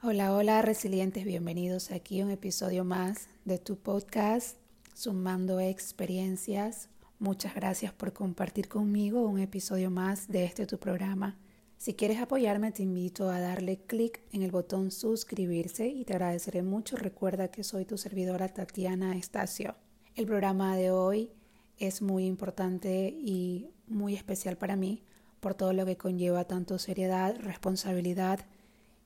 Hola, 0.00 0.32
hola 0.32 0.62
resilientes, 0.62 1.24
bienvenidos 1.24 1.90
aquí 1.90 2.20
a 2.20 2.24
un 2.24 2.30
episodio 2.30 2.84
más 2.84 3.26
de 3.44 3.58
tu 3.58 3.76
podcast 3.76 4.56
Sumando 4.94 5.58
Experiencias. 5.58 6.88
Muchas 7.18 7.52
gracias 7.56 7.92
por 7.92 8.12
compartir 8.12 8.68
conmigo 8.68 9.26
un 9.26 9.40
episodio 9.40 9.90
más 9.90 10.28
de 10.28 10.44
este 10.44 10.66
tu 10.66 10.78
programa. 10.78 11.36
Si 11.78 11.94
quieres 11.94 12.20
apoyarme 12.20 12.70
te 12.70 12.84
invito 12.84 13.28
a 13.28 13.40
darle 13.40 13.78
clic 13.88 14.20
en 14.30 14.42
el 14.42 14.52
botón 14.52 14.92
suscribirse 14.92 15.88
y 15.88 16.04
te 16.04 16.12
agradeceré 16.12 16.62
mucho. 16.62 16.96
Recuerda 16.96 17.48
que 17.48 17.64
soy 17.64 17.84
tu 17.84 17.98
servidora 17.98 18.46
Tatiana 18.46 19.16
Estacio. 19.16 19.74
El 20.14 20.26
programa 20.26 20.76
de 20.76 20.92
hoy 20.92 21.32
es 21.76 22.02
muy 22.02 22.24
importante 22.26 23.08
y 23.08 23.70
muy 23.88 24.14
especial 24.14 24.58
para 24.58 24.76
mí 24.76 25.02
por 25.40 25.54
todo 25.54 25.72
lo 25.72 25.84
que 25.84 25.96
conlleva 25.96 26.44
tanto 26.44 26.78
seriedad, 26.78 27.34
responsabilidad, 27.40 28.46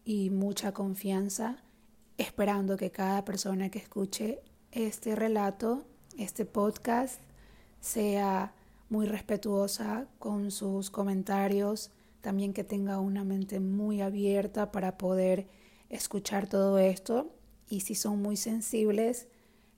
y 0.05 0.31
mucha 0.31 0.73
confianza, 0.73 1.63
esperando 2.19 2.77
que 2.77 2.91
cada 2.91 3.25
persona 3.25 3.71
que 3.71 3.79
escuche 3.79 4.41
este 4.71 5.15
relato, 5.15 5.85
este 6.19 6.45
podcast, 6.45 7.21
sea 7.81 8.55
muy 8.89 9.07
respetuosa 9.07 10.07
con 10.19 10.51
sus 10.51 10.91
comentarios, 10.91 11.91
también 12.21 12.53
que 12.53 12.65
tenga 12.65 13.01
una 13.01 13.25
mente 13.25 13.59
muy 13.59 14.01
abierta 14.01 14.71
para 14.71 14.99
poder 14.99 15.49
escuchar 15.89 16.49
todo 16.49 16.79
esto 16.79 17.35
y 17.69 17.81
si 17.81 17.95
son 17.95 18.21
muy 18.21 18.37
sensibles, 18.37 19.29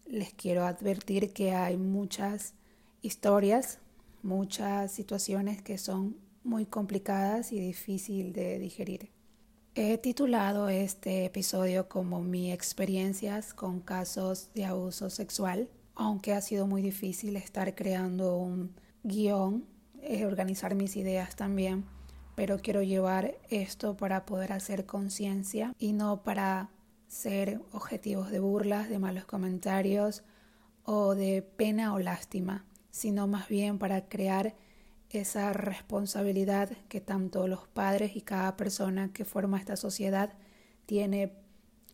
les 0.06 0.32
quiero 0.34 0.64
advertir 0.64 1.32
que 1.32 1.52
hay 1.52 1.76
muchas 1.76 2.54
historias, 3.02 3.78
muchas 4.22 4.92
situaciones 4.92 5.62
que 5.62 5.78
son 5.78 6.16
muy 6.42 6.66
complicadas 6.66 7.52
y 7.52 7.60
difícil 7.60 8.32
de 8.32 8.58
digerir. 8.58 9.10
He 9.76 9.98
titulado 9.98 10.68
este 10.68 11.24
episodio 11.24 11.88
como 11.88 12.22
mi 12.22 12.52
experiencias 12.52 13.52
con 13.52 13.80
casos 13.80 14.50
de 14.54 14.64
abuso 14.64 15.10
sexual, 15.10 15.68
aunque 15.96 16.32
ha 16.32 16.40
sido 16.40 16.68
muy 16.68 16.80
difícil 16.80 17.34
estar 17.34 17.74
creando 17.74 18.36
un 18.36 18.72
guion, 19.02 19.64
eh, 20.00 20.26
organizar 20.26 20.76
mis 20.76 20.94
ideas 20.94 21.34
también, 21.34 21.84
pero 22.36 22.60
quiero 22.60 22.84
llevar 22.84 23.36
esto 23.50 23.96
para 23.96 24.24
poder 24.26 24.52
hacer 24.52 24.86
conciencia 24.86 25.74
y 25.76 25.92
no 25.92 26.22
para 26.22 26.70
ser 27.08 27.60
objetivos 27.72 28.30
de 28.30 28.38
burlas, 28.38 28.88
de 28.88 29.00
malos 29.00 29.24
comentarios 29.24 30.22
o 30.84 31.16
de 31.16 31.42
pena 31.42 31.94
o 31.94 31.98
lástima, 31.98 32.64
sino 32.92 33.26
más 33.26 33.48
bien 33.48 33.80
para 33.80 34.08
crear 34.08 34.54
esa 35.20 35.52
responsabilidad 35.52 36.70
que 36.88 37.00
tanto 37.00 37.46
los 37.48 37.66
padres 37.68 38.16
y 38.16 38.20
cada 38.20 38.56
persona 38.56 39.12
que 39.12 39.24
forma 39.24 39.58
esta 39.58 39.76
sociedad 39.76 40.32
tiene 40.86 41.32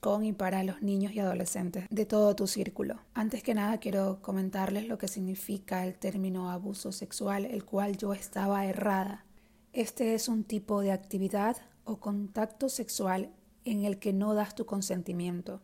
con 0.01 0.25
y 0.25 0.33
para 0.33 0.65
los 0.65 0.83
niños 0.83 1.13
y 1.13 1.21
adolescentes 1.21 1.87
de 1.91 2.07
todo 2.07 2.35
tu 2.35 2.47
círculo. 2.47 3.01
Antes 3.15 3.43
que 3.43 3.55
nada 3.55 3.79
quiero 3.79 4.21
comentarles 4.23 4.89
lo 4.89 4.99
que 4.99 5.09
significa 5.09 5.85
el 5.87 5.95
término 5.99 6.51
abuso 6.51 6.91
sexual, 6.91 7.45
el 7.45 7.65
cual 7.65 7.97
yo 7.97 8.15
estaba 8.15 8.65
errada. 8.67 9.25
Este 9.73 10.15
es 10.15 10.29
un 10.29 10.45
tipo 10.45 10.81
de 10.81 10.93
actividad 10.93 11.59
o 11.85 11.99
contacto 11.99 12.69
sexual 12.69 13.31
en 13.65 13.85
el 13.85 13.99
que 13.99 14.13
no 14.13 14.35
das 14.35 14.55
tu 14.55 14.65
consentimiento. 14.65 15.61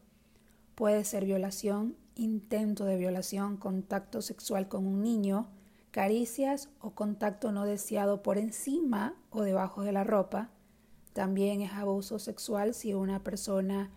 Puede 0.75 1.05
ser 1.05 1.25
violación, 1.25 1.97
intento 2.15 2.85
de 2.85 2.99
violación, 2.99 3.57
contacto 3.57 4.21
sexual 4.21 4.69
con 4.69 4.87
un 4.87 5.03
niño, 5.03 5.49
caricias 5.97 6.69
o 6.83 6.91
contacto 6.91 7.53
no 7.53 7.65
deseado 7.65 8.23
por 8.23 8.37
encima 8.37 9.15
o 9.31 9.41
debajo 9.41 9.81
de 9.81 9.93
la 9.93 10.05
ropa. 10.05 10.51
También 11.15 11.63
es 11.63 11.73
abuso 11.73 12.19
sexual 12.19 12.75
si 12.75 12.93
una 12.93 13.25
persona 13.25 13.91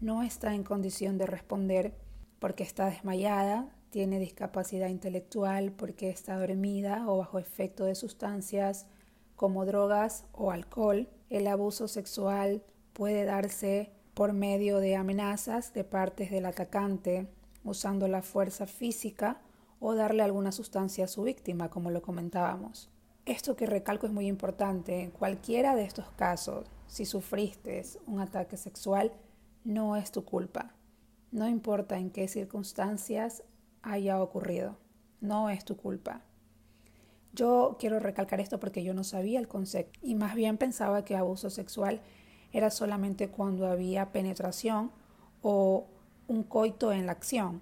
no 0.00 0.24
está 0.24 0.56
en 0.56 0.64
condición 0.64 1.16
de 1.16 1.26
responder 1.26 1.94
porque 2.40 2.64
está 2.64 2.86
desmayada, 2.86 3.68
tiene 3.90 4.18
discapacidad 4.18 4.88
intelectual, 4.88 5.70
porque 5.70 6.10
está 6.10 6.36
dormida 6.40 7.04
o 7.06 7.18
bajo 7.18 7.38
efecto 7.38 7.84
de 7.84 7.94
sustancias 7.94 8.88
como 9.36 9.64
drogas 9.64 10.24
o 10.32 10.50
alcohol. 10.50 11.08
El 11.30 11.46
abuso 11.46 11.86
sexual 11.86 12.64
puede 12.92 13.24
darse 13.26 13.92
por 14.14 14.32
medio 14.32 14.80
de 14.80 14.96
amenazas 14.96 15.72
de 15.72 15.84
partes 15.84 16.32
del 16.32 16.46
atacante, 16.46 17.28
usando 17.62 18.08
la 18.08 18.22
fuerza 18.22 18.66
física 18.66 19.40
o 19.86 19.94
darle 19.94 20.22
alguna 20.22 20.50
sustancia 20.50 21.04
a 21.04 21.08
su 21.08 21.24
víctima, 21.24 21.68
como 21.68 21.90
lo 21.90 22.00
comentábamos. 22.00 22.88
Esto 23.26 23.54
que 23.54 23.66
recalco 23.66 24.06
es 24.06 24.14
muy 24.14 24.28
importante. 24.28 25.02
En 25.02 25.10
cualquiera 25.10 25.76
de 25.76 25.84
estos 25.84 26.10
casos, 26.12 26.64
si 26.86 27.04
sufriste 27.04 27.82
un 28.06 28.18
ataque 28.18 28.56
sexual, 28.56 29.12
no 29.62 29.96
es 29.96 30.10
tu 30.10 30.24
culpa. 30.24 30.72
No 31.32 31.46
importa 31.50 31.98
en 31.98 32.08
qué 32.08 32.28
circunstancias 32.28 33.42
haya 33.82 34.22
ocurrido. 34.22 34.78
No 35.20 35.50
es 35.50 35.66
tu 35.66 35.76
culpa. 35.76 36.22
Yo 37.34 37.76
quiero 37.78 38.00
recalcar 38.00 38.40
esto 38.40 38.58
porque 38.58 38.84
yo 38.84 38.94
no 38.94 39.04
sabía 39.04 39.38
el 39.38 39.48
concepto 39.48 40.00
y 40.00 40.14
más 40.14 40.34
bien 40.34 40.56
pensaba 40.56 41.04
que 41.04 41.14
abuso 41.14 41.50
sexual 41.50 42.00
era 42.54 42.70
solamente 42.70 43.28
cuando 43.28 43.66
había 43.66 44.12
penetración 44.12 44.92
o 45.42 45.88
un 46.26 46.42
coito 46.42 46.90
en 46.90 47.04
la 47.04 47.12
acción 47.12 47.60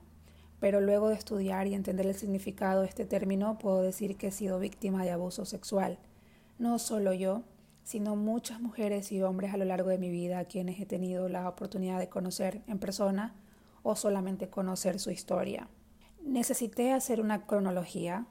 pero 0.62 0.80
luego 0.80 1.08
de 1.08 1.16
estudiar 1.16 1.66
y 1.66 1.74
entender 1.74 2.06
el 2.06 2.14
significado 2.14 2.82
de 2.82 2.86
este 2.86 3.04
término 3.04 3.58
puedo 3.58 3.82
decir 3.82 4.16
que 4.16 4.28
he 4.28 4.30
sido 4.30 4.60
víctima 4.60 5.02
de 5.02 5.10
abuso 5.10 5.44
sexual. 5.44 5.98
No 6.60 6.78
solo 6.78 7.12
yo, 7.12 7.42
sino 7.82 8.14
muchas 8.14 8.60
mujeres 8.60 9.10
y 9.10 9.20
hombres 9.22 9.52
a 9.52 9.56
lo 9.56 9.64
largo 9.64 9.88
de 9.88 9.98
mi 9.98 10.08
vida 10.08 10.38
a 10.38 10.44
quienes 10.44 10.78
he 10.78 10.86
tenido 10.86 11.28
la 11.28 11.48
oportunidad 11.48 11.98
de 11.98 12.08
conocer 12.08 12.62
en 12.68 12.78
persona 12.78 13.34
o 13.82 13.96
solamente 13.96 14.50
conocer 14.50 15.00
su 15.00 15.10
historia. 15.10 15.66
Necesité 16.22 16.92
hacer 16.92 17.20
una 17.20 17.44
cronología, 17.44 18.28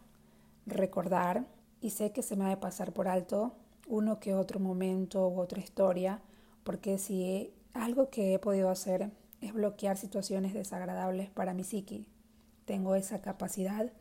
recordar, 0.66 1.48
y 1.82 1.90
sé 1.90 2.14
que 2.14 2.24
se 2.24 2.38
me 2.38 2.46
ha 2.46 2.50
de 2.50 2.56
pasar 2.56 2.94
por 2.94 3.10
alto 3.10 3.58
uno 3.88 4.22
que 4.22 4.36
otro 4.36 4.62
momento 4.62 5.28
u 5.28 5.38
otra 5.38 5.60
historia, 5.60 6.22
porque 6.64 6.98
si 6.98 7.54
algo 7.74 8.10
que 8.10 8.34
he 8.34 8.40
podido 8.40 8.70
hacer 8.70 9.12
es 9.42 9.52
bloquear 9.52 9.98
situaciones 9.98 10.54
desagradables 10.54 11.30
para 11.30 11.54
mi 11.54 11.66
psiqui, 11.66 12.08
tengo 12.66 12.96
esa 12.96 13.22
capacidad 13.22 13.92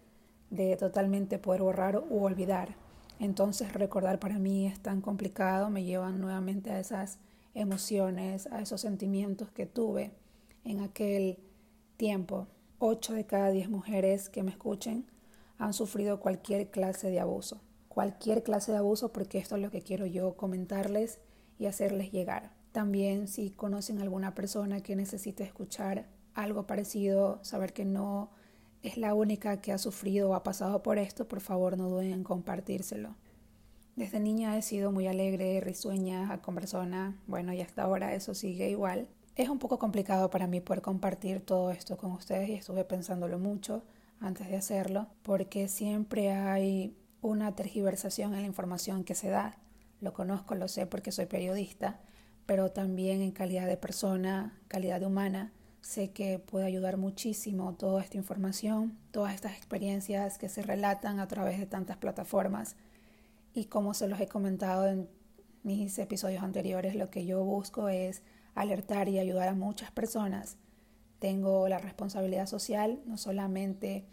de 0.51 0.77
totalmente 0.77 1.39
poder 1.39 1.63
borrar 1.63 2.03
u 2.09 2.25
olvidar. 2.25 2.77
Entonces 3.19 3.73
recordar 3.73 4.19
para 4.19 4.39
mí 4.39 4.67
es 4.67 4.81
tan 4.81 5.01
complicado, 5.01 5.71
me 5.71 5.85
llevan 5.85 6.21
nuevamente 6.21 6.71
a 6.71 6.81
esas 6.81 7.19
emociones, 7.55 8.47
a 8.49 8.61
esos 8.61 8.81
sentimientos 8.81 9.51
que 9.51 9.67
tuve 9.67 10.13
en 10.65 10.81
aquel 10.81 11.39
tiempo. 11.97 12.47
Ocho 12.79 13.13
de 13.13 13.27
cada 13.27 13.51
diez 13.51 13.69
mujeres 13.69 14.29
que 14.29 14.43
me 14.43 14.51
escuchen 14.51 15.07
han 15.59 15.75
sufrido 15.75 16.21
cualquier 16.21 16.71
clase 16.71 17.11
de 17.11 17.21
abuso. 17.21 17.61
Cualquier 17.89 18.43
clase 18.43 18.73
de 18.73 18.79
abuso 18.79 19.13
porque 19.13 19.39
esto 19.39 19.57
es 19.57 19.63
lo 19.63 19.71
que 19.71 19.83
quiero 19.83 20.07
yo 20.07 20.35
comentarles 20.37 21.21
y 21.59 21.67
hacerles 21.67 22.13
llegar. 22.13 22.53
También 22.73 23.29
si 23.29 23.51
conocen 23.51 24.01
alguna 24.01 24.35
persona 24.35 24.81
que 24.81 24.97
necesite 24.97 25.45
escuchar 25.45 26.07
algo 26.35 26.67
parecido, 26.67 27.41
saber 27.43 27.73
que 27.75 27.85
no 27.85 28.31
es 28.83 28.97
la 28.97 29.15
única 29.15 29.61
que 29.61 29.73
ha 29.73 29.79
sufrido 29.79 30.31
o 30.31 30.35
ha 30.35 30.43
pasado 30.43 30.83
por 30.83 30.99
esto, 30.99 31.29
por 31.29 31.41
favor 31.41 31.77
no 31.77 31.89
duden 31.89 32.13
en 32.13 32.25
compartírselo. 32.25 33.15
Desde 33.97 34.21
niña 34.21 34.57
he 34.57 34.63
sido 34.63 34.93
muy 34.93 35.07
alegre, 35.07 35.61
risueña, 35.61 36.41
conversona, 36.41 37.19
bueno, 37.27 37.53
y 37.53 37.61
hasta 37.61 37.83
ahora 37.83 38.15
eso 38.15 38.35
sigue 38.35 38.71
igual. 38.71 39.09
Es 39.37 39.49
un 39.49 39.59
poco 39.59 39.79
complicado 39.79 40.31
para 40.31 40.47
mí 40.47 40.61
poder 40.61 40.81
compartir 40.81 41.41
todo 41.41 41.71
esto 41.71 41.97
con 41.97 42.13
ustedes 42.13 42.49
y 42.49 42.55
estuve 42.55 42.85
pensándolo 42.85 43.39
mucho 43.39 43.83
antes 44.21 44.49
de 44.49 44.57
hacerlo, 44.57 45.09
porque 45.23 45.69
siempre 45.69 46.31
hay 46.31 46.97
una 47.23 47.55
tergiversación 47.55 48.35
en 48.35 48.41
la 48.41 48.47
información 48.47 49.05
que 49.05 49.15
se 49.15 49.29
da. 49.29 49.59
Lo 50.01 50.13
conozco, 50.13 50.55
lo 50.55 50.69
sé 50.69 50.87
porque 50.87 51.13
soy 51.13 51.27
periodista, 51.27 52.01
pero 52.47 52.71
también 52.71 53.21
en 53.21 53.33
calidad 53.33 53.67
de 53.67 53.77
persona, 53.77 54.59
calidad 54.69 55.03
humana, 55.03 55.53
Sé 55.83 56.11
que 56.11 56.39
puede 56.39 56.67
ayudar 56.67 56.99
muchísimo 56.99 57.75
toda 57.75 58.03
esta 58.03 58.19
información, 58.19 58.99
todas 59.13 59.35
estas 59.35 59.57
experiencias 59.57 60.37
que 60.37 60.49
se 60.49 60.63
relatan 60.63 61.21
a 61.21 61.27
través 61.27 61.59
de 61.59 61.67
tantas 61.67 61.97
plataformas. 61.97 62.77
Y 63.55 63.65
como 63.65 63.95
se 63.95 64.07
los 64.07 64.21
he 64.21 64.29
comentado 64.29 64.87
en 64.87 65.09
mis 65.63 65.99
episodios 65.99 66.43
anteriores, 66.43 66.95
lo 66.95 67.11
que 67.11 67.25
yo 67.25 67.43
busco 67.43 67.89
es 67.89 68.23
alertar 68.55 69.09
y 69.09 69.19
ayudar 69.19 69.49
a 69.49 69.55
muchas 69.55 69.91
personas. 69.91 70.59
Tengo 71.19 71.67
la 71.69 71.79
responsabilidad 71.79 72.47
social 72.47 73.01
no 73.07 73.17
solamente 73.17 74.05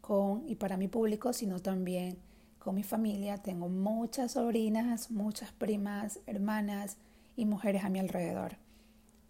con 0.00 0.48
y 0.48 0.56
para 0.56 0.78
mi 0.78 0.88
público, 0.88 1.32
sino 1.34 1.60
también 1.60 2.18
con 2.58 2.74
mi 2.74 2.82
familia. 2.82 3.38
Tengo 3.38 3.68
muchas 3.68 4.32
sobrinas, 4.32 5.10
muchas 5.10 5.52
primas, 5.52 6.18
hermanas 6.26 6.96
y 7.36 7.44
mujeres 7.44 7.84
a 7.84 7.90
mi 7.90 7.98
alrededor 7.98 8.56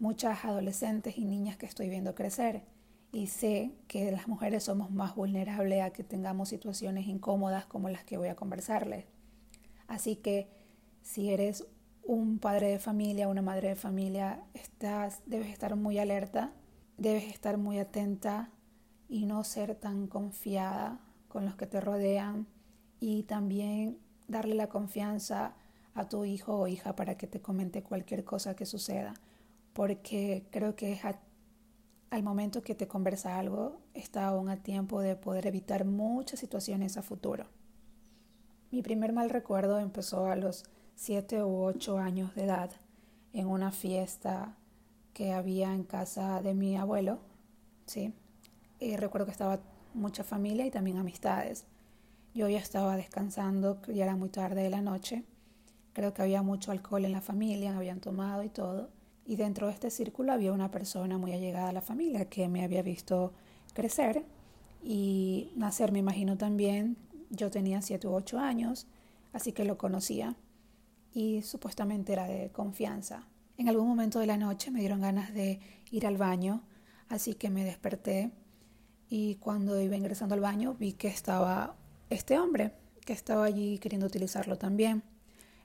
muchas 0.01 0.43
adolescentes 0.45 1.19
y 1.19 1.25
niñas 1.25 1.57
que 1.57 1.67
estoy 1.67 1.87
viendo 1.87 2.15
crecer. 2.15 2.63
Y 3.11 3.27
sé 3.27 3.71
que 3.87 4.11
las 4.11 4.27
mujeres 4.27 4.63
somos 4.63 4.89
más 4.89 5.15
vulnerables 5.15 5.83
a 5.83 5.91
que 5.91 6.03
tengamos 6.03 6.49
situaciones 6.49 7.07
incómodas 7.07 7.65
como 7.67 7.87
las 7.87 8.03
que 8.03 8.17
voy 8.17 8.29
a 8.29 8.35
conversarles. 8.35 9.05
Así 9.87 10.15
que 10.15 10.49
si 11.03 11.29
eres 11.29 11.67
un 12.03 12.39
padre 12.39 12.69
de 12.69 12.79
familia, 12.79 13.27
una 13.27 13.43
madre 13.43 13.69
de 13.69 13.75
familia, 13.75 14.43
estás, 14.55 15.21
debes 15.27 15.49
estar 15.49 15.75
muy 15.75 15.99
alerta, 15.99 16.51
debes 16.97 17.25
estar 17.25 17.57
muy 17.57 17.77
atenta 17.77 18.49
y 19.07 19.27
no 19.27 19.43
ser 19.43 19.75
tan 19.75 20.07
confiada 20.07 20.99
con 21.27 21.45
los 21.45 21.55
que 21.55 21.67
te 21.67 21.79
rodean. 21.79 22.47
Y 22.99 23.23
también 23.23 23.99
darle 24.27 24.55
la 24.55 24.67
confianza 24.67 25.53
a 25.93 26.09
tu 26.09 26.25
hijo 26.25 26.57
o 26.57 26.67
hija 26.67 26.95
para 26.95 27.17
que 27.17 27.27
te 27.27 27.39
comente 27.39 27.83
cualquier 27.83 28.23
cosa 28.23 28.55
que 28.55 28.65
suceda, 28.65 29.13
porque 29.73 30.45
creo 30.51 30.75
que 30.75 30.93
es 30.93 31.01
al 32.09 32.23
momento 32.23 32.61
que 32.61 32.75
te 32.75 32.87
conversa 32.87 33.39
algo, 33.39 33.79
está 33.93 34.27
aún 34.27 34.49
a 34.49 34.57
tiempo 34.57 35.01
de 35.01 35.15
poder 35.15 35.47
evitar 35.47 35.85
muchas 35.85 36.39
situaciones 36.39 36.97
a 36.97 37.01
futuro. 37.01 37.45
Mi 38.71 38.81
primer 38.81 39.13
mal 39.13 39.29
recuerdo 39.29 39.79
empezó 39.79 40.27
a 40.27 40.35
los 40.35 40.65
siete 40.95 41.43
u 41.43 41.63
ocho 41.63 41.97
años 41.97 42.35
de 42.35 42.43
edad 42.43 42.71
en 43.33 43.47
una 43.47 43.71
fiesta 43.71 44.57
que 45.13 45.33
había 45.33 45.73
en 45.73 45.83
casa 45.83 46.41
de 46.41 46.53
mi 46.53 46.77
abuelo, 46.77 47.19
¿sí? 47.85 48.13
Y 48.79 48.95
recuerdo 48.95 49.25
que 49.25 49.31
estaba 49.31 49.59
mucha 49.93 50.23
familia 50.23 50.65
y 50.65 50.71
también 50.71 50.97
amistades. 50.97 51.65
Yo 52.33 52.47
ya 52.47 52.59
estaba 52.59 52.95
descansando, 52.95 53.81
ya 53.87 54.05
era 54.05 54.15
muy 54.15 54.29
tarde 54.29 54.63
de 54.63 54.69
la 54.69 54.81
noche. 54.81 55.25
Creo 55.93 56.13
que 56.13 56.21
había 56.21 56.41
mucho 56.41 56.71
alcohol 56.71 57.03
en 57.03 57.11
la 57.11 57.21
familia, 57.21 57.75
habían 57.75 57.99
tomado 57.99 58.43
y 58.43 58.49
todo. 58.49 58.89
Y 59.25 59.35
dentro 59.35 59.67
de 59.67 59.73
este 59.73 59.89
círculo 59.89 60.33
había 60.33 60.51
una 60.51 60.71
persona 60.71 61.17
muy 61.17 61.33
allegada 61.33 61.69
a 61.69 61.73
la 61.73 61.81
familia 61.81 62.25
que 62.29 62.47
me 62.47 62.63
había 62.63 62.81
visto 62.81 63.33
crecer 63.73 64.25
y 64.83 65.51
nacer, 65.55 65.91
me 65.91 65.99
imagino 65.99 66.37
también. 66.37 66.97
Yo 67.29 67.49
tenía 67.49 67.81
siete 67.81 68.07
u 68.07 68.13
ocho 68.13 68.39
años, 68.39 68.87
así 69.31 69.51
que 69.53 69.63
lo 69.63 69.77
conocía 69.77 70.35
y 71.13 71.41
supuestamente 71.41 72.13
era 72.13 72.27
de 72.27 72.49
confianza. 72.51 73.27
En 73.57 73.69
algún 73.69 73.87
momento 73.87 74.19
de 74.19 74.27
la 74.27 74.37
noche 74.37 74.71
me 74.71 74.79
dieron 74.79 75.01
ganas 75.01 75.33
de 75.33 75.59
ir 75.91 76.07
al 76.07 76.17
baño, 76.17 76.63
así 77.09 77.33
que 77.33 77.49
me 77.49 77.63
desperté 77.63 78.31
y 79.09 79.35
cuando 79.35 79.79
iba 79.79 79.95
ingresando 79.95 80.35
al 80.35 80.41
baño 80.41 80.75
vi 80.79 80.93
que 80.93 81.07
estaba 81.09 81.75
este 82.09 82.39
hombre, 82.39 82.73
que 83.05 83.13
estaba 83.13 83.45
allí 83.45 83.77
queriendo 83.77 84.07
utilizarlo 84.07 84.57
también. 84.57 85.03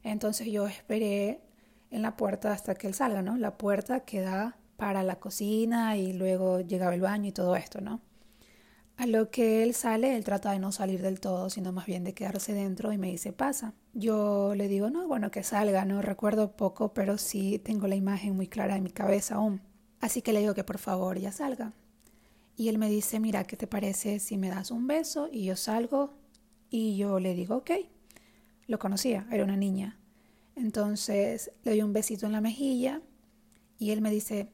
Entonces 0.02 0.48
yo 0.48 0.66
esperé 0.66 1.40
en 1.90 2.02
la 2.02 2.16
puerta 2.16 2.52
hasta 2.52 2.74
que 2.74 2.86
él 2.86 2.94
salga, 2.94 3.22
¿no? 3.22 3.36
La 3.36 3.56
puerta 3.56 4.00
que 4.00 4.20
da 4.20 4.56
para 4.76 5.02
la 5.02 5.16
cocina 5.16 5.96
y 5.96 6.12
luego 6.12 6.60
llegaba 6.60 6.94
el 6.94 7.00
baño 7.00 7.28
y 7.28 7.32
todo 7.32 7.56
esto, 7.56 7.80
¿no? 7.80 8.00
A 8.98 9.06
lo 9.06 9.30
que 9.30 9.62
él 9.62 9.74
sale, 9.74 10.16
él 10.16 10.24
trata 10.24 10.52
de 10.52 10.58
no 10.58 10.72
salir 10.72 11.02
del 11.02 11.20
todo, 11.20 11.50
sino 11.50 11.70
más 11.70 11.84
bien 11.84 12.02
de 12.02 12.14
quedarse 12.14 12.54
dentro 12.54 12.92
y 12.92 12.98
me 12.98 13.10
dice, 13.10 13.32
pasa. 13.32 13.74
Yo 13.92 14.54
le 14.54 14.68
digo, 14.68 14.88
no, 14.88 15.06
bueno, 15.06 15.30
que 15.30 15.42
salga, 15.42 15.84
no 15.84 16.00
recuerdo 16.00 16.56
poco, 16.56 16.94
pero 16.94 17.18
sí 17.18 17.58
tengo 17.58 17.88
la 17.88 17.94
imagen 17.94 18.36
muy 18.36 18.48
clara 18.48 18.76
en 18.76 18.84
mi 18.84 18.90
cabeza 18.90 19.34
aún. 19.34 19.60
Así 20.00 20.22
que 20.22 20.32
le 20.32 20.40
digo 20.40 20.54
que 20.54 20.64
por 20.64 20.78
favor 20.78 21.18
ya 21.18 21.30
salga. 21.30 21.72
Y 22.56 22.68
él 22.70 22.78
me 22.78 22.88
dice, 22.88 23.20
mira, 23.20 23.44
¿qué 23.44 23.56
te 23.56 23.66
parece 23.66 24.18
si 24.18 24.38
me 24.38 24.48
das 24.48 24.70
un 24.70 24.86
beso? 24.86 25.28
Y 25.30 25.44
yo 25.44 25.56
salgo 25.56 26.14
y 26.70 26.96
yo 26.96 27.20
le 27.20 27.34
digo, 27.34 27.56
ok. 27.56 27.72
Lo 28.66 28.78
conocía, 28.78 29.26
era 29.30 29.44
una 29.44 29.56
niña. 29.56 29.98
Entonces 30.56 31.52
le 31.62 31.72
doy 31.72 31.82
un 31.82 31.92
besito 31.92 32.26
en 32.26 32.32
la 32.32 32.40
mejilla 32.40 33.02
y 33.78 33.90
él 33.90 34.00
me 34.00 34.10
dice, 34.10 34.50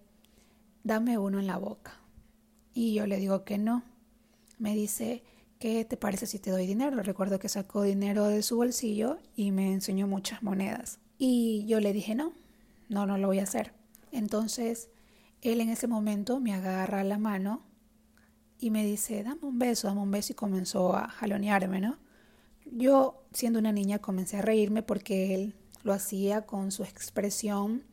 dame 0.84 1.16
uno 1.16 1.38
en 1.38 1.46
la 1.46 1.56
boca. 1.56 2.00
Y 2.74 2.94
yo 2.94 3.06
le 3.06 3.16
digo 3.16 3.44
que 3.44 3.56
no 3.56 3.82
me 4.58 4.74
dice, 4.74 5.22
¿qué 5.58 5.84
te 5.84 5.96
parece 5.96 6.26
si 6.26 6.38
te 6.38 6.50
doy 6.50 6.66
dinero? 6.66 7.02
Recuerdo 7.02 7.38
que 7.38 7.48
sacó 7.48 7.82
dinero 7.82 8.26
de 8.26 8.42
su 8.42 8.56
bolsillo 8.56 9.18
y 9.36 9.52
me 9.52 9.72
enseñó 9.72 10.06
muchas 10.06 10.42
monedas. 10.42 10.98
Y 11.18 11.64
yo 11.66 11.80
le 11.80 11.92
dije, 11.92 12.14
no, 12.14 12.32
no, 12.88 13.06
no 13.06 13.16
lo 13.16 13.28
voy 13.28 13.38
a 13.38 13.44
hacer. 13.44 13.72
Entonces, 14.10 14.88
él 15.40 15.60
en 15.60 15.68
ese 15.68 15.86
momento 15.86 16.40
me 16.40 16.52
agarra 16.52 17.04
la 17.04 17.18
mano 17.18 17.62
y 18.58 18.70
me 18.70 18.84
dice, 18.84 19.22
dame 19.22 19.42
un 19.42 19.58
beso, 19.58 19.88
dame 19.88 20.00
un 20.00 20.10
beso 20.10 20.32
y 20.32 20.36
comenzó 20.36 20.96
a 20.96 21.08
jalonearme, 21.08 21.80
¿no? 21.80 21.98
Yo, 22.64 23.24
siendo 23.32 23.58
una 23.58 23.72
niña, 23.72 23.98
comencé 23.98 24.38
a 24.38 24.42
reírme 24.42 24.82
porque 24.82 25.34
él 25.34 25.54
lo 25.82 25.92
hacía 25.92 26.42
con 26.42 26.70
su 26.70 26.84
expresión 26.84 27.84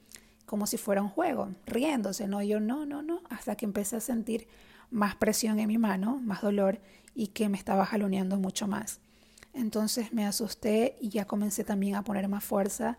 como 0.45 0.65
si 0.65 0.77
fuera 0.77 1.03
un 1.03 1.09
juego, 1.09 1.49
riéndose, 1.67 2.27
¿no? 2.27 2.41
yo, 2.41 2.59
no, 2.59 2.85
no, 2.85 3.03
no, 3.03 3.21
hasta 3.29 3.55
que 3.55 3.65
empecé 3.65 3.97
a 3.97 4.01
sentir 4.01 4.47
más 4.89 5.15
presión 5.15 5.59
en 5.59 5.67
mi 5.67 5.77
mano, 5.77 6.19
más 6.23 6.41
dolor 6.41 6.79
y 7.13 7.27
que 7.27 7.49
me 7.49 7.57
estaba 7.57 7.85
jaloneando 7.85 8.37
mucho 8.37 8.67
más. 8.67 8.99
Entonces 9.53 10.11
me 10.11 10.25
asusté 10.25 10.95
y 11.01 11.09
ya 11.09 11.25
comencé 11.25 11.63
también 11.63 11.95
a 11.95 12.03
poner 12.03 12.27
más 12.27 12.43
fuerza 12.43 12.97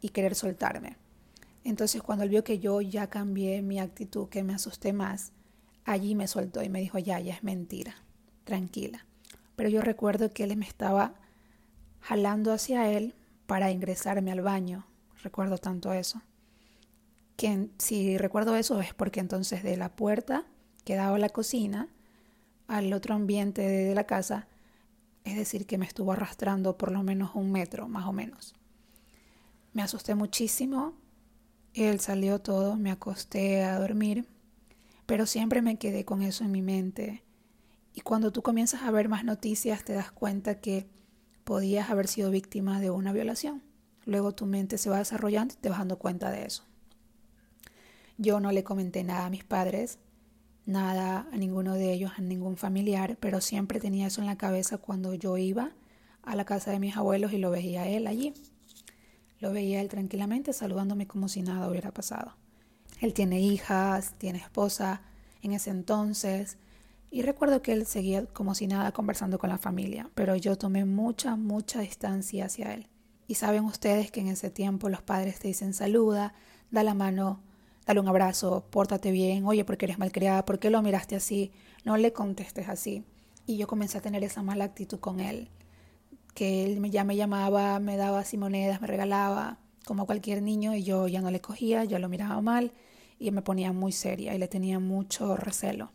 y 0.00 0.08
querer 0.08 0.34
soltarme. 0.34 0.96
Entonces 1.62 2.02
cuando 2.02 2.24
él 2.24 2.30
vio 2.30 2.44
que 2.44 2.58
yo 2.58 2.80
ya 2.80 3.08
cambié 3.08 3.62
mi 3.62 3.78
actitud, 3.78 4.28
que 4.28 4.42
me 4.42 4.54
asusté 4.54 4.92
más, 4.92 5.32
allí 5.84 6.14
me 6.14 6.26
soltó 6.26 6.62
y 6.62 6.68
me 6.68 6.80
dijo, 6.80 6.98
ya, 6.98 7.20
ya 7.20 7.34
es 7.34 7.44
mentira, 7.44 7.94
tranquila. 8.44 9.06
Pero 9.54 9.68
yo 9.68 9.82
recuerdo 9.82 10.32
que 10.32 10.44
él 10.44 10.56
me 10.56 10.66
estaba 10.66 11.14
jalando 12.00 12.52
hacia 12.52 12.90
él 12.90 13.14
para 13.48 13.70
ingresarme 13.70 14.30
al 14.30 14.42
baño. 14.42 14.84
Recuerdo 15.22 15.56
tanto 15.56 15.94
eso. 15.94 16.20
Que 17.34 17.70
si 17.78 18.18
recuerdo 18.18 18.54
eso 18.56 18.78
es 18.82 18.92
porque 18.92 19.20
entonces 19.20 19.62
de 19.62 19.78
la 19.78 19.96
puerta 19.96 20.44
quedaba 20.84 21.18
la 21.18 21.30
cocina 21.30 21.88
al 22.66 22.92
otro 22.92 23.14
ambiente 23.14 23.62
de 23.62 23.94
la 23.94 24.04
casa, 24.04 24.48
es 25.24 25.34
decir, 25.34 25.66
que 25.66 25.78
me 25.78 25.86
estuvo 25.86 26.12
arrastrando 26.12 26.76
por 26.76 26.92
lo 26.92 27.02
menos 27.02 27.30
un 27.34 27.50
metro, 27.50 27.88
más 27.88 28.06
o 28.06 28.12
menos. 28.12 28.54
Me 29.72 29.80
asusté 29.80 30.14
muchísimo, 30.14 30.92
él 31.72 32.00
salió 32.00 32.42
todo, 32.42 32.76
me 32.76 32.90
acosté 32.90 33.64
a 33.64 33.78
dormir, 33.78 34.26
pero 35.06 35.24
siempre 35.24 35.62
me 35.62 35.78
quedé 35.78 36.04
con 36.04 36.20
eso 36.20 36.44
en 36.44 36.52
mi 36.52 36.60
mente. 36.60 37.24
Y 37.94 38.02
cuando 38.02 38.30
tú 38.30 38.42
comienzas 38.42 38.82
a 38.82 38.90
ver 38.90 39.08
más 39.08 39.24
noticias, 39.24 39.84
te 39.84 39.94
das 39.94 40.12
cuenta 40.12 40.60
que 40.60 40.97
podías 41.48 41.88
haber 41.88 42.08
sido 42.08 42.30
víctima 42.30 42.78
de 42.78 42.90
una 42.90 43.10
violación. 43.10 43.62
Luego 44.04 44.34
tu 44.34 44.44
mente 44.44 44.76
se 44.76 44.90
va 44.90 44.98
desarrollando 44.98 45.54
y 45.54 45.56
te 45.56 45.70
vas 45.70 45.78
dando 45.78 45.96
cuenta 45.96 46.30
de 46.30 46.44
eso. 46.44 46.62
Yo 48.18 48.38
no 48.38 48.52
le 48.52 48.64
comenté 48.64 49.02
nada 49.02 49.24
a 49.24 49.30
mis 49.30 49.44
padres, 49.44 49.98
nada 50.66 51.26
a 51.32 51.36
ninguno 51.38 51.72
de 51.72 51.90
ellos, 51.90 52.12
a 52.18 52.20
ningún 52.20 52.58
familiar, 52.58 53.16
pero 53.18 53.40
siempre 53.40 53.80
tenía 53.80 54.08
eso 54.08 54.20
en 54.20 54.26
la 54.26 54.36
cabeza 54.36 54.76
cuando 54.76 55.14
yo 55.14 55.38
iba 55.38 55.72
a 56.22 56.36
la 56.36 56.44
casa 56.44 56.70
de 56.70 56.80
mis 56.80 56.98
abuelos 56.98 57.32
y 57.32 57.38
lo 57.38 57.50
veía 57.50 57.88
él 57.88 58.08
allí. 58.08 58.34
Lo 59.40 59.50
veía 59.50 59.80
él 59.80 59.88
tranquilamente 59.88 60.52
saludándome 60.52 61.06
como 61.06 61.30
si 61.30 61.40
nada 61.40 61.70
hubiera 61.70 61.92
pasado. 61.92 62.34
Él 63.00 63.14
tiene 63.14 63.40
hijas, 63.40 64.12
tiene 64.18 64.36
esposa 64.38 65.00
en 65.40 65.52
ese 65.52 65.70
entonces 65.70 66.58
y 67.10 67.22
recuerdo 67.22 67.62
que 67.62 67.72
él 67.72 67.86
seguía 67.86 68.26
como 68.26 68.54
si 68.54 68.66
nada 68.66 68.92
conversando 68.92 69.38
con 69.38 69.50
la 69.50 69.58
familia, 69.58 70.10
pero 70.14 70.36
yo 70.36 70.56
tomé 70.56 70.84
mucha, 70.84 71.36
mucha 71.36 71.80
distancia 71.80 72.46
hacia 72.46 72.74
él. 72.74 72.88
Y 73.26 73.34
saben 73.34 73.64
ustedes 73.64 74.10
que 74.10 74.20
en 74.20 74.28
ese 74.28 74.50
tiempo 74.50 74.88
los 74.88 75.02
padres 75.02 75.38
te 75.38 75.48
dicen 75.48 75.74
saluda, 75.74 76.34
da 76.70 76.82
la 76.82 76.94
mano 76.94 77.42
dale 77.88 78.00
un 78.00 78.08
abrazo, 78.08 78.66
pórtate 78.70 79.10
bien, 79.10 79.46
oye, 79.46 79.64
porque 79.64 79.86
eres 79.86 79.98
malcriada, 79.98 80.44
¿por 80.44 80.58
qué 80.58 80.68
lo 80.68 80.82
miraste 80.82 81.16
así? 81.16 81.52
No 81.84 81.96
le 81.96 82.12
contestes 82.12 82.68
así. 82.68 83.02
Y 83.46 83.56
yo 83.56 83.66
comencé 83.66 83.96
a 83.96 84.02
tener 84.02 84.22
esa 84.22 84.42
mala 84.42 84.64
actitud 84.64 85.00
con 85.00 85.20
él, 85.20 85.48
que 86.34 86.66
él 86.66 86.90
ya 86.90 87.02
me 87.04 87.16
llamaba, 87.16 87.80
me 87.80 87.96
daba 87.96 88.18
así 88.18 88.36
monedas, 88.36 88.82
me 88.82 88.88
regalaba, 88.88 89.56
como 89.86 90.04
cualquier 90.04 90.42
niño, 90.42 90.74
y 90.74 90.82
yo 90.82 91.08
ya 91.08 91.22
no 91.22 91.30
le 91.30 91.40
cogía, 91.40 91.84
yo 91.84 91.98
lo 91.98 92.10
miraba 92.10 92.42
mal 92.42 92.72
y 93.18 93.30
me 93.30 93.40
ponía 93.40 93.72
muy 93.72 93.92
seria 93.92 94.34
y 94.34 94.38
le 94.38 94.48
tenía 94.48 94.78
mucho 94.78 95.34
recelo. 95.36 95.90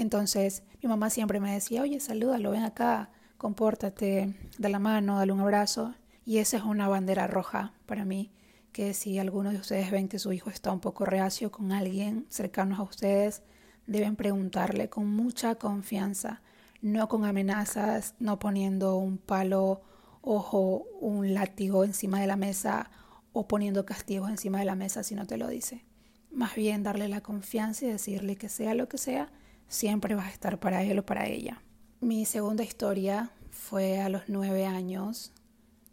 Entonces 0.00 0.62
mi 0.82 0.88
mamá 0.88 1.10
siempre 1.10 1.40
me 1.40 1.52
decía, 1.52 1.82
oye, 1.82 2.00
salúdalo, 2.00 2.52
ven 2.52 2.62
acá, 2.62 3.10
compórtate, 3.36 4.34
da 4.58 4.70
la 4.70 4.78
mano, 4.78 5.18
dale 5.18 5.32
un 5.32 5.40
abrazo. 5.40 5.94
Y 6.24 6.38
esa 6.38 6.56
es 6.56 6.62
una 6.62 6.88
bandera 6.88 7.26
roja 7.26 7.74
para 7.86 8.04
mí 8.04 8.30
que 8.72 8.94
si 8.94 9.18
alguno 9.18 9.50
de 9.50 9.58
ustedes 9.58 9.90
ven 9.90 10.08
que 10.08 10.18
su 10.18 10.32
hijo 10.32 10.48
está 10.48 10.72
un 10.72 10.80
poco 10.80 11.04
reacio 11.04 11.50
con 11.50 11.72
alguien 11.72 12.24
cercano 12.28 12.76
a 12.76 12.82
ustedes, 12.82 13.42
deben 13.86 14.16
preguntarle 14.16 14.88
con 14.88 15.06
mucha 15.06 15.56
confianza, 15.56 16.40
no 16.80 17.08
con 17.08 17.24
amenazas, 17.24 18.14
no 18.20 18.38
poniendo 18.38 18.96
un 18.96 19.18
palo, 19.18 19.82
ojo, 20.22 20.86
un 21.00 21.34
látigo 21.34 21.84
encima 21.84 22.20
de 22.20 22.26
la 22.26 22.36
mesa 22.36 22.90
o 23.32 23.48
poniendo 23.48 23.84
castigos 23.84 24.30
encima 24.30 24.60
de 24.60 24.64
la 24.64 24.76
mesa 24.76 25.02
si 25.02 25.14
no 25.14 25.26
te 25.26 25.36
lo 25.36 25.48
dice. 25.48 25.84
Más 26.30 26.54
bien 26.54 26.84
darle 26.84 27.08
la 27.08 27.20
confianza 27.20 27.84
y 27.84 27.88
decirle 27.88 28.36
que 28.36 28.48
sea 28.48 28.74
lo 28.74 28.88
que 28.88 28.96
sea, 28.96 29.30
siempre 29.70 30.14
vas 30.14 30.26
a 30.26 30.32
estar 30.32 30.58
para 30.60 30.82
él 30.82 30.98
o 30.98 31.06
para 31.06 31.26
ella. 31.26 31.62
Mi 32.00 32.26
segunda 32.26 32.64
historia 32.64 33.30
fue 33.50 34.00
a 34.00 34.10
los 34.10 34.24
nueve 34.28 34.66
años 34.66 35.32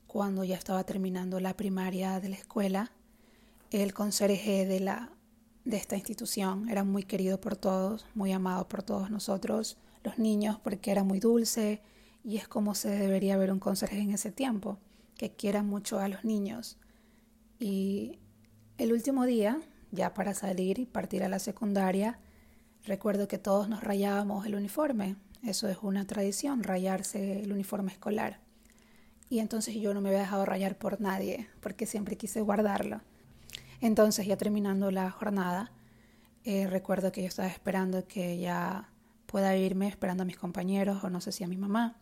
cuando 0.08 0.44
ya 0.44 0.56
estaba 0.56 0.84
terminando 0.84 1.40
la 1.40 1.56
primaria 1.56 2.20
de 2.20 2.30
la 2.30 2.36
escuela, 2.36 2.92
el 3.70 3.94
conserje 3.94 4.66
de, 4.66 4.80
la, 4.80 5.12
de 5.64 5.78
esta 5.78 5.96
institución 5.96 6.70
era 6.70 6.84
muy 6.84 7.04
querido 7.04 7.40
por 7.40 7.56
todos, 7.56 8.06
muy 8.16 8.32
amado 8.32 8.68
por 8.68 8.82
todos 8.84 9.12
nosotros, 9.12 9.78
los 10.04 10.18
niños, 10.18 10.60
porque 10.60 10.92
era 10.92 11.04
muy 11.04 11.20
dulce 11.20 11.82
y 12.24 12.38
es 12.38 12.48
como 12.48 12.74
se 12.74 12.90
debería 12.90 13.38
ver 13.38 13.52
un 13.52 13.60
conserje 13.60 14.00
en 14.00 14.12
ese 14.12 14.32
tiempo, 14.32 14.80
que 15.18 15.34
quiera 15.36 15.62
mucho 15.62 16.00
a 16.00 16.08
los 16.08 16.24
niños. 16.26 16.78
Y 17.60 18.18
el 18.78 18.92
último 18.92 19.26
día, 19.26 19.60
ya 19.92 20.14
para 20.14 20.34
salir 20.34 20.80
y 20.80 20.86
partir 20.86 21.24
a 21.24 21.30
la 21.30 21.40
secundaria, 21.40 22.20
recuerdo 22.88 23.28
que 23.28 23.38
todos 23.38 23.70
nos 23.70 23.84
rayábamos 23.84 24.46
el 24.46 24.56
uniforme. 24.56 25.16
Eso 25.44 25.68
es 25.68 25.78
una 25.82 26.08
tradición, 26.08 26.64
rayarse 26.64 27.44
el 27.44 27.52
uniforme 27.52 27.92
escolar. 27.92 28.40
Y 29.30 29.40
entonces 29.40 29.76
yo 29.76 29.94
no 29.94 30.02
me 30.02 30.10
había 30.10 30.22
dejado 30.22 30.46
rayar 30.46 30.78
por 30.78 31.02
nadie, 31.02 31.48
porque 31.60 31.86
siempre 31.86 32.16
quise 32.16 32.42
guardarlo. 32.42 33.02
Entonces, 33.82 34.26
ya 34.26 34.38
terminando 34.38 34.90
la 34.90 35.12
jornada, 35.12 35.72
eh, 36.44 36.66
recuerdo 36.68 37.12
que 37.12 37.22
yo 37.22 37.28
estaba 37.28 37.48
esperando 37.48 38.08
que 38.08 38.40
ya 38.40 38.90
pueda 39.26 39.56
irme, 39.56 39.88
esperando 39.88 40.24
a 40.24 40.26
mis 40.26 40.38
compañeros 40.38 41.04
o 41.04 41.10
no 41.10 41.22
sé 41.22 41.32
si 41.32 41.44
a 41.44 41.48
mi 41.48 41.58
mamá. 41.58 41.98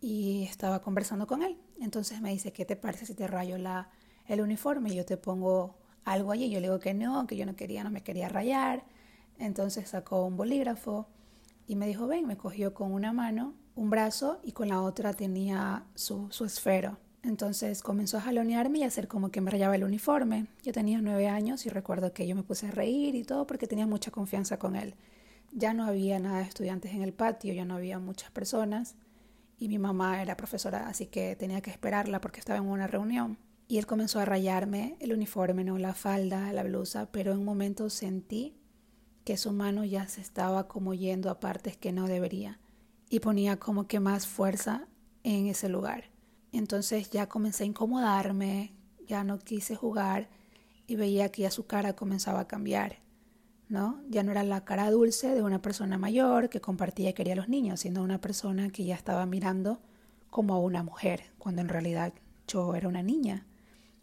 Y 0.00 0.44
estaba 0.44 0.82
conversando 0.82 1.26
con 1.26 1.42
él. 1.42 1.56
Entonces 1.80 2.20
me 2.20 2.30
dice, 2.30 2.52
¿qué 2.52 2.64
te 2.64 2.76
parece 2.76 3.06
si 3.06 3.14
te 3.14 3.26
rayo 3.26 3.56
la, 3.56 3.88
el 4.26 4.40
uniforme? 4.40 4.90
Y 4.90 4.96
yo 4.96 5.04
te 5.04 5.16
pongo 5.16 5.76
algo 6.04 6.32
allí. 6.32 6.50
Yo 6.50 6.60
le 6.60 6.66
digo 6.66 6.80
que 6.80 6.92
no, 6.94 7.26
que 7.26 7.36
yo 7.36 7.46
no 7.46 7.56
quería, 7.56 7.82
no 7.82 7.90
me 7.90 8.02
quería 8.02 8.28
rayar. 8.28 8.84
Entonces 9.42 9.88
sacó 9.88 10.24
un 10.24 10.36
bolígrafo 10.36 11.08
y 11.66 11.74
me 11.74 11.88
dijo, 11.88 12.06
ven, 12.06 12.26
me 12.26 12.36
cogió 12.36 12.74
con 12.74 12.92
una 12.92 13.12
mano 13.12 13.54
un 13.74 13.90
brazo 13.90 14.38
y 14.44 14.52
con 14.52 14.68
la 14.68 14.80
otra 14.82 15.14
tenía 15.14 15.84
su, 15.96 16.28
esfero. 16.44 16.98
Entonces 17.24 17.82
comenzó 17.82 18.18
a 18.18 18.20
jalonearme 18.20 18.78
y 18.78 18.82
a 18.84 18.86
hacer 18.86 19.08
como 19.08 19.32
que 19.32 19.40
me 19.40 19.50
rayaba 19.50 19.74
el 19.74 19.82
uniforme. 19.82 20.46
Yo 20.62 20.72
tenía 20.72 21.00
nueve 21.00 21.26
años 21.26 21.66
y 21.66 21.70
recuerdo 21.70 22.12
que 22.12 22.28
yo 22.28 22.36
me 22.36 22.44
puse 22.44 22.68
a 22.68 22.70
reír 22.70 23.16
y 23.16 23.24
todo 23.24 23.44
porque 23.44 23.66
tenía 23.66 23.86
mucha 23.86 24.12
confianza 24.12 24.60
con 24.60 24.76
él. 24.76 24.94
Ya 25.50 25.74
no 25.74 25.86
había 25.86 26.20
nada 26.20 26.38
de 26.38 26.44
estudiantes 26.44 26.92
en 26.92 27.02
el 27.02 27.12
patio, 27.12 27.52
ya 27.52 27.64
no 27.64 27.74
había 27.74 27.98
muchas 27.98 28.30
personas 28.30 28.94
y 29.58 29.66
mi 29.66 29.78
mamá 29.78 30.22
era 30.22 30.36
profesora, 30.36 30.88
así 30.88 31.06
que 31.06 31.34
tenía 31.34 31.60
que 31.62 31.70
esperarla 31.70 32.20
porque 32.20 32.38
estaba 32.38 32.60
en 32.60 32.66
una 32.66 32.86
reunión. 32.86 33.38
Y 33.66 33.78
él 33.78 33.86
comenzó 33.86 34.20
a 34.20 34.24
rayarme 34.24 34.96
el 35.00 35.12
uniforme, 35.12 35.64
no 35.64 35.78
la 35.78 35.94
falda, 35.94 36.52
la 36.52 36.62
blusa, 36.62 37.10
pero 37.10 37.32
en 37.32 37.38
un 37.38 37.44
momento 37.44 37.90
sentí 37.90 38.61
que 39.24 39.36
su 39.36 39.52
mano 39.52 39.84
ya 39.84 40.08
se 40.08 40.20
estaba 40.20 40.68
como 40.68 40.94
yendo 40.94 41.30
a 41.30 41.40
partes 41.40 41.76
que 41.76 41.92
no 41.92 42.06
debería 42.06 42.58
y 43.08 43.20
ponía 43.20 43.58
como 43.58 43.86
que 43.86 44.00
más 44.00 44.26
fuerza 44.26 44.88
en 45.22 45.46
ese 45.46 45.68
lugar. 45.68 46.04
Entonces 46.50 47.10
ya 47.10 47.28
comencé 47.28 47.64
a 47.64 47.66
incomodarme, 47.66 48.74
ya 49.06 49.24
no 49.24 49.38
quise 49.38 49.76
jugar 49.76 50.28
y 50.86 50.96
veía 50.96 51.30
que 51.30 51.42
ya 51.42 51.50
su 51.50 51.66
cara 51.66 51.94
comenzaba 51.94 52.40
a 52.40 52.48
cambiar, 52.48 52.98
¿no? 53.68 54.02
Ya 54.08 54.22
no 54.22 54.32
era 54.32 54.42
la 54.42 54.64
cara 54.64 54.90
dulce 54.90 55.34
de 55.34 55.42
una 55.42 55.62
persona 55.62 55.98
mayor 55.98 56.48
que 56.48 56.60
compartía 56.60 57.10
y 57.10 57.14
quería 57.14 57.34
a 57.34 57.36
los 57.36 57.48
niños, 57.48 57.80
sino 57.80 58.02
una 58.02 58.20
persona 58.20 58.70
que 58.70 58.84
ya 58.84 58.94
estaba 58.94 59.24
mirando 59.26 59.80
como 60.30 60.54
a 60.54 60.58
una 60.58 60.82
mujer, 60.82 61.24
cuando 61.38 61.60
en 61.62 61.68
realidad 61.68 62.12
yo 62.46 62.74
era 62.74 62.88
una 62.88 63.02
niña 63.02 63.46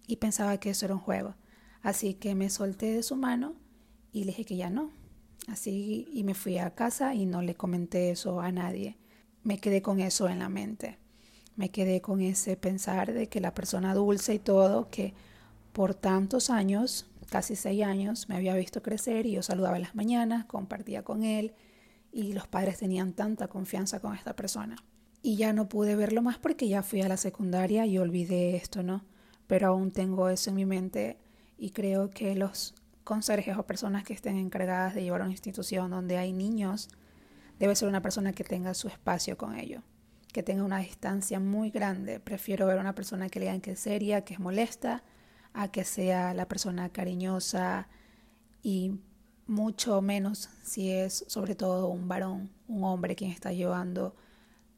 y 0.08 0.16
pensaba 0.18 0.60
que 0.60 0.72
eso 0.72 0.86
era 0.86 0.96
un 0.96 1.02
juego. 1.02 1.36
Así 1.82 2.14
que 2.14 2.36
me 2.36 2.50
solté 2.50 2.94
de 2.94 3.04
su 3.04 3.16
mano 3.16 3.56
y 4.12 4.22
le 4.22 4.28
dije 4.28 4.46
que 4.46 4.58
ya 4.58 4.70
no, 4.70 4.92
Así 5.48 6.08
y 6.14 6.24
me 6.24 6.34
fui 6.34 6.58
a 6.58 6.76
casa 6.76 7.16
y 7.16 7.26
no 7.26 7.42
le 7.42 7.56
comenté 7.56 8.12
eso 8.12 8.40
a 8.42 8.52
nadie. 8.52 8.98
Me 9.44 9.58
quedé 9.60 9.82
con 9.82 10.00
eso 10.00 10.30
en 10.30 10.40
la 10.40 10.50
mente. 10.50 10.98
Me 11.56 11.70
quedé 11.70 12.02
con 12.02 12.22
ese 12.22 12.56
pensar 12.56 13.14
de 13.14 13.28
que 13.28 13.42
la 13.42 13.54
persona 13.54 13.94
dulce 13.94 14.36
y 14.36 14.40
todo, 14.40 14.90
que 14.90 15.14
por 15.74 15.94
tantos 15.94 16.50
años, 16.50 17.08
casi 17.30 17.56
seis 17.56 17.84
años, 17.84 18.30
me 18.30 18.36
había 18.36 18.56
visto 18.56 18.82
crecer 18.82 19.26
y 19.26 19.32
yo 19.32 19.44
saludaba 19.44 19.76
en 19.76 19.84
las 19.84 19.96
mañanas, 19.96 20.46
compartía 20.46 21.04
con 21.04 21.24
él 21.24 21.54
y 22.12 22.34
los 22.34 22.48
padres 22.48 22.78
tenían 22.78 23.14
tanta 23.14 23.48
confianza 23.48 24.00
con 24.00 24.16
esta 24.16 24.36
persona. 24.36 24.76
Y 25.22 25.36
ya 25.36 25.52
no 25.52 25.68
pude 25.68 25.96
verlo 25.96 26.22
más 26.22 26.38
porque 26.38 26.68
ya 26.68 26.82
fui 26.82 27.02
a 27.02 27.10
la 27.10 27.18
secundaria 27.18 27.86
y 27.86 27.98
olvidé 27.98 28.56
esto, 28.56 28.84
¿no? 28.84 29.04
Pero 29.48 29.68
aún 29.68 29.92
tengo 29.92 30.30
eso 30.30 30.50
en 30.50 30.56
mi 30.56 30.66
mente 30.66 31.18
y 31.58 31.72
creo 31.72 32.10
que 32.10 32.36
los 32.36 32.74
conserjes 33.10 33.58
o 33.58 33.64
personas 33.66 34.04
que 34.04 34.14
estén 34.14 34.38
encargadas 34.38 34.94
de 34.94 35.02
llevar 35.02 35.22
a 35.22 35.24
una 35.24 35.34
institución 35.34 35.90
donde 35.90 36.20
hay 36.20 36.32
niños, 36.32 36.90
debe 37.58 37.76
ser 37.76 37.90
una 37.90 38.04
persona 38.04 38.34
que 38.34 38.44
tenga 38.44 38.76
su 38.76 38.88
espacio 38.88 39.36
con 39.36 39.58
ellos, 39.58 39.82
que 40.32 40.44
tenga 40.44 40.64
una 40.64 40.78
distancia 40.78 41.40
muy 41.40 41.72
grande. 41.72 42.20
Prefiero 42.20 42.68
ver 42.68 42.78
a 42.78 42.82
una 42.82 42.94
persona 42.94 43.28
que 43.28 43.40
le 43.40 43.48
digan 43.48 43.62
que 43.62 43.72
es 43.72 43.80
seria, 43.80 44.24
que 44.24 44.36
es 44.36 44.40
molesta, 44.40 45.02
a 45.54 45.72
que 45.72 45.86
sea 45.86 46.36
la 46.36 46.48
persona 46.48 46.90
cariñosa 46.90 47.88
y 48.62 49.00
mucho 49.48 50.04
menos 50.04 50.52
si 50.62 50.92
es 50.92 51.26
sobre 51.28 51.56
todo 51.56 51.88
un 51.88 52.08
varón, 52.08 52.52
un 52.68 52.84
hombre 52.84 53.16
quien 53.16 53.32
está 53.32 53.52
llevando 53.52 54.16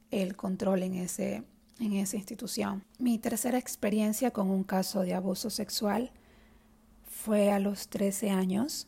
el 0.09 0.37
control 0.37 0.83
en, 0.83 0.95
ese, 0.95 1.43
en 1.81 1.91
esa 1.95 2.15
institución. 2.15 2.85
Mi 2.97 3.19
tercera 3.19 3.57
experiencia 3.57 4.31
con 4.31 4.49
un 4.49 4.63
caso 4.63 5.01
de 5.01 5.15
abuso 5.15 5.49
sexual 5.49 6.13
fue 7.21 7.51
a 7.51 7.59
los 7.59 7.87
13 7.89 8.31
años. 8.31 8.87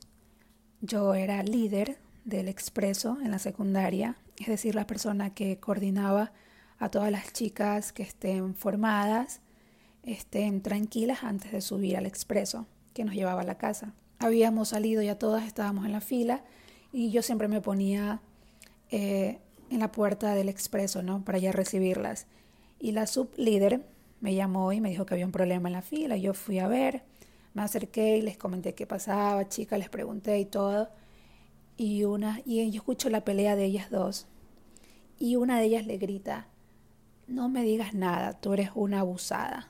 Yo 0.82 1.14
era 1.14 1.44
líder 1.44 2.00
del 2.26 2.48
expreso 2.48 3.20
en 3.24 3.30
la 3.30 3.38
secundaria, 3.38 4.18
es 4.38 4.48
decir, 4.48 4.74
la 4.74 4.88
persona 4.88 5.36
que 5.36 5.60
coordinaba 5.60 6.32
a 6.80 6.90
todas 6.90 7.12
las 7.12 7.32
chicas 7.32 7.94
que 7.94 8.02
estén 8.02 8.56
formadas, 8.56 9.42
estén 10.02 10.62
tranquilas 10.62 11.24
antes 11.24 11.52
de 11.52 11.62
subir 11.62 11.96
al 11.96 12.08
expreso 12.08 12.66
que 12.96 13.06
nos 13.06 13.14
llevaba 13.14 13.42
a 13.42 13.46
la 13.46 13.60
casa. 13.60 13.94
Habíamos 14.18 14.70
salido 14.70 15.04
ya 15.04 15.20
todas, 15.20 15.46
estábamos 15.46 15.86
en 15.86 15.92
la 15.92 16.02
fila 16.02 16.44
y 16.92 17.12
yo 17.12 17.22
siempre 17.22 17.48
me 17.48 17.62
ponía 17.62 18.20
eh, 18.90 19.38
en 19.70 19.80
la 19.80 19.92
puerta 19.92 20.34
del 20.34 20.50
expreso, 20.50 21.04
¿no? 21.04 21.24
Para 21.24 21.38
ya 21.38 21.52
recibirlas. 21.52 22.26
Y 22.80 22.94
la 22.94 23.06
sublíder 23.06 23.86
me 24.22 24.34
llamó 24.34 24.74
y 24.74 24.82
me 24.82 24.90
dijo 24.90 25.06
que 25.06 25.14
había 25.14 25.26
un 25.26 25.32
problema 25.32 25.70
en 25.70 25.74
la 25.74 25.82
fila. 25.84 26.18
Yo 26.18 26.34
fui 26.34 26.58
a 26.58 26.68
ver 26.68 27.04
me 27.54 27.62
acerqué 27.62 28.18
y 28.18 28.22
les 28.22 28.38
comenté 28.38 28.74
qué 28.76 28.88
pasaba, 28.88 29.48
chica, 29.48 29.78
les 29.78 29.90
pregunté 29.90 30.40
y 30.40 30.46
todo. 30.46 30.90
Y 31.78 32.04
una 32.04 32.42
y 32.46 32.70
yo 32.72 32.78
escucho 32.78 33.10
la 33.10 33.24
pelea 33.24 33.56
de 33.56 33.66
ellas 33.66 33.90
dos. 33.90 34.28
Y 35.20 35.36
una 35.36 35.60
de 35.60 35.66
ellas 35.66 35.86
le 35.86 35.98
grita, 35.98 36.48
"No 37.28 37.50
me 37.50 37.64
digas 37.64 37.94
nada, 37.94 38.40
tú 38.40 38.54
eres 38.54 38.72
una 38.76 39.00
abusada. 39.00 39.70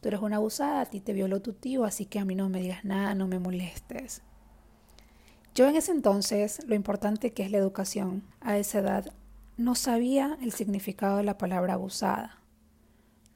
Tú 0.00 0.08
eres 0.08 0.20
una 0.20 0.36
abusada, 0.36 0.82
a 0.82 0.86
ti 0.86 1.00
te 1.00 1.12
violó 1.12 1.40
tu 1.40 1.52
tío, 1.52 1.84
así 1.84 2.06
que 2.06 2.18
a 2.18 2.24
mí 2.24 2.34
no 2.34 2.48
me 2.48 2.60
digas 2.60 2.84
nada, 2.84 3.14
no 3.14 3.26
me 3.26 3.38
molestes." 3.38 4.22
Yo 5.54 5.66
en 5.68 5.76
ese 5.76 5.92
entonces, 5.92 6.60
lo 6.66 6.74
importante 6.74 7.32
que 7.32 7.42
es 7.42 7.50
la 7.50 7.58
educación 7.58 8.24
a 8.40 8.58
esa 8.58 8.80
edad, 8.80 9.14
no 9.56 9.74
sabía 9.74 10.36
el 10.42 10.52
significado 10.52 11.16
de 11.16 11.22
la 11.22 11.38
palabra 11.38 11.74
abusada. 11.74 12.42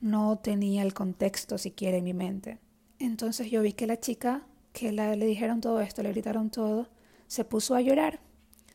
No 0.02 0.38
tenía 0.38 0.82
el 0.82 0.92
contexto 0.92 1.56
siquiera 1.56 1.96
en 1.96 2.04
mi 2.04 2.12
mente. 2.12 2.58
Entonces 3.00 3.50
yo 3.50 3.62
vi 3.62 3.73
que 3.73 3.87
la 3.87 3.99
chica, 3.99 4.47
que 4.73 4.92
le 4.92 5.26
dijeron 5.26 5.61
todo 5.61 5.80
esto, 5.80 6.02
le 6.02 6.11
gritaron 6.11 6.50
todo, 6.50 6.88
se 7.26 7.45
puso 7.45 7.75
a 7.75 7.80
llorar. 7.80 8.21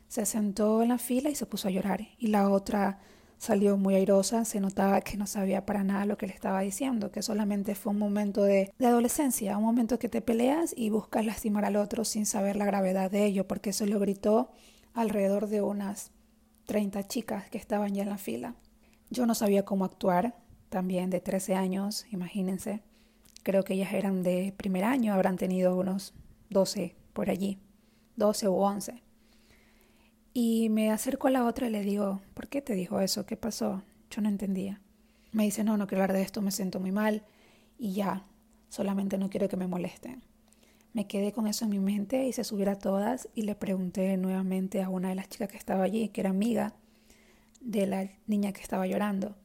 Se 0.08 0.26
sentó 0.26 0.82
en 0.82 0.88
la 0.88 0.98
fila 0.98 1.30
y 1.30 1.36
se 1.36 1.46
puso 1.46 1.68
a 1.68 1.70
llorar. 1.70 2.00
Y 2.18 2.26
la 2.26 2.50
otra 2.50 2.98
salió 3.38 3.76
muy 3.76 3.94
airosa, 3.94 4.44
se 4.44 4.60
notaba 4.60 5.00
que 5.00 5.16
no 5.16 5.28
sabía 5.28 5.64
para 5.64 5.84
nada 5.84 6.06
lo 6.06 6.18
que 6.18 6.26
le 6.26 6.32
estaba 6.32 6.60
diciendo, 6.60 7.12
que 7.12 7.22
solamente 7.22 7.76
fue 7.76 7.92
un 7.92 8.00
momento 8.00 8.42
de, 8.42 8.72
de, 8.78 8.86
adolescencia, 8.86 9.58
un 9.58 9.64
momento 9.64 9.98
que 9.98 10.08
te 10.08 10.22
peleas 10.22 10.74
y 10.76 10.90
buscas 10.90 11.24
lastimar 11.24 11.64
al 11.64 11.76
otro 11.76 12.04
sin 12.04 12.26
saber 12.26 12.56
la 12.56 12.64
gravedad 12.64 13.10
de 13.10 13.26
ello, 13.26 13.46
porque 13.46 13.70
eso 13.70 13.86
lo 13.86 14.00
gritó 14.00 14.50
alrededor 14.92 15.48
de 15.48 15.62
unas 15.62 16.10
30 16.64 17.06
chicas 17.06 17.48
que 17.48 17.58
estaban 17.58 17.94
ya 17.94 18.02
en 18.02 18.10
la 18.10 18.18
fila. 18.18 18.56
Yo 19.10 19.24
no 19.26 19.36
sabía 19.36 19.64
cómo 19.64 19.84
actuar, 19.84 20.34
también 20.68 21.10
de 21.10 21.20
13 21.20 21.54
años, 21.54 22.06
imagínense. 22.10 22.82
Creo 23.46 23.62
que 23.62 23.74
ellas 23.74 23.92
eran 23.92 24.24
de 24.24 24.52
primer 24.56 24.82
año, 24.82 25.14
habrán 25.14 25.36
tenido 25.36 25.76
unos 25.76 26.14
12 26.50 26.96
por 27.12 27.30
allí, 27.30 27.60
12 28.16 28.48
u 28.48 28.56
11. 28.56 29.04
Y 30.34 30.68
me 30.68 30.90
acerco 30.90 31.28
a 31.28 31.30
la 31.30 31.44
otra 31.44 31.68
y 31.68 31.70
le 31.70 31.82
digo, 31.82 32.22
¿por 32.34 32.48
qué 32.48 32.60
te 32.60 32.74
dijo 32.74 32.98
eso? 32.98 33.24
¿Qué 33.24 33.36
pasó? 33.36 33.84
Yo 34.10 34.20
no 34.20 34.28
entendía. 34.28 34.80
Me 35.30 35.44
dice, 35.44 35.62
no, 35.62 35.76
no 35.76 35.86
quiero 35.86 36.02
hablar 36.02 36.16
de 36.16 36.24
esto, 36.24 36.42
me 36.42 36.50
siento 36.50 36.80
muy 36.80 36.90
mal 36.90 37.22
y 37.78 37.92
ya, 37.92 38.26
solamente 38.68 39.16
no 39.16 39.30
quiero 39.30 39.48
que 39.48 39.56
me 39.56 39.68
molesten. 39.68 40.24
Me 40.92 41.06
quedé 41.06 41.30
con 41.30 41.46
eso 41.46 41.66
en 41.66 41.70
mi 41.70 41.78
mente 41.78 42.26
y 42.26 42.32
se 42.32 42.42
subiera 42.42 42.72
a 42.72 42.78
todas 42.80 43.28
y 43.36 43.42
le 43.42 43.54
pregunté 43.54 44.16
nuevamente 44.16 44.82
a 44.82 44.88
una 44.88 45.10
de 45.10 45.14
las 45.14 45.28
chicas 45.28 45.50
que 45.50 45.56
estaba 45.56 45.84
allí, 45.84 46.08
que 46.08 46.22
era 46.22 46.30
amiga 46.30 46.74
de 47.60 47.86
la 47.86 48.10
niña 48.26 48.52
que 48.52 48.62
estaba 48.62 48.88
llorando. 48.88 49.36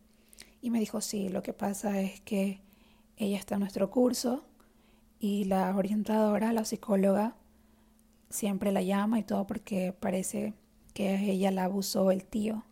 Y 0.60 0.72
me 0.72 0.79
dijo, 0.79 1.01
sí, 1.01 1.29
lo 1.29 1.43
que 1.43 1.53
pasa 1.53 2.01
es 2.01 2.20
que 2.22 2.62
ella 3.22 3.38
está 3.38 3.54
en 3.54 3.60
nuestro 3.60 3.92
curso 3.92 4.44
y 5.20 5.46
la 5.46 5.75
orientadora, 5.75 6.51
la 6.54 6.66
psicóloga, 6.66 7.36
siempre 8.32 8.72
la 8.72 8.82
llama 8.82 9.20
y 9.20 9.24
todo 9.24 9.46
porque 9.46 9.94
parece 9.94 10.56
que 10.96 11.30
ella 11.30 11.51
la 11.51 11.66
abusó 11.66 12.10
el 12.10 12.25
tío. 12.25 12.63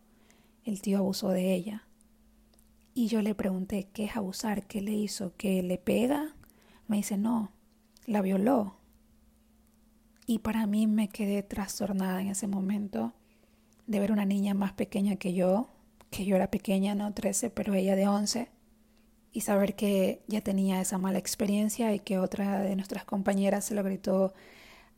El 0.64 0.82
tío 0.82 0.98
abusó 0.98 1.28
de 1.28 1.54
ella. 1.54 1.86
Y 2.94 3.06
yo 3.06 3.22
le 3.22 3.36
pregunté, 3.36 3.88
¿qué 3.92 4.06
es 4.06 4.16
abusar? 4.16 4.66
¿Qué 4.66 4.80
le 4.80 4.90
hizo? 4.90 5.36
¿Que 5.36 5.62
le 5.62 5.78
pega? 5.78 6.34
Me 6.88 6.96
dice, 6.96 7.16
no, 7.16 7.52
la 8.06 8.20
violó. 8.20 8.74
Y 10.26 10.40
para 10.40 10.66
mí 10.66 10.88
me 10.88 11.08
quedé 11.08 11.44
trastornada 11.44 12.20
en 12.20 12.26
ese 12.26 12.48
momento 12.48 13.12
de 13.86 14.00
ver 14.00 14.10
una 14.10 14.24
niña 14.24 14.54
más 14.54 14.72
pequeña 14.72 15.14
que 15.14 15.32
yo, 15.32 15.68
que 16.10 16.24
yo 16.24 16.34
era 16.34 16.50
pequeña, 16.50 16.96
no 16.96 17.14
13, 17.14 17.50
pero 17.50 17.74
ella 17.74 17.94
de 17.94 18.08
11 18.08 18.59
y 19.32 19.42
saber 19.42 19.76
que 19.76 20.22
ya 20.26 20.40
tenía 20.40 20.80
esa 20.80 20.98
mala 20.98 21.18
experiencia 21.18 21.94
y 21.94 22.00
que 22.00 22.18
otra 22.18 22.60
de 22.60 22.74
nuestras 22.74 23.04
compañeras 23.04 23.64
se 23.64 23.74
lo 23.74 23.82
gritó 23.82 24.34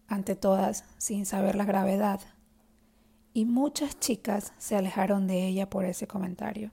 ante 0.08 0.36
todas 0.36 0.84
sin 0.98 1.26
saber 1.26 1.54
la 1.56 1.64
gravedad. 1.64 2.20
Y 3.34 3.44
muchas 3.44 3.98
chicas 3.98 4.52
se 4.58 4.76
alejaron 4.76 5.26
de 5.26 5.46
ella 5.46 5.68
por 5.68 5.84
ese 5.84 6.06
comentario. 6.06 6.70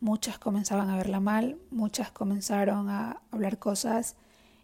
Muchas 0.00 0.38
comenzaban 0.38 0.88
a 0.88 0.96
verla 0.96 1.20
mal, 1.20 1.58
muchas 1.70 2.10
comenzaron 2.10 2.88
a 2.88 3.20
hablar 3.30 3.58
cosas 3.58 4.16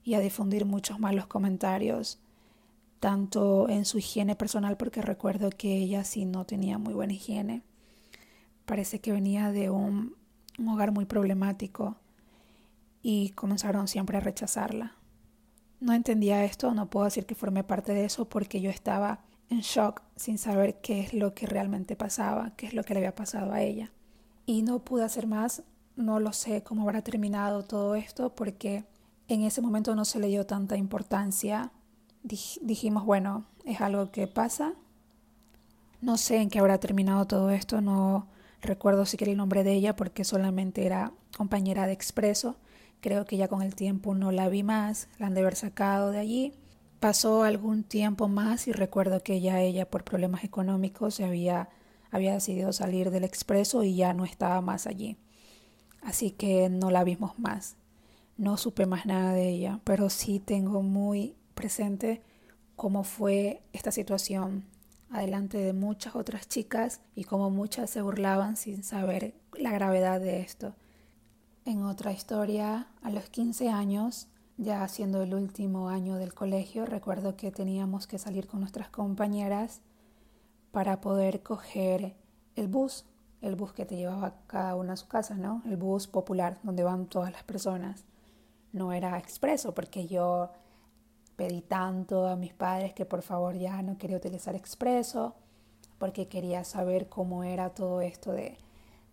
y 0.03 0.15
a 0.15 0.21
difundir 0.21 0.65
muchos 0.65 0.99
malos 0.99 1.27
comentarios, 1.27 2.21
tanto 3.01 3.69
en 3.69 3.85
su 3.85 3.99
higiene 3.99 4.35
personal, 4.35 4.77
porque 4.77 5.03
recuerdo 5.03 5.51
que 5.51 5.77
ella 5.77 6.05
sí 6.05 6.25
no 6.25 6.47
tenía 6.47 6.79
muy 6.79 6.95
buena 6.95 7.13
higiene. 7.13 7.63
Parece 8.65 9.01
que 9.01 9.13
venía 9.13 9.53
de 9.53 9.69
un, 9.69 10.17
un 10.59 10.69
hogar 10.69 10.93
muy 10.93 11.05
problemático 11.05 11.97
y 13.09 13.31
comenzaron 13.31 13.87
siempre 13.87 14.17
a 14.17 14.21
rechazarla. 14.21 14.97
No 15.79 15.93
entendía 15.93 16.43
esto, 16.43 16.75
no 16.75 16.91
puedo 16.91 17.05
decir 17.05 17.25
que 17.25 17.37
formé 17.37 17.63
parte 17.63 17.95
de 17.95 18.05
eso 18.05 18.29
porque 18.29 18.61
yo 18.61 18.69
estaba 18.69 19.21
en 19.49 19.61
shock 19.61 20.03
sin 20.17 20.39
saber 20.39 20.81
qué 20.81 20.99
es 20.99 21.15
lo 21.15 21.33
que 21.33 21.47
realmente 21.47 21.95
pasaba, 21.95 22.57
qué 22.57 22.67
es 22.67 22.75
lo 22.75 22.83
que 22.83 22.95
le 22.95 22.99
había 22.99 23.15
pasado 23.15 23.53
a 23.53 23.63
ella 23.63 23.93
y 24.45 24.63
no 24.63 24.81
pude 24.81 25.05
hacer 25.05 25.29
más. 25.29 25.63
No 25.95 26.19
lo 26.19 26.33
sé 26.33 26.65
cómo 26.65 26.83
habrá 26.83 27.03
terminado 27.03 27.63
todo 27.63 27.95
esto 27.95 28.35
porque 28.35 28.85
en 29.29 29.43
ese 29.43 29.61
momento 29.61 29.95
no 29.95 30.05
se 30.05 30.19
le 30.19 30.27
dio 30.27 30.45
tanta 30.45 30.77
importancia. 30.77 31.71
dijimos, 32.23 33.05
bueno, 33.05 33.45
es 33.65 33.81
algo 33.81 34.11
que 34.11 34.27
pasa. 34.27 34.73
No 36.01 36.17
sé 36.17 36.39
en 36.39 36.51
qué 36.51 36.59
habrá 36.59 36.79
terminado 36.79 37.25
todo 37.29 37.51
esto, 37.51 37.81
no 37.81 38.27
recuerdo 38.63 39.07
siquiera 39.07 39.31
el 39.31 39.39
nombre 39.39 39.63
de 39.63 39.75
ella 39.75 39.95
porque 39.95 40.25
solamente 40.25 40.85
era 40.85 41.13
compañera 41.37 41.87
de 41.87 41.93
expreso. 41.93 42.57
Creo 43.07 43.25
que 43.25 43.37
ya 43.37 43.47
con 43.47 43.63
el 43.63 43.77
tiempo 43.77 44.17
no 44.17 44.33
la 44.33 44.49
vi 44.49 44.65
más, 44.65 45.07
la 45.21 45.29
han 45.29 45.35
de 45.35 45.43
haber 45.43 45.55
sacado 45.55 46.11
de 46.11 46.19
allí. 46.19 46.55
Pasó 46.99 47.45
algún 47.45 47.85
tiempo 47.85 48.27
más 48.27 48.67
y 48.67 48.73
recuerdo 48.73 49.23
que 49.23 49.41
ya 49.41 49.61
ella 49.61 49.89
por 49.89 50.03
problemas 50.03 50.43
económicos 50.43 51.15
se 51.15 51.25
había 51.25 51.69
había 52.11 52.33
decidido 52.33 52.73
salir 52.73 53.13
del 53.13 53.23
expreso 53.23 53.85
y 53.85 53.95
ya 53.95 54.13
no 54.13 54.25
estaba 54.25 54.61
más 54.61 54.89
allí. 54.89 55.19
Así 56.03 56.33
que 56.33 56.69
no 56.69 56.91
la 56.91 57.05
vimos 57.05 57.39
más. 57.39 57.77
No 58.37 58.57
supe 58.57 58.87
más 58.87 59.07
nada 59.07 59.33
de 59.35 59.51
ella, 59.51 59.79
pero 59.85 60.11
sí 60.11 60.41
tengo 60.41 60.83
muy 60.83 61.37
presente 61.55 62.23
cómo 62.75 63.05
fue 63.05 63.63
esta 63.73 63.93
situación 63.93 64.65
adelante 65.11 65.59
de 65.59 65.75
muchas 65.75 66.17
otras 66.17 66.49
chicas 66.49 67.03
y 67.15 67.23
cómo 67.23 67.51
muchas 67.51 67.89
se 67.89 68.03
burlaban 68.03 68.57
sin 68.57 68.83
saber 68.83 69.37
la 69.57 69.71
gravedad 69.71 70.21
de 70.21 70.41
esto. 70.41 70.75
En 71.67 71.83
otra 71.83 72.13
historia, 72.13 72.87
a 73.03 73.11
los 73.11 73.29
15 73.29 73.71
años, 73.71 74.29
ya 74.57 74.87
siendo 74.87 75.21
el 75.23 75.35
último 75.35 75.89
año 75.89 76.15
del 76.15 76.33
colegio, 76.33 76.87
recuerdo 76.87 77.37
que 77.37 77.51
teníamos 77.51 78.07
que 78.07 78.21
salir 78.21 78.47
con 78.47 78.61
nuestras 78.61 78.89
compañeras 78.89 79.81
para 80.71 81.01
poder 81.01 81.43
coger 81.43 82.15
el 82.55 82.69
bus, 82.69 83.05
el 83.41 83.57
bus 83.57 83.73
que 83.73 83.85
te 83.85 83.97
llevaba 83.97 84.37
cada 84.47 84.77
una 84.77 84.93
a 84.93 84.97
su 84.97 85.09
casa, 85.09 85.35
¿no? 85.35 85.61
El 85.67 85.77
bus 85.77 86.07
popular 86.07 86.57
donde 86.63 86.85
van 86.85 87.07
todas 87.07 87.33
las 87.33 87.43
personas. 87.43 88.05
No 88.73 88.93
era 88.93 89.19
expreso 89.19 89.75
porque 89.75 90.07
yo 90.07 90.51
pedí 91.35 91.63
tanto 91.63 92.29
a 92.29 92.37
mis 92.37 92.55
padres 92.55 92.95
que 92.95 93.07
por 93.07 93.23
favor 93.23 93.57
ya 93.57 93.83
no 93.83 93.99
quería 93.99 94.19
utilizar 94.19 94.55
expreso 94.55 95.35
porque 95.99 96.29
quería 96.29 96.63
saber 96.63 97.09
cómo 97.09 97.43
era 97.43 97.71
todo 97.71 98.03
esto 98.03 98.31
de, 98.31 98.57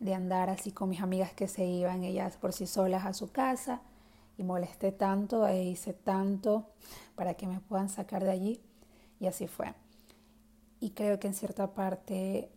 de 0.04 0.14
andar 0.14 0.50
así 0.50 0.72
con 0.72 0.90
mis 0.90 1.02
amigas 1.02 1.34
que 1.34 1.48
se 1.48 1.66
iban 1.66 2.04
ellas 2.04 2.38
por 2.38 2.54
sí 2.54 2.68
solas 2.68 3.06
a 3.06 3.14
su 3.14 3.32
casa 3.32 3.82
y 4.38 4.44
molesté 4.44 4.92
tanto 4.92 5.48
e 5.48 5.64
hice 5.64 5.94
tanto 5.94 6.68
para 7.16 7.34
que 7.36 7.48
me 7.48 7.60
puedan 7.60 7.90
sacar 7.90 8.24
de 8.24 8.32
allí 8.32 8.62
y 9.20 9.28
así 9.28 9.48
fue 9.48 9.74
y 10.84 10.90
creo 10.90 11.18
que 11.18 11.28
en 11.28 11.34
cierta 11.34 11.68
parte 11.74 12.52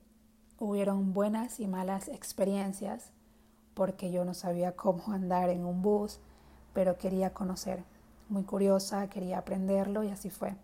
hubieron 0.59 1.13
buenas 1.13 1.61
y 1.61 1.69
malas 1.69 2.09
experiencias 2.09 3.13
porque 3.73 4.11
yo 4.11 4.25
no 4.25 4.35
sabía 4.35 4.75
cómo 4.75 5.13
andar 5.13 5.49
en 5.49 5.65
un 5.65 5.81
bus, 5.81 6.19
pero 6.73 6.99
quería 6.99 7.33
conocer. 7.33 7.85
Muy 8.29 8.43
curiosa, 8.43 9.09
quería 9.09 9.39
aprenderlo 9.39 10.03
y 10.03 10.09
así 10.09 10.29
fue. 10.29 10.57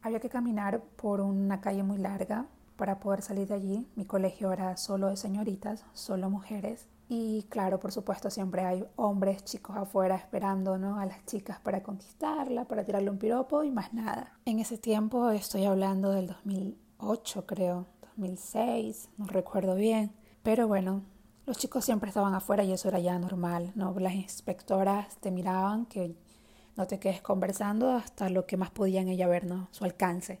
Había 0.00 0.20
que 0.20 0.30
caminar 0.30 0.80
por 0.96 1.20
una 1.20 1.60
calle 1.60 1.82
muy 1.82 1.98
larga 1.98 2.46
para 2.80 2.98
poder 2.98 3.20
salir 3.20 3.46
de 3.46 3.54
allí. 3.54 3.86
Mi 3.94 4.06
colegio 4.06 4.50
era 4.54 4.74
solo 4.78 5.08
de 5.08 5.18
señoritas, 5.18 5.84
solo 5.92 6.30
mujeres. 6.30 6.88
Y 7.10 7.42
claro, 7.50 7.78
por 7.78 7.92
supuesto, 7.92 8.30
siempre 8.30 8.62
hay 8.64 8.86
hombres, 8.96 9.44
chicos 9.44 9.76
afuera 9.76 10.16
esperando 10.16 10.78
¿no? 10.78 10.98
a 10.98 11.04
las 11.04 11.26
chicas 11.26 11.60
para 11.60 11.82
conquistarla, 11.82 12.64
para 12.64 12.82
tirarle 12.82 13.10
un 13.10 13.18
piropo 13.18 13.64
y 13.64 13.70
más 13.70 13.92
nada. 13.92 14.32
En 14.46 14.60
ese 14.60 14.78
tiempo 14.78 15.28
estoy 15.28 15.66
hablando 15.66 16.12
del 16.12 16.28
2008, 16.28 17.44
creo, 17.44 17.84
2006, 18.00 19.10
no 19.18 19.26
recuerdo 19.26 19.74
bien. 19.74 20.12
Pero 20.42 20.66
bueno, 20.66 21.02
los 21.44 21.58
chicos 21.58 21.84
siempre 21.84 22.08
estaban 22.08 22.34
afuera 22.34 22.64
y 22.64 22.72
eso 22.72 22.88
era 22.88 22.98
ya 22.98 23.18
normal, 23.18 23.72
¿no? 23.74 23.94
Las 24.00 24.14
inspectoras 24.14 25.18
te 25.18 25.30
miraban 25.30 25.84
que 25.84 26.16
no 26.78 26.86
te 26.86 26.98
quedes 26.98 27.20
conversando 27.20 27.90
hasta 27.90 28.30
lo 28.30 28.46
que 28.46 28.56
más 28.56 28.70
podían 28.70 29.08
ella 29.08 29.28
ver, 29.28 29.44
¿no? 29.44 29.68
Su 29.70 29.84
alcance. 29.84 30.40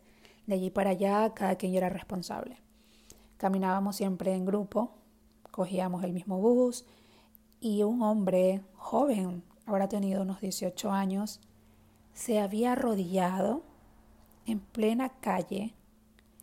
De 0.50 0.56
allí 0.56 0.68
para 0.68 0.90
allá, 0.90 1.32
cada 1.32 1.54
quien 1.54 1.76
era 1.76 1.88
responsable. 1.90 2.56
Caminábamos 3.36 3.94
siempre 3.94 4.34
en 4.34 4.44
grupo, 4.44 4.90
cogíamos 5.52 6.02
el 6.02 6.12
mismo 6.12 6.38
bus 6.40 6.84
y 7.60 7.84
un 7.84 8.02
hombre 8.02 8.60
joven, 8.74 9.44
habrá 9.64 9.88
tenido 9.88 10.22
unos 10.22 10.40
18 10.40 10.90
años, 10.90 11.38
se 12.14 12.40
había 12.40 12.72
arrodillado 12.72 13.62
en 14.44 14.58
plena 14.58 15.10
calle, 15.20 15.72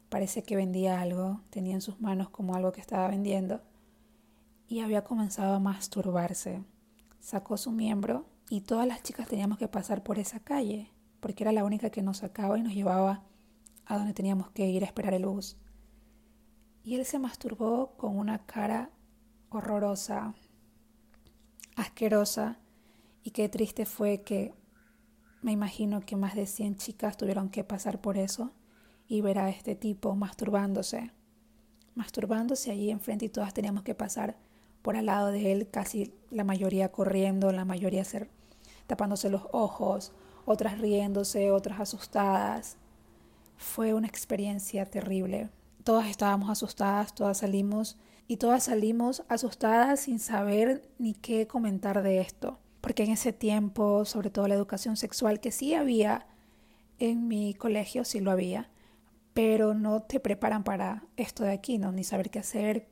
parece 0.08 0.42
que 0.42 0.56
vendía 0.56 1.02
algo, 1.02 1.42
tenía 1.50 1.74
en 1.74 1.82
sus 1.82 2.00
manos 2.00 2.30
como 2.30 2.56
algo 2.56 2.72
que 2.72 2.80
estaba 2.80 3.10
vendiendo, 3.10 3.60
y 4.70 4.80
había 4.80 5.04
comenzado 5.04 5.54
a 5.54 5.60
masturbarse. 5.60 6.64
Sacó 7.20 7.58
su 7.58 7.72
miembro 7.72 8.24
y 8.50 8.62
todas 8.62 8.88
las 8.88 9.04
chicas 9.04 9.28
teníamos 9.28 9.58
que 9.58 9.68
pasar 9.68 10.02
por 10.02 10.18
esa 10.18 10.40
calle, 10.40 10.94
porque 11.20 11.44
era 11.44 11.52
la 11.52 11.66
única 11.66 11.90
que 11.90 12.02
nos 12.02 12.20
sacaba 12.20 12.58
y 12.58 12.62
nos 12.62 12.74
llevaba 12.74 13.27
a 13.88 13.98
donde 13.98 14.14
teníamos 14.14 14.50
que 14.52 14.68
ir 14.68 14.84
a 14.84 14.88
esperar 14.88 15.14
el 15.14 15.26
bus. 15.26 15.58
Y 16.84 16.96
él 16.96 17.06
se 17.06 17.20
masturbó 17.20 17.96
con 17.98 18.18
una 18.18 18.46
cara 18.46 18.92
horrorosa, 19.50 20.36
asquerosa, 21.76 22.60
y 23.24 23.32
qué 23.32 23.50
triste 23.50 23.86
fue 23.86 24.22
que 24.22 24.54
me 25.42 25.52
imagino 25.52 26.02
que 26.02 26.16
más 26.16 26.36
de 26.36 26.46
100 26.46 26.78
chicas 26.78 27.18
tuvieron 27.18 27.50
que 27.50 27.64
pasar 27.64 28.00
por 28.00 28.18
eso 28.18 28.52
y 29.08 29.22
ver 29.22 29.40
a 29.40 29.50
este 29.50 29.76
tipo 29.76 30.16
masturbándose, 30.16 31.12
masturbándose 31.96 32.72
allí 32.72 32.90
enfrente 32.90 33.26
y 33.26 33.30
todas 33.30 33.54
teníamos 33.54 33.84
que 33.84 33.96
pasar 33.96 34.38
por 34.82 34.96
al 34.96 35.08
lado 35.08 35.32
de 35.32 35.52
él, 35.52 35.70
casi 35.70 36.14
la 36.30 36.44
mayoría 36.44 36.92
corriendo, 36.92 37.52
la 37.52 37.66
mayoría 37.66 38.04
tapándose 38.88 39.30
los 39.30 39.44
ojos, 39.52 40.14
otras 40.46 40.80
riéndose, 40.80 41.52
otras 41.52 41.80
asustadas. 41.80 42.78
Fue 43.58 43.94
una 43.94 44.08
experiencia 44.08 44.86
terrible. 44.86 45.50
Todas 45.84 46.08
estábamos 46.08 46.50
asustadas, 46.50 47.14
todas 47.14 47.40
salimos 47.40 47.98
y 48.28 48.38
todas 48.38 48.66
salimos 48.66 49.24
asustadas 49.30 50.02
sin 50.02 50.20
saber 50.20 50.88
ni 51.00 51.14
qué 51.14 51.48
comentar 51.48 52.04
de 52.04 52.20
esto. 52.20 52.60
Porque 52.82 53.04
en 53.04 53.12
ese 53.12 53.34
tiempo, 53.34 54.06
sobre 54.06 54.30
todo 54.30 54.48
la 54.48 54.56
educación 54.56 54.96
sexual 54.96 55.40
que 55.40 55.52
sí 55.52 55.74
había 55.74 56.28
en 57.00 57.28
mi 57.28 57.54
colegio, 57.54 58.06
sí 58.06 58.20
lo 58.20 58.32
había, 58.32 58.70
pero 59.34 59.74
no 59.74 60.02
te 60.02 60.20
preparan 60.20 60.64
para 60.64 61.04
esto 61.16 61.44
de 61.44 61.52
aquí, 61.52 61.78
¿no? 61.78 61.92
Ni 61.92 62.04
saber 62.04 62.30
qué 62.30 62.40
hacer, 62.40 62.88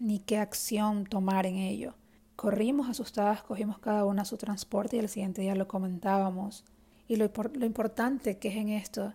ni 0.00 0.18
qué 0.18 0.38
acción 0.38 1.04
tomar 1.04 1.46
en 1.46 1.56
ello. 1.56 1.94
Corrimos 2.36 2.88
asustadas, 2.88 3.42
cogimos 3.42 3.78
cada 3.78 4.04
una 4.04 4.24
su 4.24 4.36
transporte 4.36 4.96
y 4.96 5.00
el 5.00 5.08
siguiente 5.08 5.42
día 5.42 5.54
lo 5.54 5.68
comentábamos. 5.68 6.64
Y 7.06 7.16
lo, 7.16 7.30
lo 7.54 7.66
importante 7.66 8.38
que 8.38 8.48
es 8.48 8.56
en 8.56 8.70
esto, 8.70 9.14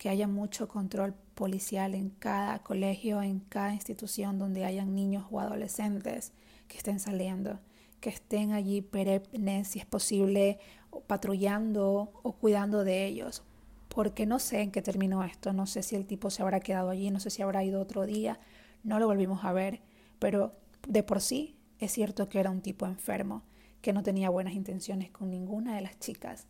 que 0.00 0.08
haya 0.08 0.26
mucho 0.26 0.66
control 0.66 1.12
policial 1.34 1.94
en 1.94 2.08
cada 2.08 2.60
colegio, 2.60 3.20
en 3.20 3.40
cada 3.40 3.74
institución 3.74 4.38
donde 4.38 4.64
hayan 4.64 4.94
niños 4.94 5.26
o 5.30 5.40
adolescentes 5.40 6.32
que 6.68 6.78
estén 6.78 6.98
saliendo, 6.98 7.58
que 8.00 8.08
estén 8.08 8.52
allí 8.52 8.80
perennes, 8.80 9.68
si 9.68 9.78
es 9.78 9.84
posible, 9.84 10.58
patrullando 11.06 12.14
o 12.22 12.32
cuidando 12.32 12.82
de 12.82 13.04
ellos. 13.04 13.42
Porque 13.90 14.24
no 14.24 14.38
sé 14.38 14.62
en 14.62 14.70
qué 14.70 14.80
terminó 14.80 15.22
esto, 15.22 15.52
no 15.52 15.66
sé 15.66 15.82
si 15.82 15.96
el 15.96 16.06
tipo 16.06 16.30
se 16.30 16.40
habrá 16.40 16.60
quedado 16.60 16.88
allí, 16.88 17.10
no 17.10 17.20
sé 17.20 17.28
si 17.28 17.42
habrá 17.42 17.62
ido 17.62 17.78
otro 17.78 18.06
día, 18.06 18.40
no 18.82 19.00
lo 19.00 19.06
volvimos 19.06 19.44
a 19.44 19.52
ver, 19.52 19.82
pero 20.18 20.54
de 20.88 21.02
por 21.02 21.20
sí 21.20 21.58
es 21.78 21.92
cierto 21.92 22.30
que 22.30 22.40
era 22.40 22.50
un 22.50 22.62
tipo 22.62 22.86
enfermo, 22.86 23.42
que 23.82 23.92
no 23.92 24.02
tenía 24.02 24.30
buenas 24.30 24.54
intenciones 24.54 25.10
con 25.10 25.28
ninguna 25.28 25.76
de 25.76 25.82
las 25.82 25.98
chicas, 25.98 26.46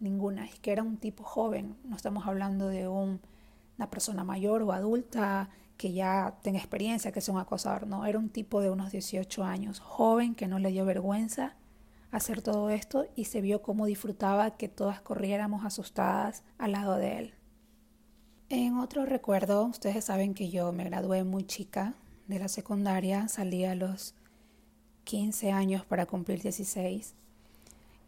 ninguna, 0.00 0.46
y 0.46 0.58
que 0.58 0.72
era 0.72 0.82
un 0.82 0.96
tipo 0.96 1.24
joven, 1.24 1.76
no 1.84 1.96
estamos 1.96 2.26
hablando 2.26 2.68
de 2.68 2.88
un 2.88 3.20
una 3.78 3.90
persona 3.90 4.24
mayor 4.24 4.62
o 4.62 4.72
adulta 4.72 5.50
que 5.76 5.92
ya 5.92 6.38
tenga 6.42 6.58
experiencia, 6.58 7.12
que 7.12 7.20
sea 7.20 7.34
un 7.34 7.40
acosador, 7.40 7.86
no, 7.86 8.06
era 8.06 8.18
un 8.18 8.30
tipo 8.30 8.60
de 8.60 8.70
unos 8.70 8.92
18 8.92 9.44
años, 9.44 9.80
joven, 9.80 10.34
que 10.34 10.48
no 10.48 10.58
le 10.58 10.70
dio 10.70 10.84
vergüenza 10.84 11.54
hacer 12.10 12.40
todo 12.40 12.70
esto 12.70 13.06
y 13.14 13.24
se 13.24 13.42
vio 13.42 13.60
cómo 13.60 13.84
disfrutaba 13.84 14.56
que 14.56 14.68
todas 14.68 15.00
corriéramos 15.00 15.66
asustadas 15.66 16.44
al 16.56 16.72
lado 16.72 16.96
de 16.96 17.18
él. 17.18 17.34
En 18.48 18.78
otro 18.78 19.04
recuerdo, 19.04 19.64
ustedes 19.66 20.04
saben 20.04 20.32
que 20.32 20.48
yo 20.48 20.72
me 20.72 20.84
gradué 20.84 21.24
muy 21.24 21.44
chica 21.44 21.94
de 22.26 22.38
la 22.38 22.48
secundaria, 22.48 23.28
salí 23.28 23.64
a 23.64 23.74
los 23.74 24.14
15 25.04 25.52
años 25.52 25.84
para 25.84 26.06
cumplir 26.06 26.40
16 26.40 27.14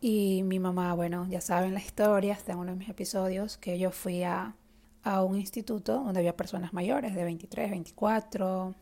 y 0.00 0.42
mi 0.44 0.58
mamá, 0.58 0.94
bueno, 0.94 1.26
ya 1.28 1.40
saben 1.40 1.74
la 1.74 1.80
historia, 1.80 2.34
está 2.34 2.56
uno 2.56 2.72
de 2.72 2.78
mis 2.78 2.88
episodios, 2.88 3.56
que 3.56 3.78
yo 3.78 3.90
fui 3.90 4.22
a, 4.22 4.54
a 5.02 5.22
un 5.22 5.36
instituto 5.38 6.04
donde 6.04 6.20
había 6.20 6.36
personas 6.36 6.72
mayores 6.72 7.14
de 7.14 7.24
23, 7.24 7.70
24, 7.70 8.74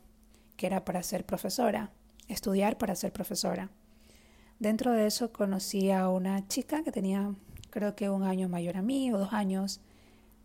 que 0.57 0.66
era 0.66 0.85
para 0.85 1.02
ser 1.02 1.24
profesora, 1.24 1.90
estudiar 2.29 2.79
para 2.79 2.94
ser 2.96 3.12
profesora. 3.12 3.70
Dentro 4.59 4.92
de 4.92 5.07
eso 5.07 5.33
conocí 5.33 5.90
a 5.90 6.09
una 6.09 6.46
chica 6.48 6.83
que 6.83 6.92
tenía 6.92 7.35
creo 7.76 7.94
que 7.94 8.09
un 8.09 8.22
año 8.22 8.48
mayor 8.48 8.79
a 8.79 8.83
mí 8.83 9.12
o 9.12 9.18
dos 9.18 9.35
años, 9.35 9.81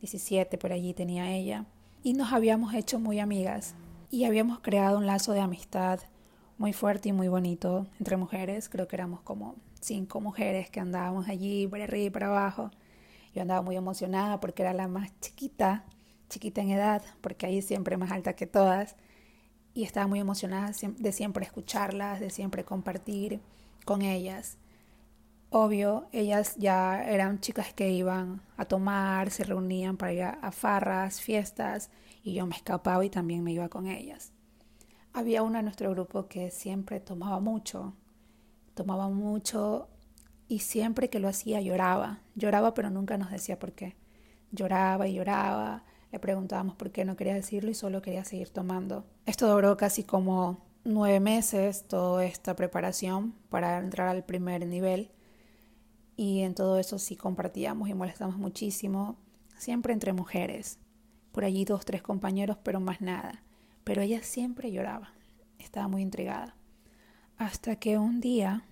17 0.02 0.58
por 0.58 0.74
allí 0.74 0.94
tenía 0.94 1.32
ella, 1.32 1.66
y 2.04 2.12
nos 2.12 2.34
habíamos 2.34 2.74
hecho 2.74 3.00
muy 3.00 3.20
amigas 3.20 3.74
y 4.10 4.26
habíamos 4.26 4.60
creado 4.60 4.98
un 4.98 5.06
lazo 5.06 5.32
de 5.32 5.40
amistad 5.40 6.02
muy 6.58 6.74
fuerte 6.74 7.08
y 7.08 7.14
muy 7.14 7.30
bonito 7.30 7.88
entre 8.00 8.18
mujeres, 8.18 8.68
creo 8.68 8.88
que 8.90 8.98
éramos 8.98 9.22
como 9.22 9.56
cinco 9.82 10.22
mujeres 10.22 10.70
que 10.70 10.80
andábamos 10.80 11.28
allí 11.28 11.68
por 11.68 11.82
arriba 11.82 12.06
y 12.06 12.10
por 12.10 12.24
abajo. 12.24 12.72
Yo 13.34 13.42
andaba 13.42 13.62
muy 13.62 13.76
emocionada 13.76 14.40
porque 14.40 14.62
era 14.64 14.74
la 14.74 14.88
más 14.88 15.12
chiquita, 15.20 15.86
chiquita 16.30 16.62
en 16.62 16.72
edad, 16.72 17.04
porque 17.22 17.46
ahí 17.46 17.62
siempre 17.62 17.98
más 17.98 18.12
alta 18.12 18.34
que 18.34 18.48
todas, 18.48 18.96
y 19.74 19.84
estaba 19.84 20.08
muy 20.08 20.20
emocionada 20.20 20.72
de 20.98 21.12
siempre 21.12 21.46
escucharlas, 21.46 22.20
de 22.20 22.30
siempre 22.30 22.66
compartir 22.66 23.42
con 23.86 24.02
ellas. 24.02 24.58
Obvio, 25.50 26.08
ellas 26.14 26.56
ya 26.58 27.04
eran 27.04 27.40
chicas 27.40 27.74
que 27.74 27.90
iban 27.90 28.42
a 28.58 28.66
tomar, 28.66 29.32
se 29.32 29.44
reunían 29.44 29.98
para 29.98 30.14
ir 30.14 30.24
a 30.24 30.52
farras, 30.52 31.22
fiestas, 31.22 31.90
y 32.24 32.34
yo 32.34 32.46
me 32.46 32.56
escapaba 32.56 33.04
y 33.04 33.10
también 33.10 33.44
me 33.44 33.52
iba 33.52 33.68
con 33.70 33.88
ellas. 33.88 34.32
Había 35.14 35.44
una 35.44 35.60
en 35.60 35.66
nuestro 35.66 35.90
grupo 35.92 36.28
que 36.28 36.52
siempre 36.52 37.02
tomaba 37.02 37.40
mucho, 37.42 37.96
tomaba 38.74 39.10
mucho 39.10 39.90
y 40.48 40.60
siempre 40.60 41.10
que 41.10 41.20
lo 41.20 41.28
hacía 41.28 41.62
lloraba. 41.62 42.22
Lloraba 42.36 42.74
pero 42.74 42.90
nunca 42.90 43.18
nos 43.18 43.32
decía 43.32 43.58
por 43.60 43.74
qué. 43.74 43.96
Lloraba 44.52 45.08
y 45.08 45.14
lloraba. 45.14 45.84
Le 46.12 46.20
preguntábamos 46.20 46.76
por 46.76 46.92
qué 46.92 47.06
no 47.06 47.16
quería 47.16 47.34
decirlo 47.34 47.72
y 47.72 47.74
solo 47.74 48.02
quería 48.02 48.26
seguir 48.26 48.50
tomando. 48.50 49.06
Esto 49.26 49.48
duró 49.50 49.78
casi 49.78 50.04
como 50.04 50.66
nueve 50.84 51.20
meses, 51.20 51.88
toda 51.88 52.26
esta 52.26 52.56
preparación 52.56 53.34
para 53.50 53.78
entrar 53.78 54.10
al 54.10 54.26
primer 54.26 54.66
nivel. 54.68 55.12
Y 56.18 56.42
en 56.42 56.54
todo 56.54 56.78
eso 56.78 57.00
sí 57.00 57.16
compartíamos 57.16 57.88
y 57.90 57.94
molestamos 57.94 58.38
muchísimo, 58.38 59.18
siempre 59.58 59.94
entre 59.94 60.14
mujeres. 60.14 60.80
Por 61.32 61.46
allí 61.46 61.64
dos, 61.64 61.86
tres 61.86 62.02
compañeros, 62.02 62.58
pero 62.62 62.80
más 62.80 63.00
nada. 63.00 63.44
Pero 63.86 64.02
ella 64.02 64.22
siempre 64.22 64.72
lloraba. 64.72 65.14
Estaba 65.60 65.88
muy 65.88 66.02
intrigada. 66.02 66.56
Hasta 67.42 67.76
que 67.76 67.98
un 67.98 68.22
día 68.22 68.66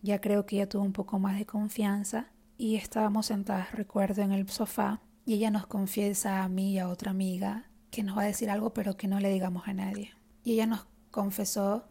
ya 0.00 0.20
creo 0.20 0.46
que 0.46 0.54
ella 0.54 0.68
tuvo 0.68 0.84
un 0.84 0.92
poco 0.92 1.18
más 1.18 1.36
de 1.36 1.46
confianza 1.46 2.28
y 2.56 2.76
estábamos 2.76 3.26
sentadas, 3.26 3.72
recuerdo, 3.72 4.22
en 4.22 4.30
el 4.30 4.48
sofá 4.48 5.00
y 5.26 5.34
ella 5.34 5.50
nos 5.50 5.66
confiesa 5.66 6.44
a 6.44 6.48
mí 6.48 6.74
y 6.74 6.78
a 6.78 6.88
otra 6.88 7.10
amiga 7.10 7.64
que 7.90 8.04
nos 8.04 8.16
va 8.16 8.22
a 8.22 8.26
decir 8.26 8.50
algo 8.50 8.72
pero 8.72 8.96
que 8.96 9.08
no 9.08 9.18
le 9.18 9.32
digamos 9.32 9.66
a 9.66 9.74
nadie. 9.74 10.12
Y 10.44 10.52
ella 10.52 10.66
nos 10.66 10.86
confesó 11.10 11.88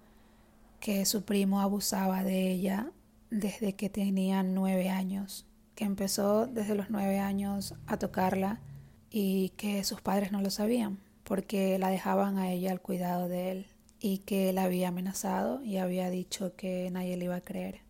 que 0.79 1.03
su 1.03 1.25
primo 1.25 1.59
abusaba 1.59 2.23
de 2.23 2.53
ella 2.53 2.89
desde 3.29 3.75
que 3.75 3.89
tenía 3.89 4.43
nueve 4.43 4.89
años, 4.89 5.45
que 5.75 5.83
empezó 5.83 6.47
desde 6.47 6.75
los 6.75 6.89
nueve 6.89 7.19
años 7.19 7.75
a 7.85 7.97
tocarla 7.97 8.61
y 9.09 9.49
que 9.57 9.83
sus 9.83 9.99
padres 9.99 10.31
no 10.31 10.41
lo 10.41 10.51
sabían 10.51 10.99
porque 11.25 11.77
la 11.79 11.89
dejaban 11.89 12.37
a 12.37 12.49
ella 12.49 12.71
al 12.71 12.79
cuidado 12.79 13.27
de 13.27 13.51
él 13.51 13.72
y 14.05 14.17
que 14.17 14.49
él 14.49 14.57
había 14.57 14.89
amenazado 14.89 15.63
y 15.63 15.77
había 15.77 16.09
dicho 16.09 16.57
que 16.57 16.91
nadie 16.91 17.15
le 17.15 17.23
iba 17.23 17.37
a 17.37 17.41
creer. 17.41 17.83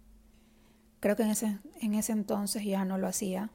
Creo 1.00 1.16
que 1.16 1.24
en 1.24 1.32
ese, 1.32 1.58
en 1.82 1.96
ese 1.96 2.12
entonces 2.12 2.64
ya 2.64 2.86
no 2.86 3.00
lo 3.00 3.08
hacía, 3.08 3.50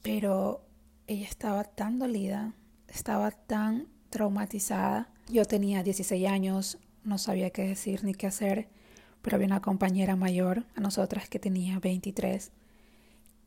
pero 0.00 0.64
ella 1.08 1.26
estaba 1.26 1.64
tan 1.64 1.98
dolida, 1.98 2.54
estaba 2.86 3.32
tan 3.32 3.88
traumatizada. 4.10 5.12
Yo 5.28 5.44
tenía 5.44 5.82
16 5.82 6.28
años, 6.28 6.78
no 7.02 7.18
sabía 7.18 7.50
qué 7.50 7.66
decir 7.66 8.04
ni 8.04 8.14
qué 8.14 8.28
hacer, 8.28 8.68
pero 9.20 9.34
había 9.34 9.48
una 9.48 9.60
compañera 9.60 10.14
mayor 10.14 10.66
a 10.76 10.80
nosotras 10.80 11.28
que 11.28 11.40
tenía 11.40 11.80
23 11.80 12.52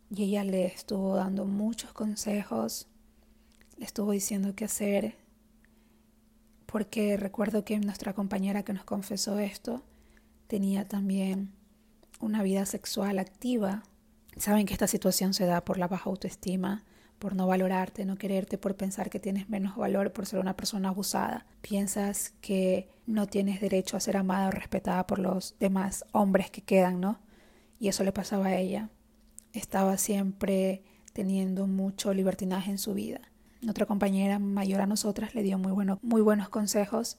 y 0.09 0.23
ella 0.23 0.43
le 0.43 0.65
estuvo 0.65 1.15
dando 1.15 1.45
muchos 1.45 1.93
consejos, 1.93 2.89
le 3.77 3.85
estuvo 3.85 4.11
diciendo 4.11 4.55
qué 4.57 4.65
hacer, 4.65 5.15
porque 6.67 7.17
recuerdo 7.17 7.65
que 7.65 7.79
nuestra 7.79 8.13
compañera 8.13 8.63
que 8.63 8.73
nos 8.73 8.83
confesó 8.83 9.39
esto 9.39 9.81
tenía 10.47 10.87
también 10.87 11.51
una 12.19 12.43
vida 12.43 12.65
sexual 12.65 13.19
activa. 13.19 13.83
Saben 14.35 14.65
que 14.65 14.73
esta 14.73 14.87
situación 14.87 15.33
se 15.33 15.45
da 15.45 15.63
por 15.63 15.77
la 15.77 15.87
baja 15.87 16.09
autoestima, 16.09 16.83
por 17.19 17.35
no 17.35 17.47
valorarte, 17.47 18.05
no 18.05 18.17
quererte, 18.17 18.57
por 18.57 18.75
pensar 18.75 19.09
que 19.09 19.19
tienes 19.19 19.49
menos 19.49 19.75
valor 19.75 20.11
por 20.13 20.25
ser 20.25 20.39
una 20.39 20.55
persona 20.55 20.89
abusada. 20.89 21.47
Piensas 21.61 22.33
que 22.41 22.89
no 23.05 23.27
tienes 23.27 23.61
derecho 23.61 23.97
a 23.97 24.01
ser 24.01 24.17
amada 24.17 24.49
o 24.49 24.51
respetada 24.51 25.07
por 25.07 25.19
los 25.19 25.55
demás 25.59 26.05
hombres 26.11 26.51
que 26.51 26.61
quedan, 26.61 26.99
¿no? 26.99 27.19
Y 27.79 27.87
eso 27.87 28.03
le 28.03 28.11
pasaba 28.11 28.47
a 28.47 28.57
ella. 28.57 28.89
Estaba 29.53 29.97
siempre 29.97 30.83
teniendo 31.13 31.65
mucho 31.65 32.13
libertinaje 32.13 32.71
en 32.71 32.77
su 32.77 32.93
vida. 32.93 33.21
Otra 33.67 33.85
compañera 33.85 34.39
mayor 34.39 34.81
a 34.81 34.85
nosotras 34.85 35.33
le 35.35 35.43
dio 35.43 35.57
muy, 35.57 35.71
bueno, 35.71 35.99
muy 36.01 36.21
buenos 36.21 36.49
consejos, 36.49 37.17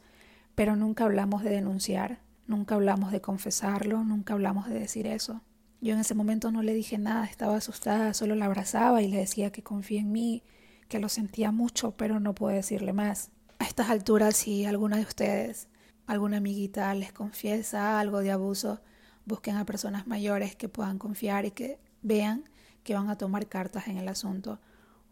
pero 0.55 0.77
nunca 0.77 1.05
hablamos 1.05 1.42
de 1.42 1.51
denunciar, 1.51 2.20
Nunca 2.48 2.77
hablamos 2.77 3.12
de 3.12 3.20
confesarlo, 3.20 4.03
nunca 4.05 4.33
hablamos 4.33 4.70
de 4.70 4.81
decir 4.81 5.07
eso. 5.07 5.42
Yo 5.83 5.92
en 5.92 6.01
ese 6.01 6.14
momento 6.14 6.51
no 6.51 6.62
le 6.62 6.72
dije 6.72 6.96
nada, 6.96 7.27
estaba 7.27 7.57
asustada, 7.57 8.14
solo 8.14 8.35
la 8.35 8.46
abrazaba 8.46 9.03
y 9.03 9.09
le 9.09 9.18
decía 9.18 9.53
que 9.53 9.62
confía 9.62 10.01
en 10.01 10.12
mí, 10.12 10.42
que 10.88 10.98
lo 10.98 11.11
sentía 11.11 11.53
mucho, 11.53 11.90
pero 11.90 12.20
no 12.20 12.35
puedo 12.35 12.57
decirle 12.57 12.94
más. 12.94 13.31
A 13.59 13.66
estas 13.66 13.90
alturas, 13.90 14.35
si 14.35 14.64
alguna 14.64 14.96
de 14.96 15.03
ustedes, 15.03 15.68
alguna 16.07 16.38
amiguita 16.38 16.94
les 16.94 17.12
confiesa 17.12 18.01
algo 18.01 18.20
de 18.20 18.31
abuso, 18.31 18.81
busquen 19.27 19.57
a 19.57 19.66
personas 19.66 20.07
mayores 20.07 20.57
que 20.57 20.70
puedan 20.70 20.98
confiar 20.98 21.44
y 21.44 21.51
que 21.51 21.79
vean 22.01 22.44
que 22.83 22.94
van 22.94 23.11
a 23.11 23.18
tomar 23.18 23.46
cartas 23.46 23.88
en 23.88 23.98
el 23.98 24.09
asunto, 24.09 24.59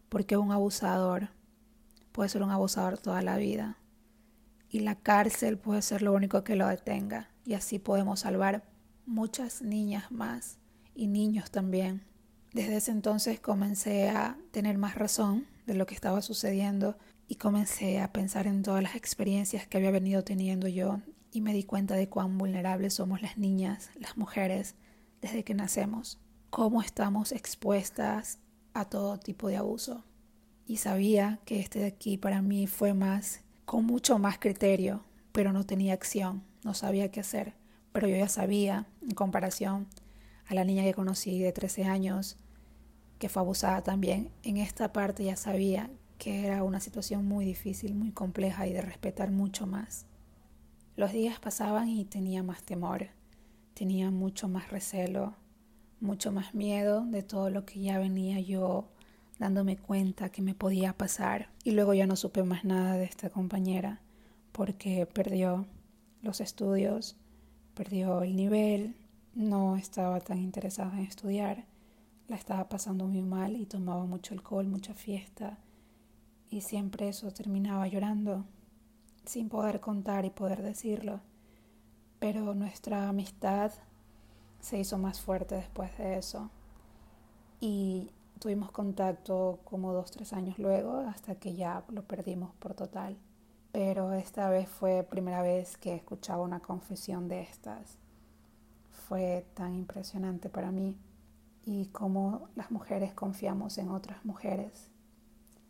porque 0.09 0.37
un 0.37 0.51
abusador 0.51 1.29
puede 2.11 2.29
ser 2.29 2.43
un 2.43 2.51
abusador 2.51 2.97
toda 2.97 3.21
la 3.21 3.37
vida. 3.37 3.77
Y 4.69 4.79
la 4.79 4.95
cárcel 4.95 5.57
puede 5.57 5.81
ser 5.81 6.01
lo 6.01 6.13
único 6.13 6.43
que 6.43 6.55
lo 6.55 6.67
detenga. 6.67 7.29
Y 7.45 7.53
así 7.53 7.79
podemos 7.79 8.21
salvar 8.21 8.63
muchas 9.05 9.61
niñas 9.61 10.11
más 10.11 10.57
y 10.95 11.07
niños 11.07 11.51
también. 11.51 12.03
Desde 12.53 12.77
ese 12.77 12.91
entonces 12.91 13.39
comencé 13.39 14.09
a 14.09 14.37
tener 14.51 14.77
más 14.77 14.95
razón 14.95 15.45
de 15.65 15.75
lo 15.75 15.85
que 15.85 15.95
estaba 15.95 16.21
sucediendo 16.21 16.97
y 17.27 17.35
comencé 17.35 17.99
a 17.99 18.11
pensar 18.11 18.47
en 18.47 18.63
todas 18.63 18.81
las 18.81 18.95
experiencias 18.95 19.67
que 19.67 19.77
había 19.77 19.91
venido 19.91 20.23
teniendo 20.23 20.67
yo 20.67 20.99
y 21.31 21.41
me 21.41 21.53
di 21.53 21.63
cuenta 21.63 21.95
de 21.95 22.09
cuán 22.09 22.37
vulnerables 22.37 22.95
somos 22.95 23.21
las 23.21 23.37
niñas, 23.37 23.91
las 23.99 24.17
mujeres, 24.17 24.75
desde 25.21 25.43
que 25.43 25.53
nacemos, 25.53 26.19
cómo 26.49 26.81
estamos 26.81 27.31
expuestas 27.31 28.39
a 28.79 28.85
todo 28.85 29.17
tipo 29.17 29.47
de 29.47 29.57
abuso. 29.57 30.03
Y 30.65 30.77
sabía 30.77 31.39
que 31.45 31.59
este 31.59 31.79
de 31.79 31.85
aquí 31.87 32.17
para 32.17 32.41
mí 32.41 32.67
fue 32.67 32.93
más 32.93 33.41
con 33.65 33.85
mucho 33.85 34.19
más 34.19 34.37
criterio, 34.37 35.03
pero 35.31 35.51
no 35.51 35.65
tenía 35.65 35.93
acción, 35.93 36.43
no 36.63 36.73
sabía 36.73 37.09
qué 37.09 37.21
hacer. 37.21 37.53
Pero 37.91 38.07
yo 38.07 38.15
ya 38.15 38.29
sabía, 38.29 38.87
en 39.01 39.15
comparación 39.15 39.87
a 40.45 40.53
la 40.53 40.63
niña 40.63 40.83
que 40.83 40.93
conocí 40.93 41.39
de 41.39 41.51
13 41.51 41.85
años, 41.85 42.37
que 43.19 43.29
fue 43.29 43.41
abusada 43.41 43.81
también, 43.81 44.29
en 44.43 44.57
esta 44.57 44.93
parte 44.93 45.23
ya 45.23 45.35
sabía 45.35 45.89
que 46.17 46.45
era 46.45 46.63
una 46.63 46.79
situación 46.79 47.25
muy 47.25 47.45
difícil, 47.45 47.95
muy 47.95 48.11
compleja 48.11 48.67
y 48.67 48.73
de 48.73 48.81
respetar 48.81 49.31
mucho 49.31 49.65
más. 49.65 50.05
Los 50.95 51.11
días 51.11 51.39
pasaban 51.39 51.89
y 51.89 52.05
tenía 52.05 52.43
más 52.43 52.63
temor, 52.63 53.07
tenía 53.73 54.11
mucho 54.11 54.47
más 54.47 54.69
recelo, 54.69 55.35
mucho 55.99 56.31
más 56.31 56.53
miedo 56.53 57.05
de 57.05 57.23
todo 57.23 57.49
lo 57.49 57.65
que 57.65 57.79
ya 57.79 57.99
venía 57.99 58.39
yo 58.39 58.87
dándome 59.39 59.77
cuenta 59.77 60.29
que 60.29 60.41
me 60.41 60.55
podía 60.55 60.93
pasar. 60.93 61.49
Y 61.63 61.71
luego 61.71 61.93
ya 61.93 62.07
no 62.07 62.15
supe 62.15 62.43
más 62.43 62.63
nada 62.63 62.93
de 62.93 63.05
esta 63.05 63.29
compañera 63.29 64.01
porque 64.51 65.05
perdió 65.05 65.65
los 66.21 66.41
estudios, 66.41 67.15
perdió 67.75 68.23
el 68.23 68.35
nivel, 68.35 68.95
no 69.35 69.75
estaba 69.75 70.19
tan 70.19 70.39
interesada 70.39 70.97
en 70.97 71.05
estudiar, 71.05 71.65
la 72.27 72.35
estaba 72.35 72.67
pasando 72.67 73.05
muy 73.05 73.21
mal 73.21 73.55
y 73.55 73.65
tomaba 73.65 74.05
mucho 74.05 74.33
alcohol, 74.33 74.67
mucha 74.67 74.93
fiesta 74.93 75.59
y 76.49 76.61
siempre 76.61 77.09
eso 77.09 77.31
terminaba 77.31 77.87
llorando 77.87 78.45
sin 79.25 79.49
poder 79.49 79.79
contar 79.79 80.25
y 80.25 80.29
poder 80.29 80.61
decirlo. 80.63 81.21
Pero 82.19 82.55
nuestra 82.55 83.09
amistad 83.09 83.71
se 84.59 84.79
hizo 84.79 84.97
más 84.97 85.19
fuerte 85.21 85.55
después 85.55 85.97
de 85.97 86.17
eso. 86.17 86.49
Y 87.59 88.11
tuvimos 88.39 88.71
contacto 88.71 89.59
como 89.63 89.93
dos, 89.93 90.11
tres 90.11 90.33
años 90.33 90.59
luego, 90.59 90.97
hasta 90.99 91.35
que 91.35 91.55
ya 91.55 91.83
lo 91.89 92.03
perdimos 92.03 92.53
por 92.55 92.73
total. 92.73 93.17
Pero 93.71 94.13
esta 94.13 94.49
vez 94.49 94.69
fue 94.69 95.03
primera 95.03 95.41
vez 95.41 95.77
que 95.77 95.95
escuchaba 95.95 96.43
una 96.43 96.59
confesión 96.59 97.27
de 97.27 97.41
estas. 97.41 97.97
Fue 98.91 99.45
tan 99.53 99.75
impresionante 99.75 100.49
para 100.49 100.71
mí 100.71 100.97
y 101.65 101.87
cómo 101.87 102.49
las 102.55 102.71
mujeres 102.71 103.13
confiamos 103.13 103.77
en 103.77 103.89
otras 103.89 104.23
mujeres 104.25 104.89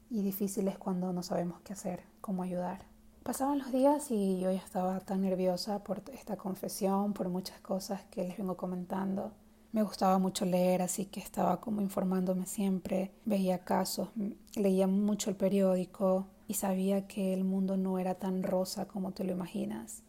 y 0.10 0.21
difícil 0.21 0.67
es 0.67 0.78
cuando 0.78 1.12
no 1.13 1.23
sabemos 1.23 1.60
qué 1.62 1.73
hacer, 1.73 2.04
cómo 2.21 2.43
ayudar. 2.43 2.87
Pasaban 3.28 3.60
los 3.60 3.74
días 3.74 4.10
y 4.10 4.40
yo 4.40 4.54
ya 4.54 4.60
estaba 4.60 5.02
tan 5.02 5.20
nerviosa 5.20 5.84
por 5.84 6.02
esta 6.13 6.38
confesión, 6.38 7.12
por 7.12 7.28
muchas 7.28 7.60
cosas 7.60 8.06
que 8.06 8.24
les 8.24 8.38
vengo 8.38 8.56
comentando. 8.56 9.34
Me 9.74 9.84
gustaba 9.84 10.18
mucho 10.18 10.46
leer, 10.46 10.82
así 10.82 11.08
que 11.08 11.20
estaba 11.20 11.60
como 11.60 11.82
informándome 11.82 12.46
siempre, 12.46 13.12
veía 13.26 13.66
casos, 13.66 14.08
leía 14.56 14.88
mucho 14.88 15.30
el 15.30 15.36
periódico 15.36 16.28
y 16.48 16.54
sabía 16.54 17.06
que 17.06 17.34
el 17.34 17.44
mundo 17.44 17.76
no 17.76 18.00
era 18.00 18.16
tan 18.16 18.44
rosa 18.44 18.88
como 18.88 19.12
te 19.12 19.26
lo 19.26 19.34
imaginas. 19.34 20.04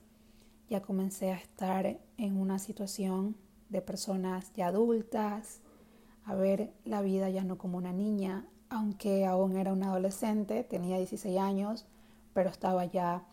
Ya 0.70 0.80
comencé 0.80 1.32
a 1.32 1.38
estar 1.38 1.98
en 2.18 2.36
una 2.36 2.60
situación 2.60 3.34
de 3.68 3.82
personas 3.82 4.52
ya 4.54 4.68
adultas, 4.68 5.58
a 6.24 6.36
ver 6.36 6.72
la 6.84 7.02
vida 7.02 7.28
ya 7.30 7.42
no 7.42 7.58
como 7.58 7.78
una 7.78 7.92
niña, 7.92 8.46
aunque 8.68 9.26
aún 9.26 9.56
era 9.56 9.72
una 9.72 9.88
adolescente, 9.88 10.62
tenía 10.62 10.98
16 10.98 11.36
años, 11.36 11.84
pero 12.32 12.50
estaba 12.50 12.84
ya 12.84 13.24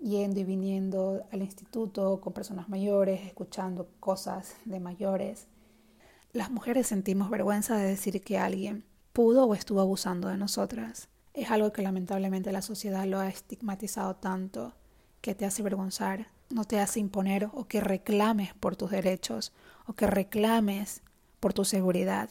yendo 0.00 0.40
y 0.40 0.44
viniendo 0.44 1.26
al 1.32 1.42
instituto 1.42 2.20
con 2.20 2.32
personas 2.32 2.68
mayores, 2.68 3.22
escuchando 3.22 3.88
cosas 4.00 4.56
de 4.64 4.80
mayores. 4.80 5.48
Las 6.32 6.50
mujeres 6.50 6.86
sentimos 6.88 7.30
vergüenza 7.30 7.76
de 7.76 7.86
decir 7.86 8.20
que 8.20 8.38
alguien 8.38 8.84
pudo 9.12 9.46
o 9.46 9.54
estuvo 9.54 9.80
abusando 9.80 10.28
de 10.28 10.36
nosotras. 10.36 11.08
Es 11.32 11.50
algo 11.50 11.72
que 11.72 11.82
lamentablemente 11.82 12.52
la 12.52 12.62
sociedad 12.62 13.06
lo 13.06 13.18
ha 13.20 13.28
estigmatizado 13.28 14.16
tanto 14.16 14.74
que 15.20 15.34
te 15.34 15.46
hace 15.46 15.62
avergonzar, 15.62 16.28
no 16.50 16.64
te 16.64 16.80
hace 16.80 17.00
imponer 17.00 17.48
o 17.52 17.66
que 17.66 17.80
reclames 17.80 18.52
por 18.54 18.76
tus 18.76 18.90
derechos 18.90 19.52
o 19.86 19.94
que 19.94 20.06
reclames 20.06 21.02
por 21.40 21.54
tu 21.54 21.64
seguridad. 21.64 22.28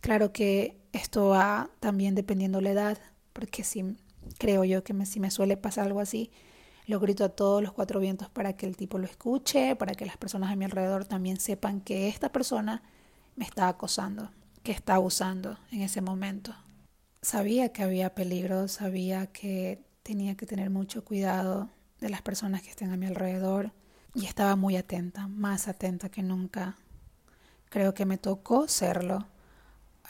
Claro 0.00 0.32
que 0.32 0.80
esto 0.92 1.28
va 1.28 1.70
también 1.80 2.14
dependiendo 2.14 2.60
la 2.60 2.70
edad, 2.70 2.98
porque 3.32 3.64
si 3.64 3.96
creo 4.38 4.64
yo 4.64 4.84
que 4.84 5.06
si 5.06 5.20
me 5.20 5.30
suele 5.30 5.56
pasar 5.56 5.86
algo 5.86 6.00
así, 6.00 6.30
lo 6.86 7.00
grito 7.00 7.24
a 7.24 7.28
todos 7.28 7.62
los 7.62 7.72
cuatro 7.72 8.00
vientos 8.00 8.28
para 8.28 8.54
que 8.54 8.66
el 8.66 8.76
tipo 8.76 8.98
lo 8.98 9.06
escuche, 9.06 9.76
para 9.76 9.94
que 9.94 10.06
las 10.06 10.16
personas 10.16 10.50
a 10.50 10.56
mi 10.56 10.64
alrededor 10.64 11.04
también 11.04 11.38
sepan 11.38 11.80
que 11.80 12.08
esta 12.08 12.32
persona 12.32 12.82
me 13.36 13.44
está 13.44 13.68
acosando, 13.68 14.30
que 14.62 14.72
está 14.72 14.96
abusando 14.96 15.58
en 15.70 15.82
ese 15.82 16.00
momento. 16.00 16.54
Sabía 17.20 17.72
que 17.72 17.82
había 17.82 18.14
peligro, 18.14 18.66
sabía 18.68 19.26
que 19.26 19.84
tenía 20.02 20.36
que 20.36 20.46
tener 20.46 20.70
mucho 20.70 21.04
cuidado 21.04 21.70
de 22.00 22.08
las 22.08 22.22
personas 22.22 22.62
que 22.62 22.70
estén 22.70 22.90
a 22.90 22.96
mi 22.96 23.06
alrededor 23.06 23.72
y 24.14 24.26
estaba 24.26 24.56
muy 24.56 24.76
atenta, 24.76 25.28
más 25.28 25.68
atenta 25.68 26.10
que 26.10 26.22
nunca. 26.22 26.76
Creo 27.70 27.94
que 27.94 28.04
me 28.04 28.18
tocó 28.18 28.66
serlo 28.66 29.26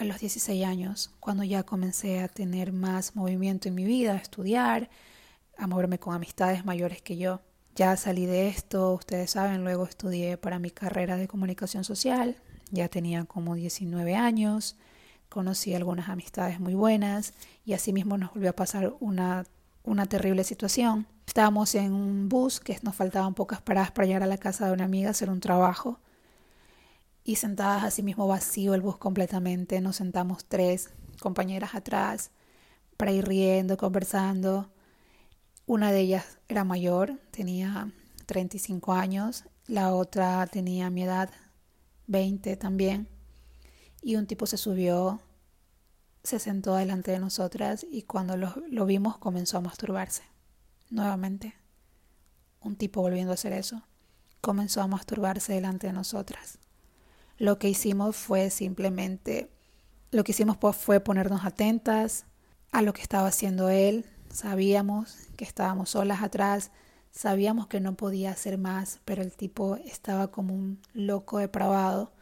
a 0.03 0.05
los 0.05 0.19
16 0.19 0.65
años, 0.65 1.11
cuando 1.21 1.45
ya 1.45 1.63
comencé 1.63 2.21
a 2.21 2.29
tener 2.29 2.73
más 2.73 3.15
movimiento 3.15 3.69
en 3.69 3.77
mi 3.77 3.85
vida, 3.85 4.15
a 4.15 4.17
estudiar, 4.17 4.91
a 5.57 5.69
moverme 5.69 6.01
con 6.01 6.13
amistades 6.13 6.65
mayores 6.65 7.01
que 7.01 7.17
yo. 7.17 7.41
Ya 7.77 7.97
salí 7.97 8.27
de 8.27 8.49
esto, 8.49 8.95
ustedes 8.95 9.31
saben, 9.31 9.63
luego 9.63 9.85
estudié 9.85 10.37
para 10.39 10.59
mi 10.59 10.73
carrera 10.73 11.17
de 11.17 11.29
comunicación 11.29 11.85
social, 11.85 12.37
ya 12.73 12.89
tenía 12.89 13.25
como 13.27 13.55
19 13.55 14.17
años, 14.17 14.77
conocí 15.29 15.73
algunas 15.73 16.09
amistades 16.09 16.59
muy 16.59 16.75
buenas 16.75 17.33
y 17.65 17.73
asimismo 17.73 18.19
nos 18.19 18.35
volvió 18.35 18.51
a 18.51 18.57
pasar 18.57 18.93
una, 18.99 19.45
una 19.85 20.07
terrible 20.07 20.43
situación. 20.43 21.07
Estábamos 21.29 21.77
en 21.77 21.93
un 21.93 22.29
bus 22.29 22.59
que 22.59 22.77
nos 22.83 22.97
faltaban 22.97 23.35
pocas 23.35 23.63
paradas 23.63 23.93
para 23.93 24.07
llegar 24.07 24.25
a 24.25 24.27
la 24.27 24.37
casa 24.37 24.67
de 24.67 24.73
una 24.73 24.85
amiga 24.85 25.09
a 25.09 25.11
hacer 25.13 25.31
un 25.31 25.39
trabajo 25.39 26.01
y 27.25 27.37
sentadas 27.37 27.85
así 27.85 28.03
mismo 28.03 28.27
vacío 28.27 28.75
el 28.75 28.81
bus 28.81 28.97
completamente. 28.97 29.81
Nos 29.81 29.97
sentamos 29.97 30.45
tres 30.45 30.91
compañeras 31.21 31.75
atrás 31.75 32.31
para 32.97 33.13
ir 33.13 33.27
riendo, 33.27 33.77
conversando. 33.77 34.71
Una 35.67 35.93
de 35.93 36.01
ellas 36.01 36.39
era 36.49 36.65
mayor, 36.65 37.21
tenía 37.31 37.93
35 38.27 38.93
años, 38.93 39.45
la 39.67 39.95
otra 39.95 40.47
tenía 40.47 40.91
mi 40.91 41.05
edad, 41.05 41.31
20 42.09 42.57
también. 42.57 43.09
Y 44.03 44.17
un 44.17 44.27
tipo 44.27 44.47
se 44.47 44.57
subió, 44.57 45.21
se 46.25 46.41
sentó 46.41 46.75
delante 46.75 47.13
de 47.13 47.21
nosotras 47.21 47.87
y 47.89 48.03
cuando 48.03 48.37
lo, 48.37 48.55
lo 48.69 48.87
vimos 48.87 49.19
comenzó 49.19 49.59
a 49.59 49.61
masturbarse. 49.61 50.25
Nuevamente, 50.91 51.55
un 52.61 52.77
tipo 52.77 53.01
volviendo 53.01 53.31
a 53.31 53.35
hacer 53.35 53.53
eso, 53.53 53.83
comenzó 54.41 54.83
a 54.83 54.89
masturbarse 54.89 55.53
delante 55.53 55.87
de 55.87 55.93
nosotras. 55.93 56.59
Lo 57.43 57.59
que 57.59 57.69
hicimos 57.69 58.15
fue 58.15 58.51
simplemente, 58.51 59.51
lo 60.13 60.23
que 60.23 60.31
hicimos 60.31 60.59
pues 60.59 60.77
fue 60.77 61.01
ponernos 61.01 61.45
atentas 61.45 62.25
a 62.71 62.83
lo 62.83 62.93
que 62.93 63.03
estaba 63.03 63.27
haciendo 63.27 63.69
él. 63.69 64.07
Sabíamos 64.31 65.17
que 65.37 65.45
estábamos 65.45 65.91
solas 65.91 66.23
atrás, 66.23 66.71
sabíamos 67.11 67.67
que 67.67 67.81
no 67.81 67.97
podía 67.97 68.31
hacer 68.31 68.59
más, 68.59 69.01
pero 69.05 69.23
el 69.23 69.33
tipo 69.33 69.75
estaba 69.75 70.31
como 70.31 70.55
un 70.55 70.81
loco 70.93 71.39
depravado. 71.39 72.13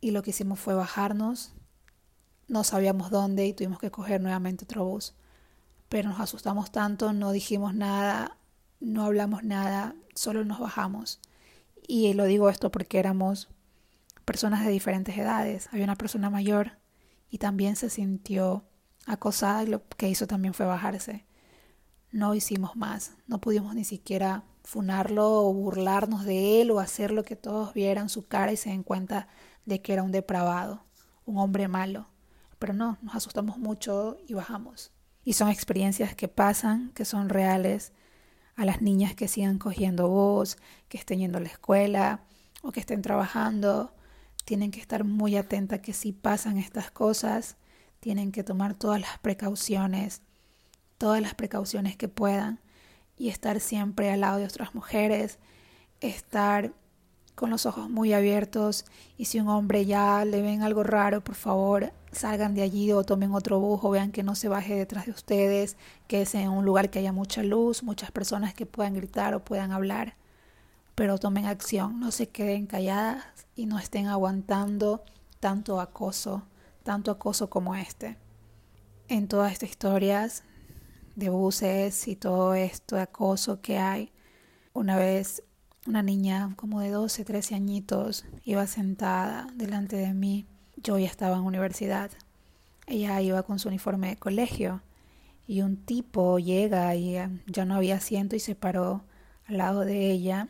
Y 0.00 0.12
lo 0.12 0.22
que 0.22 0.30
hicimos 0.30 0.60
fue 0.60 0.74
bajarnos. 0.74 1.52
No 2.46 2.62
sabíamos 2.62 3.10
dónde 3.10 3.48
y 3.48 3.52
tuvimos 3.52 3.80
que 3.80 3.90
coger 3.90 4.20
nuevamente 4.20 4.64
otro 4.64 4.84
bus. 4.84 5.14
Pero 5.88 6.10
nos 6.10 6.20
asustamos 6.20 6.70
tanto, 6.70 7.12
no 7.12 7.32
dijimos 7.32 7.74
nada, 7.74 8.36
no 8.78 9.06
hablamos 9.06 9.42
nada, 9.42 9.96
solo 10.14 10.44
nos 10.44 10.60
bajamos. 10.60 11.18
Y 11.84 12.12
lo 12.12 12.26
digo 12.26 12.48
esto 12.48 12.70
porque 12.70 13.00
éramos 13.00 13.48
personas 14.24 14.64
de 14.64 14.70
diferentes 14.70 15.16
edades. 15.16 15.68
Había 15.72 15.84
una 15.84 15.96
persona 15.96 16.30
mayor 16.30 16.78
y 17.28 17.38
también 17.38 17.76
se 17.76 17.90
sintió 17.90 18.64
acosada 19.06 19.62
y 19.62 19.66
lo 19.66 19.86
que 19.88 20.08
hizo 20.08 20.26
también 20.26 20.54
fue 20.54 20.66
bajarse. 20.66 21.26
No 22.10 22.34
hicimos 22.34 22.76
más, 22.76 23.16
no 23.26 23.40
pudimos 23.40 23.74
ni 23.74 23.84
siquiera 23.84 24.44
funarlo 24.62 25.42
o 25.42 25.52
burlarnos 25.52 26.24
de 26.24 26.62
él 26.62 26.70
o 26.70 26.80
hacer 26.80 27.10
lo 27.10 27.24
que 27.24 27.36
todos 27.36 27.74
vieran 27.74 28.08
su 28.08 28.26
cara 28.26 28.52
y 28.52 28.56
se 28.56 28.70
den 28.70 28.82
cuenta 28.82 29.28
de 29.66 29.82
que 29.82 29.92
era 29.92 30.02
un 30.02 30.12
depravado, 30.12 30.84
un 31.26 31.38
hombre 31.38 31.68
malo. 31.68 32.08
Pero 32.58 32.72
no, 32.72 32.98
nos 33.02 33.14
asustamos 33.14 33.58
mucho 33.58 34.16
y 34.26 34.34
bajamos. 34.34 34.92
Y 35.24 35.34
son 35.34 35.48
experiencias 35.48 36.14
que 36.14 36.28
pasan, 36.28 36.92
que 36.94 37.04
son 37.04 37.28
reales, 37.28 37.92
a 38.56 38.64
las 38.64 38.80
niñas 38.80 39.14
que 39.14 39.28
sigan 39.28 39.58
cogiendo 39.58 40.08
voz, 40.08 40.56
que 40.88 40.96
estén 40.96 41.18
yendo 41.18 41.38
a 41.38 41.40
la 41.40 41.48
escuela 41.48 42.20
o 42.62 42.72
que 42.72 42.80
estén 42.80 43.02
trabajando 43.02 43.92
tienen 44.44 44.70
que 44.70 44.80
estar 44.80 45.04
muy 45.04 45.36
atentas 45.36 45.80
que 45.80 45.92
si 45.92 46.12
pasan 46.12 46.58
estas 46.58 46.90
cosas, 46.90 47.56
tienen 48.00 48.32
que 48.32 48.44
tomar 48.44 48.74
todas 48.74 49.00
las 49.00 49.18
precauciones, 49.18 50.22
todas 50.98 51.22
las 51.22 51.34
precauciones 51.34 51.96
que 51.96 52.08
puedan 52.08 52.60
y 53.16 53.28
estar 53.28 53.60
siempre 53.60 54.10
al 54.10 54.20
lado 54.20 54.38
de 54.38 54.44
otras 54.44 54.74
mujeres, 54.74 55.38
estar 56.00 56.72
con 57.34 57.50
los 57.50 57.66
ojos 57.66 57.90
muy 57.90 58.12
abiertos 58.12 58.84
y 59.16 59.24
si 59.24 59.40
un 59.40 59.48
hombre 59.48 59.86
ya 59.86 60.24
le 60.24 60.42
ven 60.42 60.62
algo 60.62 60.82
raro, 60.82 61.22
por 61.22 61.34
favor, 61.34 61.92
salgan 62.12 62.54
de 62.54 62.62
allí 62.62 62.92
o 62.92 63.04
tomen 63.04 63.32
otro 63.32 63.58
bus 63.58 63.80
o 63.82 63.90
vean 63.90 64.12
que 64.12 64.22
no 64.22 64.34
se 64.34 64.48
baje 64.48 64.74
detrás 64.74 65.06
de 65.06 65.12
ustedes, 65.12 65.76
que 66.06 66.22
es 66.22 66.34
en 66.34 66.50
un 66.50 66.64
lugar 66.64 66.90
que 66.90 67.00
haya 67.00 67.12
mucha 67.12 67.42
luz, 67.42 67.82
muchas 67.82 68.12
personas 68.12 68.54
que 68.54 68.66
puedan 68.66 68.94
gritar 68.94 69.34
o 69.34 69.44
puedan 69.44 69.72
hablar 69.72 70.14
pero 70.94 71.18
tomen 71.18 71.46
acción, 71.46 71.98
no 72.00 72.10
se 72.10 72.28
queden 72.28 72.66
calladas 72.66 73.24
y 73.56 73.66
no 73.66 73.78
estén 73.78 74.06
aguantando 74.06 75.04
tanto 75.40 75.80
acoso, 75.80 76.46
tanto 76.82 77.10
acoso 77.10 77.50
como 77.50 77.74
este. 77.74 78.16
En 79.08 79.28
todas 79.28 79.52
estas 79.52 79.70
historias 79.70 80.44
de 81.16 81.28
buses 81.28 82.08
y 82.08 82.16
todo 82.16 82.54
esto 82.54 82.96
de 82.96 83.02
acoso 83.02 83.60
que 83.60 83.78
hay, 83.78 84.12
una 84.72 84.96
vez 84.96 85.42
una 85.86 86.02
niña 86.02 86.54
como 86.56 86.80
de 86.80 86.90
12, 86.90 87.24
13 87.24 87.54
añitos 87.54 88.24
iba 88.44 88.66
sentada 88.66 89.48
delante 89.54 89.96
de 89.96 90.14
mí. 90.14 90.46
Yo 90.76 90.98
ya 90.98 91.06
estaba 91.06 91.36
en 91.36 91.42
universidad. 91.42 92.10
Ella 92.86 93.20
iba 93.20 93.42
con 93.42 93.58
su 93.58 93.68
uniforme 93.68 94.08
de 94.08 94.16
colegio 94.16 94.82
y 95.46 95.60
un 95.60 95.76
tipo 95.76 96.38
llega 96.38 96.94
y 96.94 97.16
ya 97.46 97.64
no 97.64 97.74
había 97.74 97.96
asiento 97.96 98.34
y 98.34 98.40
se 98.40 98.54
paró 98.54 99.04
al 99.46 99.58
lado 99.58 99.80
de 99.84 100.10
ella 100.10 100.48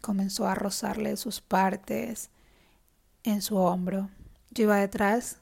comenzó 0.00 0.46
a 0.46 0.54
rozarle 0.54 1.16
sus 1.16 1.40
partes 1.40 2.30
en 3.22 3.42
su 3.42 3.56
hombro. 3.56 4.10
Yo 4.50 4.64
iba 4.64 4.76
detrás. 4.76 5.38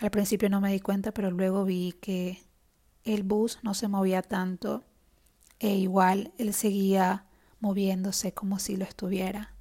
Al 0.00 0.10
principio 0.10 0.50
no 0.50 0.60
me 0.60 0.72
di 0.72 0.80
cuenta, 0.80 1.12
pero 1.12 1.30
luego 1.30 1.64
vi 1.64 1.92
que 2.00 2.42
el 3.04 3.22
bus 3.22 3.58
no 3.62 3.74
se 3.74 3.88
movía 3.88 4.22
tanto 4.22 4.84
e 5.58 5.74
igual 5.76 6.32
él 6.38 6.52
seguía 6.52 7.24
moviéndose 7.60 8.32
como 8.32 8.58
si 8.58 8.76
lo 8.76 8.84
estuviera. 8.84 9.52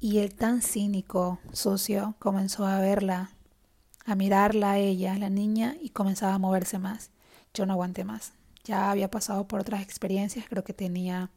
Y 0.00 0.18
el 0.18 0.34
tan 0.34 0.62
cínico, 0.62 1.38
sucio, 1.52 2.16
comenzó 2.18 2.66
a 2.66 2.80
verla, 2.80 3.30
a 4.04 4.14
mirarla 4.14 4.72
a 4.72 4.78
ella, 4.78 5.16
la 5.16 5.30
niña, 5.30 5.76
y 5.80 5.90
comenzaba 5.90 6.34
a 6.34 6.38
moverse 6.38 6.78
más. 6.78 7.10
Yo 7.54 7.66
no 7.66 7.74
aguanté 7.74 8.04
más. 8.04 8.32
Ya 8.64 8.90
había 8.90 9.10
pasado 9.10 9.46
por 9.46 9.60
otras 9.60 9.80
experiencias, 9.82 10.46
creo 10.48 10.64
que 10.64 10.74
tenía 10.74 11.30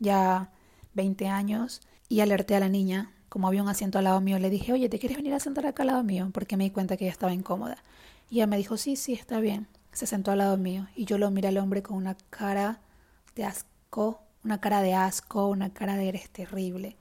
ya 0.00 0.50
20 0.94 1.28
años, 1.28 1.80
y 2.08 2.20
alerté 2.20 2.56
a 2.56 2.60
la 2.60 2.68
niña. 2.68 3.12
Como 3.28 3.46
había 3.46 3.62
un 3.62 3.68
asiento 3.68 3.98
al 3.98 4.04
lado 4.04 4.20
mío, 4.20 4.38
le 4.38 4.50
dije, 4.50 4.72
oye, 4.72 4.88
¿te 4.88 4.98
quieres 4.98 5.16
venir 5.16 5.32
a 5.34 5.40
sentar 5.40 5.66
acá 5.66 5.84
al 5.84 5.88
lado 5.88 6.02
mío? 6.02 6.30
Porque 6.32 6.56
me 6.56 6.64
di 6.64 6.70
cuenta 6.70 6.96
que 6.96 7.04
ella 7.04 7.12
estaba 7.12 7.32
incómoda. 7.32 7.78
Y 8.28 8.36
ella 8.36 8.46
me 8.46 8.56
dijo, 8.56 8.76
sí, 8.76 8.96
sí, 8.96 9.12
está 9.12 9.40
bien. 9.40 9.68
Se 9.92 10.06
sentó 10.06 10.32
al 10.32 10.38
lado 10.38 10.56
mío 10.56 10.88
y 10.94 11.04
yo 11.04 11.18
lo 11.18 11.30
miré 11.30 11.48
al 11.48 11.58
hombre 11.58 11.82
con 11.82 11.96
una 11.96 12.16
cara 12.30 12.80
de 13.34 13.44
asco, 13.44 14.20
una 14.44 14.60
cara 14.60 14.82
de 14.82 14.94
asco, 14.94 15.46
una 15.46 15.72
cara 15.72 15.96
de 15.96 16.08
eres 16.08 16.30
terrible. 16.30 16.96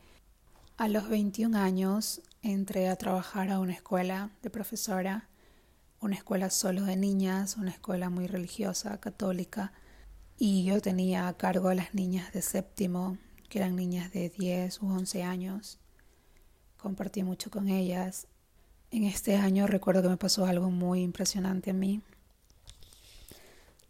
A 0.78 0.88
los 0.88 1.10
21 1.10 1.58
años 1.58 2.22
entré 2.42 2.90
a 2.90 2.96
trabajar 2.96 3.50
a 3.52 3.60
una 3.60 3.74
escuela 3.74 4.30
de 4.42 4.50
profesora, 4.50 5.28
una 6.02 6.16
escuela 6.16 6.50
solo 6.50 6.84
de 6.84 6.96
niñas, 6.96 7.58
una 7.58 7.72
escuela 7.72 8.10
muy 8.10 8.28
religiosa, 8.28 9.00
católica, 9.00 9.74
y 10.38 10.64
yo 10.64 10.82
tenía 10.82 11.28
a 11.28 11.34
cargo 11.36 11.70
a 11.70 11.76
las 11.76 11.94
niñas 11.94 12.32
de 12.32 12.42
séptimo, 12.42 13.18
que 13.50 13.60
eran 13.60 13.76
niñas 13.76 14.14
de 14.14 14.30
10 14.30 14.82
u 14.82 14.88
11 14.88 15.24
años. 15.24 15.80
Compartí 16.78 17.24
mucho 17.24 17.50
con 17.50 17.68
ellas. 17.68 18.28
En 18.92 19.04
este 19.04 19.36
año 19.36 19.68
recuerdo 19.68 20.02
que 20.02 20.10
me 20.10 20.18
pasó 20.18 20.46
algo 20.46 20.70
muy 20.70 21.02
impresionante 21.02 21.72
a 21.72 21.74
mí. 21.74 22.02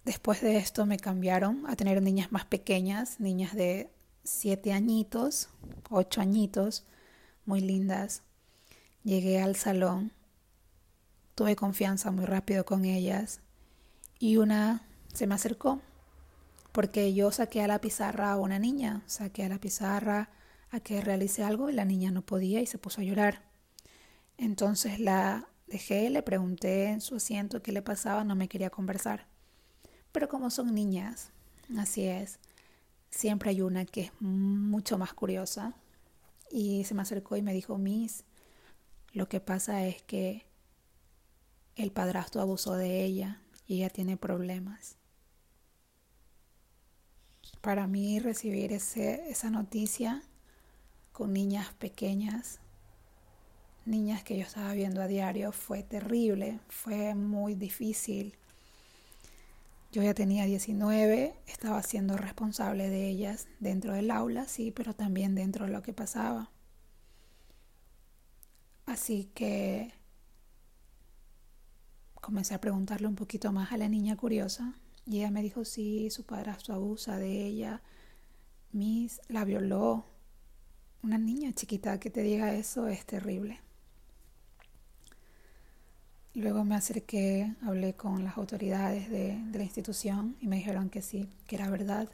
Después 0.05 0.41
de 0.41 0.57
esto 0.57 0.85
me 0.85 0.97
cambiaron 0.97 1.65
a 1.67 1.75
tener 1.75 2.01
niñas 2.01 2.31
más 2.31 2.45
pequeñas, 2.45 3.19
niñas 3.19 3.53
de 3.53 3.91
siete 4.23 4.73
añitos, 4.73 5.49
ocho 5.89 6.21
añitos, 6.21 6.85
muy 7.45 7.61
lindas. 7.61 8.23
Llegué 9.03 9.41
al 9.41 9.55
salón, 9.55 10.11
tuve 11.35 11.55
confianza 11.55 12.11
muy 12.11 12.25
rápido 12.25 12.65
con 12.65 12.85
ellas 12.85 13.41
y 14.19 14.37
una 14.37 14.83
se 15.13 15.27
me 15.27 15.35
acercó 15.35 15.81
porque 16.71 17.13
yo 17.13 17.32
saqué 17.32 17.62
a 17.62 17.67
la 17.67 17.82
pizarra 17.82 18.32
a 18.32 18.38
una 18.38 18.60
niña, 18.60 19.03
saqué 19.05 19.45
a 19.45 19.49
la 19.49 19.60
pizarra 19.60 20.29
a 20.71 20.79
que 20.79 21.01
realice 21.01 21.43
algo 21.43 21.69
y 21.69 21.73
la 21.73 21.86
niña 21.86 22.12
no 22.12 22.21
podía 22.21 22.62
y 22.62 22.67
se 22.67 22.77
puso 22.77 23.01
a 23.01 23.03
llorar. 23.03 23.43
Entonces 24.38 24.99
la 24.99 25.49
dejé, 25.67 26.10
le 26.10 26.21
pregunté 26.21 26.88
en 26.88 27.01
su 27.01 27.15
asiento 27.15 27.62
qué 27.62 27.71
le 27.71 27.82
pasaba, 27.82 28.23
no 28.23 28.36
me 28.36 28.47
quería 28.47 28.69
conversar. 28.69 29.27
Pero 30.12 30.29
como 30.29 30.49
son 30.49 30.73
niñas, 30.73 31.32
así 31.77 32.05
es, 32.05 32.39
siempre 33.10 33.51
hay 33.51 33.62
una 33.62 33.86
que 33.86 34.01
es 34.01 34.12
mucho 34.19 34.97
más 34.97 35.13
curiosa. 35.13 35.73
Y 36.51 36.84
se 36.86 36.95
me 36.95 37.03
acercó 37.03 37.38
y 37.38 37.41
me 37.41 37.53
dijo, 37.53 37.77
Miss, 37.77 38.23
lo 39.12 39.27
que 39.29 39.39
pasa 39.39 39.86
es 39.86 40.01
que 40.03 40.45
el 41.75 41.91
padrastro 41.91 42.41
abusó 42.41 42.73
de 42.75 43.03
ella 43.03 43.41
y 43.67 43.77
ella 43.77 43.89
tiene 43.89 44.17
problemas. 44.17 44.98
Para 47.61 47.87
mí 47.87 48.19
recibir 48.19 48.71
ese, 48.71 49.29
esa 49.29 49.49
noticia 49.49 50.23
con 51.11 51.33
niñas 51.33 51.73
pequeñas, 51.73 52.59
niñas 53.85 54.23
que 54.23 54.37
yo 54.37 54.43
estaba 54.43 54.73
viendo 54.73 55.01
a 55.01 55.07
diario, 55.07 55.51
fue 55.51 55.83
terrible, 55.83 56.59
fue 56.69 57.15
muy 57.15 57.55
difícil. 57.55 58.35
Yo 59.91 60.03
ya 60.03 60.13
tenía 60.13 60.45
19, 60.45 61.33
estaba 61.47 61.83
siendo 61.83 62.15
responsable 62.15 62.89
de 62.89 63.09
ellas 63.09 63.47
dentro 63.59 63.93
del 63.93 64.11
aula, 64.11 64.45
sí, 64.45 64.71
pero 64.71 64.93
también 64.93 65.35
dentro 65.35 65.65
de 65.65 65.71
lo 65.71 65.81
que 65.81 65.93
pasaba. 65.93 66.51
Así 68.85 69.29
que 69.33 69.91
comencé 72.21 72.53
a 72.53 72.61
preguntarle 72.61 73.07
un 73.07 73.15
poquito 73.15 73.51
más 73.51 73.71
a 73.71 73.77
la 73.77 73.89
niña 73.89 74.15
curiosa 74.15 74.75
y 75.09 75.17
ella 75.17 75.31
me 75.31 75.41
dijo, 75.41 75.65
sí, 75.65 76.11
su 76.11 76.23
padrastro 76.23 76.75
abusa 76.75 77.17
de 77.17 77.43
ella, 77.43 77.81
Miss 78.71 79.19
la 79.27 79.43
violó. 79.43 80.05
Una 81.01 81.17
niña 81.17 81.51
chiquita 81.53 81.99
que 81.99 82.11
te 82.11 82.21
diga 82.21 82.53
eso 82.53 82.87
es 82.87 83.07
terrible. 83.07 83.59
Luego 86.35 86.63
me 86.63 86.75
acerqué, 86.75 87.55
hablé 87.63 87.95
con 87.95 88.23
las 88.23 88.37
autoridades 88.37 89.09
de, 89.09 89.41
la 89.51 89.63
institución 89.63 90.37
y 90.41 90.47
me 90.47 90.57
dijeron 90.57 90.91
que 90.91 91.01
sí, 91.01 91.27
que 91.47 91.55
era 91.55 91.71
verdad, 91.71 92.07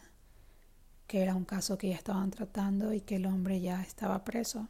que 1.06 1.22
era 1.22 1.36
un 1.36 1.44
caso 1.44 1.78
que 1.78 1.90
ya 1.90 1.96
estaban 1.96 2.32
tratando 2.32 2.94
y 2.94 3.02
que 3.02 3.18
el 3.18 3.26
hombre 3.26 3.60
ya 3.60 3.82
estaba 3.82 4.24
preso. 4.24 4.70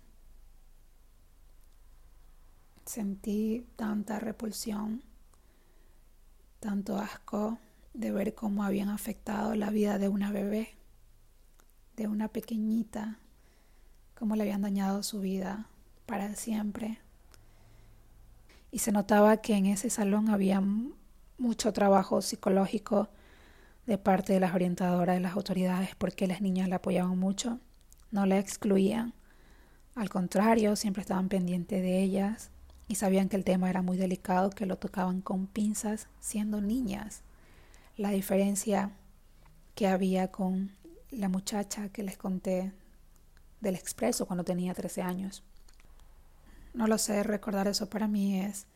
Sentí 2.88 3.67
tanta 3.75 4.17
repulsión, 4.17 5.03
tanto 6.59 6.97
asco 6.97 7.59
de 7.95 8.12
ver 8.12 8.36
cómo 8.36 8.63
habían 8.63 8.89
afectado 8.89 9.55
la 9.55 9.69
vida 9.69 9.97
de 9.97 10.10
una 10.10 10.31
bebé, 10.31 10.69
de 11.95 12.08
una 12.08 12.27
pequeñita, 12.27 13.19
cómo 14.17 14.36
le 14.36 14.43
habían 14.43 14.62
dañado 14.62 15.03
su 15.03 15.19
vida 15.19 15.67
para 16.05 16.36
siempre. 16.36 16.99
Y 18.71 18.79
se 18.79 18.91
notaba 18.91 19.38
que 19.38 19.55
en 19.55 19.65
ese 19.65 19.89
salón 19.89 20.29
había 20.29 20.62
mucho 21.38 21.73
trabajo 21.73 22.21
psicológico 22.21 23.10
de 23.86 23.97
parte 23.97 24.34
de 24.34 24.39
las 24.39 24.53
orientadoras 24.53 25.15
de 25.15 25.21
las 25.21 25.34
autoridades 25.34 25.95
porque 25.95 26.27
las 26.27 26.41
niñas 26.41 26.69
la 26.69 26.77
apoyaban 26.77 27.17
mucho, 27.17 27.60
no 28.12 28.25
la 28.25 28.39
excluían, 28.39 29.13
al 29.95 30.10
contrario, 30.10 30.75
siempre 30.75 31.01
estaban 31.01 31.29
pendientes 31.29 31.81
de 31.81 32.03
ellas 32.03 32.51
y 32.89 32.95
sabían 32.95 33.29
que 33.29 33.38
el 33.38 33.45
tema 33.45 33.69
era 33.69 33.81
muy 33.81 33.95
delicado, 33.95 34.49
que 34.49 34.65
lo 34.65 34.77
tocaban 34.77 35.21
con 35.21 35.47
pinzas 35.47 36.10
siendo 36.19 36.60
niñas. 36.60 37.23
La 37.97 38.10
diferencia 38.10 38.91
que 39.73 39.88
había 39.88 40.29
con 40.29 40.71
la 41.12 41.29
muchacha 41.29 41.88
que 41.88 42.03
les 42.03 42.17
conté 42.17 42.73
del 43.62 43.75
expreso 43.75 44.25
cuando 44.25 44.43
tenía 44.43 44.73
13 44.73 45.01
años. 45.01 45.43
No 46.73 46.88
lo 46.88 46.97
sé, 46.97 47.23
recordar 47.23 47.69
eso 47.69 47.89
para 47.89 48.10
mí 48.10 48.41
es 48.41 48.67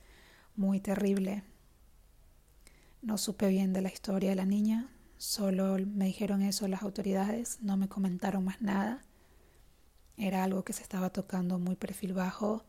muy 0.56 0.80
terrible. 0.80 1.44
No 3.02 3.18
supe 3.18 3.50
bien 3.50 3.74
de 3.74 3.82
la 3.82 3.90
historia 3.90 4.30
de 4.30 4.38
la 4.38 4.46
niña, 4.46 4.90
solo 5.18 5.78
me 5.86 6.06
dijeron 6.06 6.42
eso 6.42 6.70
las 6.70 6.82
autoridades, 6.82 7.60
no 7.62 7.76
me 7.76 7.90
comentaron 7.90 8.46
más 8.46 8.62
nada. 8.62 9.04
Era 10.16 10.46
algo 10.46 10.64
que 10.64 10.72
se 10.72 10.84
estaba 10.84 11.10
tocando 11.10 11.60
muy 11.60 11.76
perfil 11.76 12.14
bajo, 12.14 12.64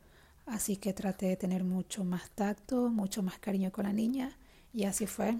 así 0.46 0.76
que 0.76 0.92
traté 0.94 1.26
de 1.26 1.36
tener 1.36 1.62
mucho 1.62 2.02
más 2.02 2.28
tacto, 2.30 2.88
mucho 2.88 3.22
más 3.22 3.38
cariño 3.38 3.70
con 3.70 3.84
la 3.84 3.92
niña 3.92 4.36
y 4.72 4.84
así 4.84 5.06
fue. 5.06 5.38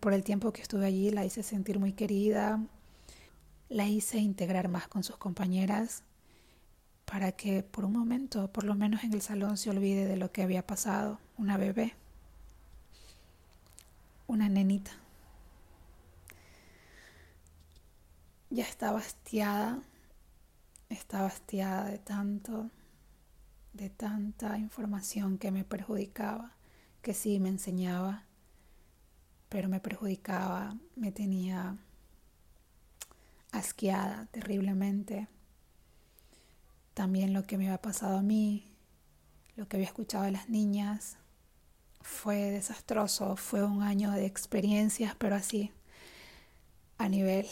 Por 0.00 0.12
el 0.12 0.24
tiempo 0.24 0.52
que 0.52 0.62
estuve 0.62 0.86
allí 0.86 1.10
la 1.10 1.24
hice 1.24 1.42
sentir 1.42 1.78
muy 1.78 1.92
querida, 1.92 2.60
la 3.68 3.86
hice 3.86 4.18
integrar 4.18 4.68
más 4.68 4.88
con 4.88 5.02
sus 5.04 5.16
compañeras 5.16 6.02
para 7.04 7.32
que 7.32 7.62
por 7.62 7.84
un 7.84 7.92
momento, 7.92 8.52
por 8.52 8.64
lo 8.64 8.74
menos 8.74 9.04
en 9.04 9.12
el 9.12 9.20
salón, 9.20 9.56
se 9.56 9.70
olvide 9.70 10.06
de 10.06 10.16
lo 10.16 10.32
que 10.32 10.42
había 10.42 10.66
pasado. 10.66 11.18
Una 11.36 11.56
bebé, 11.56 11.94
una 14.26 14.48
nenita. 14.48 14.92
Ya 18.48 18.64
estaba 18.64 18.98
hastiada, 18.98 19.80
estaba 20.88 21.26
hastiada 21.26 21.84
de 21.84 21.98
tanto, 21.98 22.70
de 23.72 23.90
tanta 23.90 24.58
información 24.58 25.38
que 25.38 25.50
me 25.50 25.64
perjudicaba, 25.64 26.52
que 27.02 27.14
sí 27.14 27.40
me 27.40 27.48
enseñaba, 27.48 28.24
pero 29.50 29.68
me 29.68 29.80
perjudicaba, 29.80 30.76
me 30.94 31.12
tenía 31.12 31.76
asqueada 33.50 34.28
terriblemente. 34.30 35.28
También 36.94 37.34
lo 37.34 37.46
que 37.46 37.58
me 37.58 37.66
había 37.66 37.82
pasado 37.82 38.16
a 38.16 38.22
mí, 38.22 38.72
lo 39.56 39.68
que 39.68 39.76
había 39.76 39.88
escuchado 39.88 40.24
de 40.24 40.30
las 40.30 40.48
niñas, 40.48 41.18
fue 42.00 42.52
desastroso, 42.52 43.36
fue 43.36 43.64
un 43.64 43.82
año 43.82 44.12
de 44.12 44.24
experiencias, 44.24 45.16
pero 45.16 45.34
así, 45.34 45.72
a 46.96 47.08
nivel. 47.08 47.46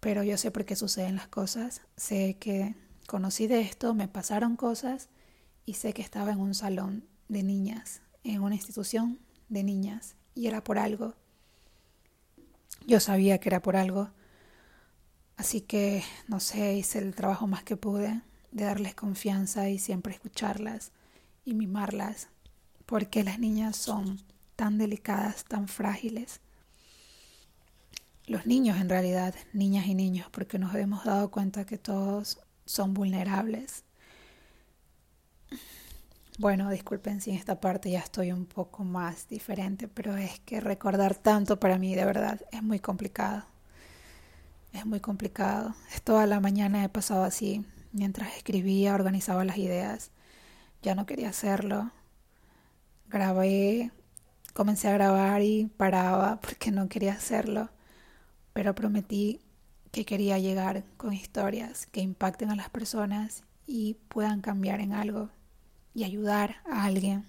Pero 0.00 0.22
yo 0.22 0.36
sé 0.36 0.50
por 0.50 0.66
qué 0.66 0.76
suceden 0.76 1.16
las 1.16 1.28
cosas, 1.28 1.80
sé 1.96 2.36
que 2.38 2.74
conocí 3.06 3.46
de 3.46 3.62
esto, 3.62 3.94
me 3.94 4.06
pasaron 4.06 4.54
cosas 4.54 5.08
y 5.64 5.74
sé 5.74 5.94
que 5.94 6.02
estaba 6.02 6.30
en 6.32 6.40
un 6.40 6.54
salón 6.54 7.08
de 7.28 7.42
niñas, 7.42 8.02
en 8.22 8.42
una 8.42 8.54
institución 8.54 9.18
de 9.48 9.62
niñas, 9.62 10.16
y 10.34 10.46
era 10.46 10.62
por 10.62 10.78
algo. 10.78 11.14
Yo 12.86 13.00
sabía 13.00 13.38
que 13.38 13.48
era 13.48 13.60
por 13.60 13.76
algo, 13.76 14.10
Así 15.38 15.60
que, 15.60 16.02
no 16.26 16.40
sé, 16.40 16.74
hice 16.74 16.98
el 16.98 17.14
trabajo 17.14 17.46
más 17.46 17.62
que 17.62 17.76
pude 17.76 18.22
de 18.50 18.64
darles 18.64 18.96
confianza 18.96 19.68
y 19.68 19.78
siempre 19.78 20.12
escucharlas 20.12 20.90
y 21.44 21.54
mimarlas, 21.54 22.28
porque 22.86 23.22
las 23.22 23.38
niñas 23.38 23.76
son 23.76 24.20
tan 24.56 24.78
delicadas, 24.78 25.44
tan 25.44 25.68
frágiles. 25.68 26.40
Los 28.26 28.46
niños 28.46 28.80
en 28.80 28.88
realidad, 28.88 29.32
niñas 29.52 29.86
y 29.86 29.94
niños, 29.94 30.28
porque 30.32 30.58
nos 30.58 30.74
hemos 30.74 31.04
dado 31.04 31.30
cuenta 31.30 31.64
que 31.64 31.78
todos 31.78 32.40
son 32.66 32.92
vulnerables. 32.92 33.84
Bueno, 36.38 36.70
disculpen 36.70 37.20
si 37.20 37.30
en 37.30 37.36
esta 37.36 37.58
parte 37.58 37.90
ya 37.90 37.98
estoy 37.98 38.30
un 38.30 38.46
poco 38.46 38.84
más 38.84 39.26
diferente, 39.26 39.88
pero 39.88 40.16
es 40.16 40.38
que 40.38 40.60
recordar 40.60 41.16
tanto 41.16 41.58
para 41.58 41.78
mí 41.78 41.96
de 41.96 42.04
verdad 42.04 42.40
es 42.52 42.62
muy 42.62 42.78
complicado. 42.78 43.44
Es 44.72 44.86
muy 44.86 45.00
complicado. 45.00 45.74
Toda 46.04 46.26
la 46.26 46.38
mañana 46.38 46.84
he 46.84 46.88
pasado 46.88 47.24
así, 47.24 47.64
mientras 47.92 48.36
escribía, 48.36 48.94
organizaba 48.94 49.44
las 49.44 49.58
ideas. 49.58 50.12
Ya 50.80 50.94
no 50.94 51.06
quería 51.06 51.30
hacerlo. 51.30 51.90
Grabé, 53.08 53.90
comencé 54.54 54.86
a 54.86 54.92
grabar 54.92 55.42
y 55.42 55.66
paraba 55.76 56.40
porque 56.40 56.70
no 56.70 56.88
quería 56.88 57.14
hacerlo, 57.14 57.68
pero 58.52 58.76
prometí 58.76 59.40
que 59.90 60.04
quería 60.04 60.38
llegar 60.38 60.84
con 60.98 61.12
historias 61.14 61.86
que 61.86 62.00
impacten 62.00 62.50
a 62.50 62.56
las 62.56 62.70
personas 62.70 63.42
y 63.66 63.94
puedan 64.08 64.40
cambiar 64.40 64.80
en 64.80 64.92
algo 64.92 65.30
y 65.98 66.04
ayudar 66.04 66.58
a 66.70 66.84
alguien. 66.84 67.26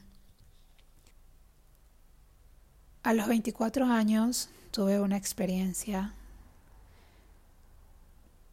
A 3.01 3.13
los 3.13 3.28
24 3.28 3.88
años 3.88 4.49
tuve 4.70 4.99
una 4.99 5.17
experiencia 5.17 6.13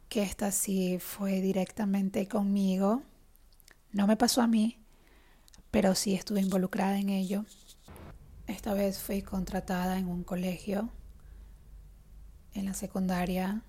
que 0.09 0.23
esta 0.23 0.51
sí 0.51 0.97
fue 0.97 1.39
directamente 1.41 2.27
conmigo. 2.27 3.03
No 3.91 4.07
me 4.07 4.17
pasó 4.17 4.41
a 4.41 4.47
mí, 4.47 4.79
pero 5.69 5.93
sí 5.93 6.15
estuve 6.15 6.41
involucrada 6.41 6.97
en 6.97 7.09
ello. 7.09 7.45
Esta 8.47 8.73
vez 8.73 8.97
fui 8.97 9.21
contratada 9.21 9.99
en 9.99 10.07
un 10.07 10.23
colegio, 10.23 10.89
en 12.55 12.65
la 12.65 12.73
secundaria, 12.73 13.61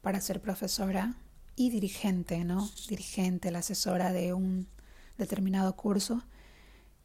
para 0.00 0.22
ser 0.22 0.40
profesora 0.40 1.14
y 1.56 1.68
dirigente, 1.68 2.42
¿no? 2.42 2.70
Dirigente, 2.88 3.50
la 3.50 3.58
asesora 3.58 4.14
de 4.14 4.32
un 4.32 4.66
determinado 5.18 5.76
curso, 5.76 6.22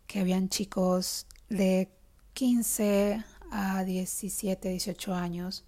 que 0.07 0.20
habían 0.20 0.47
chicos 0.47 1.28
de 1.49 1.89
15 2.34 3.24
a 3.51 3.84
17, 3.84 4.70
18 4.70 5.14
años 5.14 5.66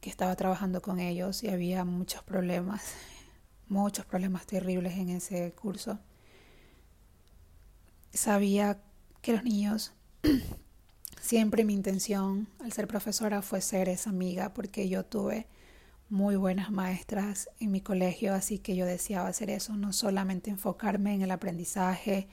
que 0.00 0.10
estaba 0.10 0.36
trabajando 0.36 0.80
con 0.80 1.00
ellos 1.00 1.42
y 1.42 1.48
había 1.48 1.84
muchos 1.84 2.22
problemas, 2.22 2.82
muchos 3.68 4.06
problemas 4.06 4.46
terribles 4.46 4.96
en 4.96 5.08
ese 5.10 5.52
curso. 5.52 5.98
Sabía 8.12 8.80
que 9.20 9.32
los 9.32 9.44
niños, 9.44 9.92
siempre 11.20 11.64
mi 11.64 11.74
intención 11.74 12.48
al 12.60 12.72
ser 12.72 12.86
profesora 12.86 13.42
fue 13.42 13.60
ser 13.60 13.88
esa 13.88 14.10
amiga, 14.10 14.54
porque 14.54 14.88
yo 14.88 15.04
tuve 15.04 15.46
muy 16.10 16.36
buenas 16.36 16.70
maestras 16.70 17.50
en 17.60 17.70
mi 17.70 17.80
colegio, 17.80 18.32
así 18.34 18.58
que 18.58 18.74
yo 18.74 18.86
deseaba 18.86 19.28
hacer 19.28 19.50
eso, 19.50 19.76
no 19.76 19.92
solamente 19.92 20.50
enfocarme 20.50 21.14
en 21.14 21.22
el 21.22 21.30
aprendizaje 21.30 22.28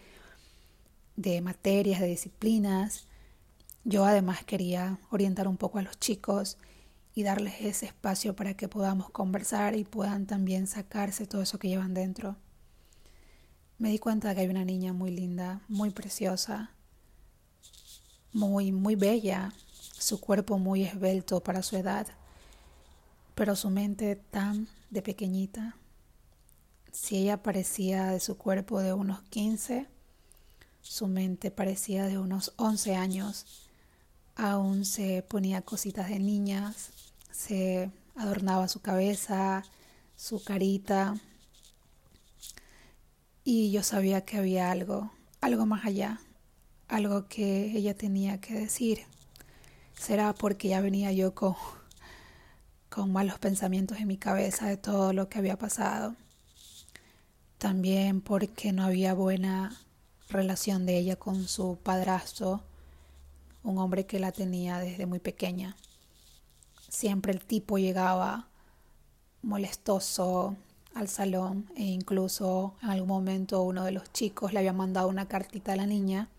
de 1.17 1.41
materias, 1.41 1.99
de 1.99 2.07
disciplinas, 2.07 3.07
yo 3.83 4.05
además 4.05 4.43
quería 4.45 4.99
orientar 5.11 5.47
un 5.47 5.57
poco 5.57 5.77
a 5.77 5.81
los 5.81 5.99
chicos 5.99 6.57
y 7.13 7.23
darles 7.23 7.55
ese 7.61 7.85
espacio 7.85 8.35
para 8.35 8.55
que 8.55 8.67
podamos 8.67 9.09
conversar 9.09 9.75
y 9.75 9.83
puedan 9.83 10.25
también 10.25 10.67
sacarse 10.67 11.27
todo 11.27 11.41
eso 11.41 11.59
que 11.59 11.69
llevan 11.69 11.93
dentro. 11.93 12.37
Me 13.77 13.89
di 13.89 13.99
cuenta 13.99 14.29
de 14.29 14.35
que 14.35 14.41
hay 14.41 14.47
una 14.47 14.65
niña 14.65 14.93
muy 14.93 15.11
linda, 15.11 15.61
muy 15.67 15.89
preciosa, 15.89 16.71
muy, 18.31 18.71
muy 18.71 18.95
bella, 18.95 19.53
su 19.97 20.19
cuerpo 20.19 20.57
muy 20.57 20.83
esbelto 20.83 21.41
para 21.41 21.61
su 21.61 21.75
edad 21.75 22.07
pero 23.35 23.55
su 23.55 23.69
mente 23.69 24.15
tan 24.15 24.67
de 24.89 25.01
pequeñita. 25.01 25.75
Si 26.91 27.17
ella 27.17 27.43
parecía 27.43 28.05
de 28.07 28.21
su 28.21 28.37
cuerpo 28.37 28.79
de 28.79 28.93
unos 28.93 29.21
15, 29.23 29.87
su 30.81 31.07
mente 31.07 31.51
parecía 31.51 32.05
de 32.05 32.17
unos 32.17 32.53
11 32.55 32.95
años. 32.95 33.45
Aún 34.35 34.85
se 34.85 35.21
ponía 35.23 35.61
cositas 35.61 36.09
de 36.09 36.19
niñas, 36.19 36.91
se 37.31 37.91
adornaba 38.15 38.69
su 38.69 38.79
cabeza, 38.79 39.63
su 40.15 40.41
carita. 40.41 41.15
Y 43.43 43.71
yo 43.71 43.83
sabía 43.83 44.23
que 44.25 44.37
había 44.37 44.71
algo, 44.71 45.11
algo 45.41 45.65
más 45.65 45.85
allá, 45.85 46.21
algo 46.87 47.27
que 47.27 47.77
ella 47.77 47.95
tenía 47.95 48.39
que 48.39 48.53
decir. 48.53 49.01
Será 49.99 50.33
porque 50.33 50.69
ya 50.69 50.81
venía 50.81 51.11
yo 51.11 51.35
con 51.35 51.55
con 52.95 53.11
malos 53.11 53.39
pensamientos 53.39 53.97
en 53.99 54.07
mi 54.07 54.15
cabeza 54.15 54.67
de 54.67 54.77
todo 54.77 55.11
lo 55.11 55.27
que 55.27 55.37
había 55.37 55.59
pasado. 55.59 56.15
También 57.57 58.21
porque 58.21 58.71
no 58.71 58.85
había 58.85 59.13
buena 59.13 59.77
relación 60.29 60.85
de 60.85 60.97
ella 60.97 61.17
con 61.17 61.49
su 61.49 61.77
padrastro, 61.83 62.63
un 63.63 63.79
hombre 63.79 64.05
que 64.05 64.17
la 64.17 64.31
tenía 64.31 64.79
desde 64.79 65.07
muy 65.07 65.19
pequeña. 65.19 65.75
Siempre 66.87 67.33
el 67.33 67.43
tipo 67.43 67.77
llegaba 67.77 68.47
molestoso 69.41 70.55
al 70.93 71.09
salón 71.09 71.69
e 71.75 71.83
incluso 71.83 72.75
en 72.81 72.91
algún 72.91 73.09
momento 73.09 73.61
uno 73.61 73.83
de 73.83 73.91
los 73.91 74.09
chicos 74.13 74.53
le 74.53 74.59
había 74.59 74.71
mandado 74.71 75.09
una 75.09 75.27
cartita 75.27 75.73
a 75.73 75.75
la 75.75 75.85
niña, 75.85 76.29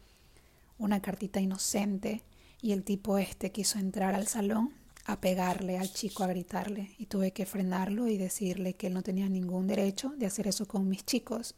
una 0.78 1.02
cartita 1.02 1.38
inocente, 1.38 2.22
y 2.62 2.72
el 2.72 2.82
tipo 2.82 3.18
este 3.18 3.52
quiso 3.52 3.78
entrar 3.78 4.14
al 4.14 4.26
salón 4.26 4.85
a 5.06 5.20
pegarle 5.20 5.78
al 5.78 5.92
chico, 5.92 6.24
a 6.24 6.26
gritarle, 6.26 6.90
y 6.98 7.06
tuve 7.06 7.30
que 7.30 7.46
frenarlo 7.46 8.08
y 8.08 8.18
decirle 8.18 8.74
que 8.74 8.88
él 8.88 8.94
no 8.94 9.02
tenía 9.02 9.28
ningún 9.28 9.68
derecho 9.68 10.12
de 10.16 10.26
hacer 10.26 10.48
eso 10.48 10.66
con 10.66 10.88
mis 10.88 11.04
chicos, 11.04 11.54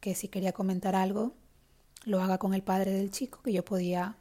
que 0.00 0.16
si 0.16 0.26
quería 0.28 0.52
comentar 0.52 0.96
algo, 0.96 1.34
lo 2.04 2.20
haga 2.20 2.38
con 2.38 2.54
el 2.54 2.62
padre 2.62 2.90
del 2.90 3.12
chico, 3.12 3.40
que 3.42 3.52
yo 3.52 3.64
podía 3.64 4.16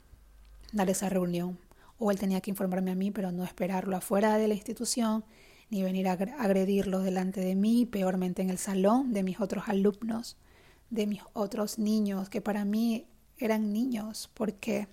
dar 0.73 0.89
esa 0.91 1.09
reunión, 1.09 1.57
o 1.97 2.11
él 2.11 2.19
tenía 2.19 2.39
que 2.41 2.51
informarme 2.51 2.91
a 2.91 2.95
mí, 2.95 3.09
pero 3.09 3.31
no 3.31 3.43
esperarlo 3.43 3.95
afuera 3.95 4.37
de 4.37 4.47
la 4.47 4.53
institución, 4.53 5.25
ni 5.71 5.81
venir 5.81 6.07
a 6.07 6.13
agredirlo 6.13 6.99
delante 6.99 7.41
de 7.41 7.55
mí, 7.55 7.87
peormente 7.87 8.43
en 8.43 8.51
el 8.51 8.59
salón 8.59 9.11
de 9.11 9.23
mis 9.23 9.41
otros 9.41 9.63
alumnos, 9.67 10.37
de 10.91 11.07
mis 11.07 11.21
otros 11.33 11.79
niños, 11.79 12.29
que 12.29 12.41
para 12.41 12.63
mí 12.63 13.07
eran 13.37 13.73
niños, 13.73 14.29
porque 14.35 14.87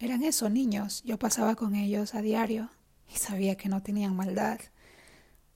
eran 0.00 0.22
esos 0.22 0.50
niños, 0.50 1.02
yo 1.04 1.18
pasaba 1.18 1.54
con 1.54 1.74
ellos 1.74 2.14
a 2.14 2.22
diario 2.22 2.70
y 3.12 3.18
sabía 3.18 3.56
que 3.56 3.68
no 3.68 3.82
tenían 3.82 4.16
maldad. 4.16 4.58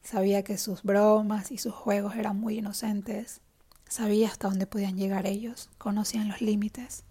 Sabía 0.03 0.45
que 0.45 0.59
sus 0.59 0.83
bromas 0.83 1.51
y 1.51 1.57
sus 1.57 1.73
juegos 1.73 2.15
eran 2.17 2.39
muy 2.39 2.59
inocentes. 2.59 3.41
Sabía 3.89 4.29
hasta 4.29 4.49
dónde 4.49 4.67
podían 4.67 4.99
llegar 4.99 5.27
ellos, 5.27 5.71
conocían 5.79 6.29
los 6.29 6.43
límites. 6.43 7.05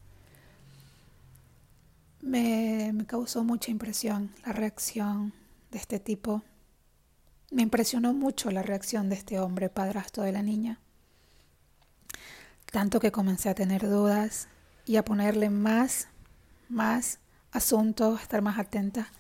Me, 2.21 2.91
me, 2.93 3.05
causó 3.07 3.43
mucha 3.43 3.71
impresión 3.71 4.31
la 4.45 4.53
reacción 4.53 5.33
de 5.71 5.79
este 5.79 5.99
tipo. 5.99 6.43
Me 7.49 7.63
impresionó 7.63 8.13
mucho 8.13 8.51
la 8.51 8.61
reacción 8.61 9.09
de 9.09 9.15
este 9.15 9.39
hombre 9.39 9.69
padrastro 9.69 10.21
de 10.21 10.33
la 10.33 10.43
niña. 10.43 10.79
Tanto 12.71 12.99
que 12.99 13.11
comencé 13.11 13.49
a 13.49 13.55
tener 13.55 13.89
dudas 13.89 14.47
y 14.85 14.97
a 14.97 15.05
ponerle 15.05 15.49
más, 15.49 16.07
más 16.69 17.19
asunto, 17.53 18.15
estar 18.15 18.41
más 18.41 18.57
atenta, 18.57 19.11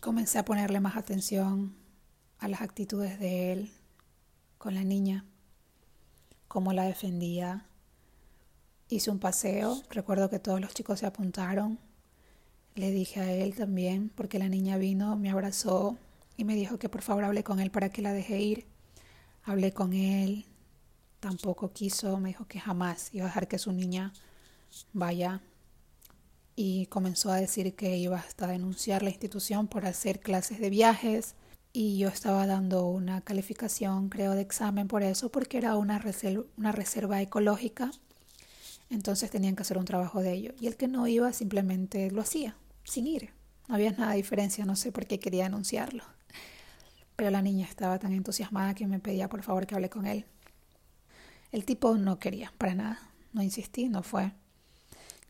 comencé 0.00 0.38
a 0.38 0.44
ponerle 0.44 0.80
más 0.80 0.96
atención 0.96 1.76
a 2.38 2.48
las 2.48 2.60
actitudes 2.60 3.18
de 3.20 3.52
él 3.52 3.72
con 4.58 4.74
la 4.74 4.82
niña, 4.82 5.24
cómo 6.48 6.72
la 6.72 6.82
defendía. 6.82 7.66
Hice 8.88 9.10
un 9.10 9.20
paseo, 9.20 9.80
recuerdo 9.90 10.28
que 10.28 10.40
todos 10.40 10.60
los 10.60 10.74
chicos 10.74 11.00
se 11.00 11.06
apuntaron. 11.06 11.78
Le 12.74 12.90
dije 12.90 13.20
a 13.20 13.32
él 13.32 13.54
también, 13.54 14.10
porque 14.14 14.38
la 14.38 14.48
niña 14.48 14.76
vino, 14.78 15.16
me 15.16 15.30
abrazó 15.30 15.96
y 16.36 16.44
me 16.44 16.56
dijo 16.56 16.78
que 16.78 16.88
por 16.88 17.02
favor 17.02 17.24
hable 17.24 17.44
con 17.44 17.60
él 17.60 17.70
para 17.70 17.90
que 17.90 18.02
la 18.02 18.12
deje 18.12 18.40
ir. 18.40 18.66
Hablé 19.44 19.72
con 19.72 19.92
él, 19.92 20.44
tampoco 21.20 21.72
quiso, 21.72 22.18
me 22.18 22.30
dijo 22.30 22.46
que 22.46 22.58
jamás 22.58 23.14
iba 23.14 23.24
a 23.24 23.28
dejar 23.28 23.46
que 23.46 23.58
su 23.58 23.72
niña 23.72 24.12
vaya 24.92 25.40
y 26.56 26.86
comenzó 26.86 27.30
a 27.30 27.36
decir 27.36 27.76
que 27.76 27.98
iba 27.98 28.18
hasta 28.18 28.46
denunciar 28.46 29.02
la 29.02 29.10
institución 29.10 29.68
por 29.68 29.84
hacer 29.84 30.20
clases 30.20 30.58
de 30.58 30.70
viajes 30.70 31.34
y 31.74 31.98
yo 31.98 32.08
estaba 32.08 32.46
dando 32.46 32.86
una 32.86 33.20
calificación, 33.20 34.08
creo, 34.08 34.32
de 34.32 34.40
examen 34.40 34.88
por 34.88 35.02
eso, 35.02 35.30
porque 35.30 35.58
era 35.58 35.76
una 35.76 35.98
reserva, 35.98 37.20
ecológica, 37.20 37.90
entonces 38.88 39.30
tenían 39.30 39.54
que 39.54 39.62
hacer 39.62 39.76
un 39.76 39.84
trabajo 39.84 40.22
de 40.22 40.32
ello. 40.32 40.54
Y 40.58 40.68
el 40.68 40.76
que 40.76 40.88
no 40.88 41.06
iba 41.06 41.30
simplemente 41.34 42.10
lo 42.10 42.22
hacía, 42.22 42.56
sin 42.84 43.06
ir. 43.06 43.34
No 43.68 43.74
había 43.74 43.90
nada 43.90 44.12
de 44.12 44.16
diferencia, 44.16 44.64
no 44.64 44.76
sé 44.76 44.90
por 44.90 45.06
qué 45.06 45.18
quería 45.18 45.44
anunciarlo. 45.44 46.04
Pero 47.16 47.30
la 47.30 47.42
niña 47.42 47.66
estaba 47.66 47.98
tan 47.98 48.12
entusiasmada 48.12 48.74
que 48.74 48.86
me 48.86 48.98
pedía 48.98 49.28
por 49.28 49.42
favor 49.42 49.66
que 49.66 49.74
hable 49.74 49.90
con 49.90 50.06
él. 50.06 50.24
El 51.52 51.66
tipo 51.66 51.94
no 51.98 52.18
quería, 52.18 52.54
para 52.56 52.74
nada. 52.74 53.10
No 53.34 53.42
insistí, 53.42 53.90
no 53.90 54.02
fue. 54.02 54.32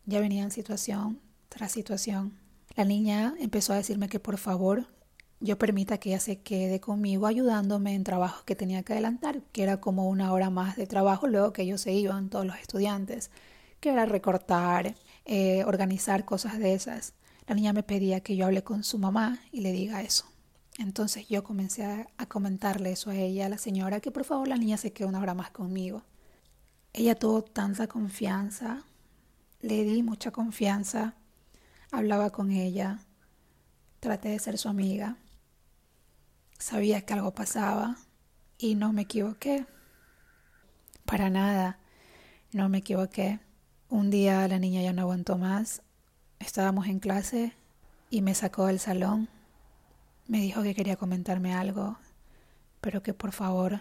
Ya 0.07 0.21
venía 0.21 0.45
en 0.45 0.53
situación 0.53 1.21
tras 1.49 1.73
situación. 1.73 2.39
La 2.77 2.85
niña 2.85 3.35
empezó 3.41 3.73
a 3.73 3.77
decirme 3.77 4.09
que 4.09 4.21
por 4.21 4.39
favor 4.39 4.87
yo 5.41 5.59
permita 5.59 5.99
que 5.99 6.11
ella 6.11 6.21
se 6.21 6.41
quede 6.41 6.81
conmigo 6.81 7.27
ayudándome 7.27 7.95
en 7.95 8.05
trabajos 8.05 8.45
que 8.45 8.55
tenía 8.55 8.85
que 8.85 8.93
adelantar, 8.93 9.43
que 9.53 9.65
era 9.65 9.81
como 9.81 10.09
una 10.09 10.33
hora 10.33 10.49
más 10.49 10.77
de 10.77 10.87
trabajo 10.87 11.27
luego 11.27 11.53
que 11.53 11.63
ellos 11.63 11.81
se 11.81 11.93
iban, 11.93 12.31
todos 12.31 12.47
los 12.47 12.57
estudiantes, 12.57 13.33
que 13.81 13.91
era 13.91 14.07
recortar, 14.07 14.95
eh, 15.25 15.65
organizar 15.65 16.25
cosas 16.25 16.59
de 16.59 16.75
esas. 16.75 17.15
La 17.49 17.57
niña 17.57 17.73
me 17.73 17.83
pedía 17.83 18.21
que 18.21 18.37
yo 18.37 18.47
hable 18.47 18.63
con 18.63 18.85
su 18.85 18.99
mamá 18.99 19.41
y 19.51 19.61
le 19.61 19.73
diga 19.73 20.03
eso. 20.03 20.25
Entonces 20.79 21.27
yo 21.29 21.43
comencé 21.43 21.85
a, 21.85 22.07
a 22.17 22.27
comentarle 22.27 22.93
eso 22.93 23.11
a 23.11 23.17
ella, 23.17 23.47
a 23.47 23.49
la 23.49 23.59
señora, 23.59 24.01
que 24.01 24.13
por 24.13 24.25
favor 24.25 24.47
la 24.47 24.57
niña 24.57 24.77
se 24.77 24.93
quede 24.93 25.09
una 25.09 25.21
hora 25.21 25.35
más 25.35 25.51
conmigo. 25.51 26.05
Ella 26.93 27.15
tuvo 27.19 27.43
tanta 27.43 27.89
confianza, 27.89 28.86
le 29.67 29.85
di 29.85 30.03
mucha 30.03 30.31
confianza, 30.31 31.15
hablaba 31.91 32.31
con 32.31 32.51
ella, 32.51 33.01
traté 34.01 34.31
de 34.31 34.39
ser 34.39 34.59
su 34.59 34.69
amiga 34.69 35.17
Sabía 36.59 37.03
que 37.03 37.13
algo 37.13 37.33
pasaba 37.35 37.97
y 38.59 38.75
no 38.75 38.93
me 38.93 39.03
equivoqué. 39.03 39.67
Para 41.05 41.31
nada, 41.31 41.79
no 42.53 42.69
me 42.69 42.79
equivoqué. 42.79 43.41
Un 43.89 44.11
día 44.11 44.49
la 44.49 44.59
niña 44.59 44.83
ya 44.83 44.93
no 44.93 45.03
aguantó 45.03 45.37
más. 45.37 45.83
Estábamos 46.39 46.87
en 46.87 46.99
clase 46.99 47.53
y 48.11 48.23
me 48.23 48.35
sacó 48.35 48.67
del 48.67 48.81
salón. 48.81 49.29
Me 50.27 50.41
dijo 50.41 50.63
que 50.63 50.75
quería 50.75 50.97
comentarme 50.97 51.55
algo, 51.55 51.99
pero 52.81 53.03
que 53.03 53.15
por 53.15 53.33
favor 53.33 53.81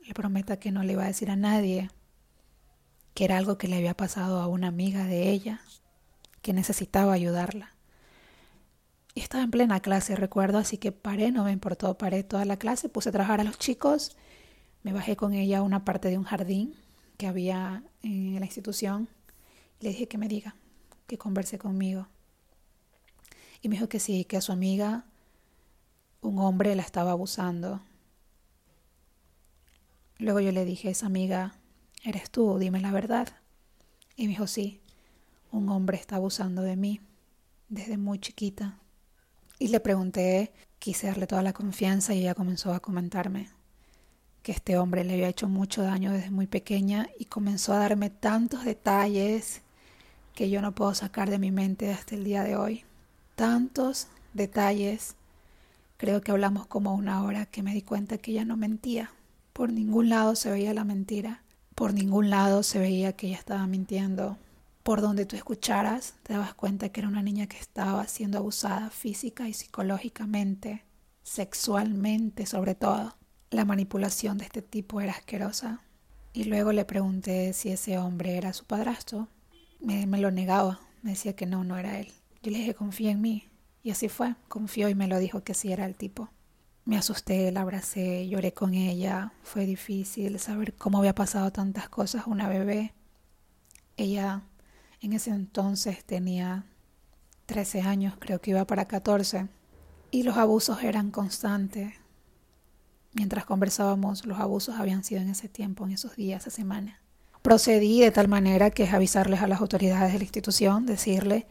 le 0.00 0.14
prometa 0.14 0.58
que 0.58 0.70
no 0.70 0.84
le 0.84 0.92
iba 0.92 1.04
a 1.04 1.08
decir 1.08 1.30
a 1.30 1.36
nadie, 1.36 1.90
que 3.14 3.24
era 3.24 3.38
algo 3.38 3.58
que 3.58 3.68
le 3.68 3.76
había 3.76 3.94
pasado 3.94 4.40
a 4.40 4.46
una 4.46 4.68
amiga 4.68 5.04
de 5.04 5.30
ella, 5.30 5.60
que 6.40 6.52
necesitaba 6.52 7.12
ayudarla. 7.12 7.72
Estaba 9.14 9.44
en 9.44 9.50
plena 9.50 9.80
clase, 9.80 10.16
recuerdo, 10.16 10.58
así 10.58 10.78
que 10.78 10.90
paré, 10.90 11.30
no 11.32 11.44
me 11.44 11.52
importó, 11.52 11.98
paré 11.98 12.24
toda 12.24 12.44
la 12.44 12.56
clase, 12.56 12.88
puse 12.88 13.10
a 13.10 13.12
trabajar 13.12 13.40
a 13.40 13.44
los 13.44 13.58
chicos, 13.58 14.16
me 14.82 14.92
bajé 14.92 15.16
con 15.16 15.34
ella 15.34 15.58
a 15.58 15.62
una 15.62 15.84
parte 15.84 16.08
de 16.08 16.18
un 16.18 16.24
jardín 16.24 16.74
que 17.18 17.26
había 17.26 17.84
en 18.02 18.40
la 18.40 18.46
institución 18.46 19.08
y 19.78 19.84
le 19.84 19.90
dije 19.90 20.08
que 20.08 20.18
me 20.18 20.28
diga, 20.28 20.56
que 21.06 21.18
converse 21.18 21.58
conmigo. 21.58 22.08
Y 23.60 23.68
me 23.68 23.76
dijo 23.76 23.88
que 23.88 24.00
sí, 24.00 24.24
que 24.24 24.38
a 24.38 24.40
su 24.40 24.50
amiga 24.50 25.04
un 26.22 26.38
hombre 26.38 26.74
la 26.74 26.82
estaba 26.82 27.10
abusando. 27.10 27.80
Luego 30.18 30.40
yo 30.40 30.52
le 30.52 30.64
dije, 30.64 30.90
esa 30.90 31.06
amiga, 31.06 31.54
eres 32.02 32.30
tú, 32.30 32.58
dime 32.58 32.80
la 32.80 32.90
verdad. 32.90 33.28
Y 34.16 34.24
me 34.24 34.30
dijo, 34.30 34.46
sí, 34.46 34.80
un 35.50 35.68
hombre 35.68 35.96
está 35.96 36.16
abusando 36.16 36.62
de 36.62 36.76
mí 36.76 37.00
desde 37.68 37.96
muy 37.96 38.18
chiquita. 38.18 38.78
Y 39.58 39.68
le 39.68 39.80
pregunté, 39.80 40.52
quise 40.78 41.06
darle 41.06 41.26
toda 41.26 41.42
la 41.42 41.52
confianza 41.52 42.14
y 42.14 42.20
ella 42.20 42.34
comenzó 42.34 42.72
a 42.72 42.80
comentarme 42.80 43.48
que 44.42 44.52
este 44.52 44.76
hombre 44.76 45.04
le 45.04 45.14
había 45.14 45.28
hecho 45.28 45.48
mucho 45.48 45.82
daño 45.82 46.12
desde 46.12 46.30
muy 46.30 46.46
pequeña 46.46 47.08
y 47.18 47.26
comenzó 47.26 47.72
a 47.72 47.78
darme 47.78 48.10
tantos 48.10 48.64
detalles 48.64 49.62
que 50.34 50.50
yo 50.50 50.60
no 50.62 50.74
puedo 50.74 50.94
sacar 50.94 51.30
de 51.30 51.38
mi 51.38 51.52
mente 51.52 51.92
hasta 51.92 52.14
el 52.14 52.24
día 52.24 52.42
de 52.42 52.56
hoy. 52.56 52.84
Tantos 53.36 54.08
detalles. 54.34 55.14
Creo 55.96 56.20
que 56.20 56.32
hablamos 56.32 56.66
como 56.66 56.94
una 56.94 57.22
hora 57.22 57.46
que 57.46 57.62
me 57.62 57.74
di 57.74 57.82
cuenta 57.82 58.18
que 58.18 58.32
ella 58.32 58.44
no 58.44 58.56
mentía. 58.56 59.12
Por 59.52 59.72
ningún 59.72 60.08
lado 60.08 60.34
se 60.34 60.50
veía 60.50 60.74
la 60.74 60.84
mentira. 60.84 61.42
Por 61.74 61.94
ningún 61.94 62.30
lado 62.30 62.62
se 62.62 62.78
veía 62.78 63.14
que 63.14 63.28
ella 63.28 63.38
estaba 63.38 63.66
mintiendo 63.66 64.38
por 64.82 65.00
donde 65.00 65.26
tú 65.26 65.36
escucharas, 65.36 66.14
te 66.22 66.32
dabas 66.32 66.54
cuenta 66.54 66.88
que 66.88 67.00
era 67.00 67.08
una 67.08 67.22
niña 67.22 67.46
que 67.46 67.56
estaba 67.56 68.06
siendo 68.08 68.38
abusada 68.38 68.90
física 68.90 69.48
y 69.48 69.52
psicológicamente, 69.52 70.84
sexualmente 71.22 72.46
sobre 72.46 72.74
todo. 72.74 73.16
La 73.50 73.64
manipulación 73.64 74.38
de 74.38 74.44
este 74.44 74.62
tipo 74.62 75.00
era 75.00 75.12
asquerosa. 75.12 75.82
Y 76.32 76.44
luego 76.44 76.72
le 76.72 76.84
pregunté 76.84 77.52
si 77.52 77.70
ese 77.70 77.98
hombre 77.98 78.36
era 78.36 78.52
su 78.54 78.64
padrastro. 78.64 79.28
Me, 79.80 80.06
me 80.06 80.18
lo 80.18 80.30
negaba, 80.30 80.80
me 81.02 81.10
decía 81.10 81.36
que 81.36 81.46
no, 81.46 81.62
no 81.62 81.76
era 81.76 82.00
él. 82.00 82.08
Yo 82.42 82.50
le 82.50 82.58
dije, 82.58 82.74
confía 82.74 83.10
en 83.10 83.20
mí. 83.20 83.48
Y 83.82 83.90
así 83.90 84.08
fue, 84.08 84.34
confió 84.48 84.88
y 84.88 84.94
me 84.94 85.08
lo 85.08 85.18
dijo 85.18 85.44
que 85.44 85.54
sí 85.54 85.70
era 85.72 85.84
el 85.84 85.96
tipo. 85.96 86.30
Me 86.84 86.96
asusté, 86.96 87.52
la 87.52 87.60
abracé, 87.60 88.28
lloré 88.28 88.52
con 88.52 88.74
ella. 88.74 89.32
Fue 89.42 89.66
difícil 89.66 90.38
saber 90.40 90.74
cómo 90.74 90.98
había 90.98 91.14
pasado 91.14 91.52
tantas 91.52 91.88
cosas 91.88 92.26
una 92.26 92.48
bebé. 92.48 92.92
Ella 93.96 94.42
en 95.00 95.12
ese 95.12 95.30
entonces 95.30 96.04
tenía 96.04 96.64
13 97.46 97.82
años, 97.82 98.14
creo 98.18 98.40
que 98.40 98.50
iba 98.50 98.64
para 98.66 98.86
14, 98.86 99.48
y 100.10 100.22
los 100.22 100.36
abusos 100.36 100.82
eran 100.82 101.10
constantes. 101.10 101.94
Mientras 103.12 103.44
conversábamos, 103.44 104.24
los 104.26 104.38
abusos 104.38 104.76
habían 104.76 105.04
sido 105.04 105.20
en 105.20 105.28
ese 105.28 105.48
tiempo, 105.48 105.84
en 105.84 105.92
esos 105.92 106.16
días, 106.16 106.42
esa 106.42 106.54
semana. 106.54 107.00
Procedí 107.42 108.00
de 108.00 108.12
tal 108.12 108.28
manera 108.28 108.70
que 108.70 108.84
es 108.84 108.92
avisarles 108.92 109.42
a 109.42 109.48
las 109.48 109.60
autoridades 109.60 110.12
de 110.12 110.18
la 110.18 110.24
institución, 110.24 110.86
decirle, 110.86 111.46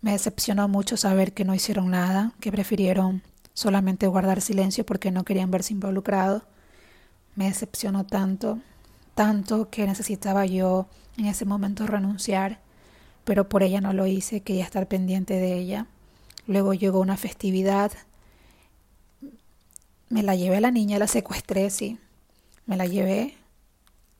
me 0.00 0.12
decepcionó 0.12 0.66
mucho 0.68 0.96
saber 0.96 1.32
que 1.32 1.44
no 1.44 1.54
hicieron 1.54 1.90
nada, 1.90 2.32
que 2.40 2.50
prefirieron 2.50 3.22
solamente 3.54 4.06
guardar 4.06 4.40
silencio 4.40 4.84
porque 4.84 5.10
no 5.10 5.24
querían 5.24 5.50
verse 5.50 5.72
involucrados. 5.72 6.42
Me 7.34 7.46
decepcionó 7.46 8.04
tanto, 8.04 8.58
tanto 9.14 9.70
que 9.70 9.86
necesitaba 9.86 10.44
yo 10.46 10.86
en 11.16 11.26
ese 11.26 11.46
momento 11.46 11.86
renunciar 11.86 12.60
pero 13.24 13.48
por 13.48 13.62
ella 13.62 13.80
no 13.80 13.92
lo 13.92 14.06
hice, 14.06 14.42
quería 14.42 14.64
estar 14.64 14.86
pendiente 14.86 15.34
de 15.34 15.54
ella. 15.58 15.86
Luego 16.46 16.74
llegó 16.74 17.00
una 17.00 17.16
festividad, 17.16 17.90
me 20.10 20.22
la 20.22 20.36
llevé 20.36 20.58
a 20.58 20.60
la 20.60 20.70
niña, 20.70 20.98
la 20.98 21.08
secuestré, 21.08 21.70
sí, 21.70 21.98
me 22.66 22.76
la 22.76 22.86
llevé, 22.86 23.34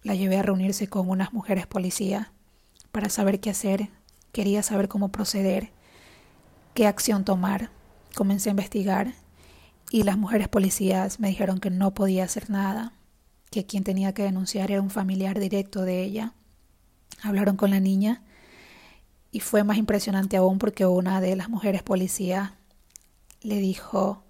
la 0.03 0.15
llevé 0.15 0.39
a 0.39 0.43
reunirse 0.43 0.89
con 0.89 1.09
unas 1.09 1.33
mujeres 1.33 1.67
policías 1.67 2.29
para 2.93 3.11
saber 3.11 3.41
qué 3.41 3.51
hacer, 3.51 3.91
quería 4.33 4.63
saber 4.63 4.89
cómo 4.89 5.11
proceder, 5.11 5.71
qué 6.73 6.87
acción 6.87 7.25
tomar. 7.25 7.71
Comencé 8.15 8.49
a 8.49 8.53
investigar 8.53 9.15
y 9.95 10.03
las 10.03 10.19
mujeres 10.19 10.49
policías 10.49 11.21
me 11.21 11.29
dijeron 11.29 11.61
que 11.61 11.71
no 11.71 11.95
podía 11.95 12.25
hacer 12.25 12.51
nada, 12.51 12.95
que 13.53 13.65
quien 13.65 13.85
tenía 13.85 14.13
que 14.13 14.25
denunciar 14.25 14.73
era 14.73 14.83
un 14.83 14.91
familiar 14.91 15.39
directo 15.39 15.83
de 15.83 16.03
ella. 16.03 16.33
Hablaron 17.23 17.57
con 17.57 17.71
la 17.71 17.79
niña 17.79 18.21
y 19.31 19.39
fue 19.39 19.63
más 19.63 19.77
impresionante 19.77 20.37
aún 20.37 20.59
porque 20.59 20.85
una 20.85 21.21
de 21.21 21.37
las 21.37 21.49
mujeres 21.49 21.85
policías 21.85 22.51
le 23.41 23.59
dijo 23.59 24.25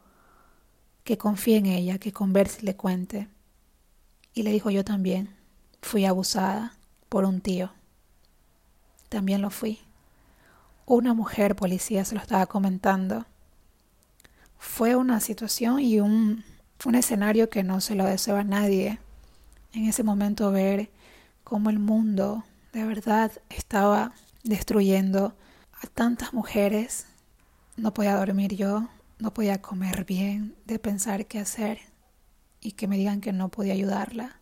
que 1.02 1.16
confíe 1.16 1.56
en 1.56 1.64
ella, 1.64 1.96
que 1.96 2.12
converse 2.12 2.58
y 2.60 2.66
le 2.66 2.76
cuente. 2.76 3.28
Y 4.34 4.42
le 4.42 4.52
dijo 4.52 4.68
yo 4.68 4.84
también, 4.84 5.34
fui 5.80 6.04
abusada 6.04 6.74
por 7.08 7.24
un 7.24 7.40
tío. 7.40 7.72
También 9.08 9.40
lo 9.40 9.48
fui. 9.48 9.80
Una 10.84 11.14
mujer 11.14 11.56
policía 11.56 12.04
se 12.04 12.16
lo 12.16 12.20
estaba 12.20 12.44
comentando. 12.44 13.24
Fue 14.66 14.96
una 14.96 15.20
situación 15.20 15.78
y 15.78 16.00
un, 16.00 16.42
un 16.84 16.94
escenario 16.96 17.48
que 17.48 17.62
no 17.62 17.80
se 17.80 17.94
lo 17.94 18.06
deseo 18.06 18.36
a 18.36 18.42
nadie. 18.42 18.98
En 19.72 19.84
ese 19.84 20.02
momento 20.02 20.50
ver 20.50 20.90
cómo 21.44 21.70
el 21.70 21.78
mundo 21.78 22.44
de 22.72 22.82
verdad 22.84 23.30
estaba 23.50 24.14
destruyendo 24.42 25.36
a 25.80 25.86
tantas 25.86 26.32
mujeres. 26.32 27.06
No 27.76 27.94
podía 27.94 28.16
dormir 28.16 28.56
yo, 28.56 28.88
no 29.20 29.32
podía 29.32 29.62
comer 29.62 30.06
bien, 30.06 30.56
de 30.64 30.80
pensar 30.80 31.26
qué 31.26 31.38
hacer 31.38 31.78
y 32.60 32.72
que 32.72 32.88
me 32.88 32.96
digan 32.96 33.20
que 33.20 33.32
no 33.32 33.50
podía 33.50 33.74
ayudarla, 33.74 34.40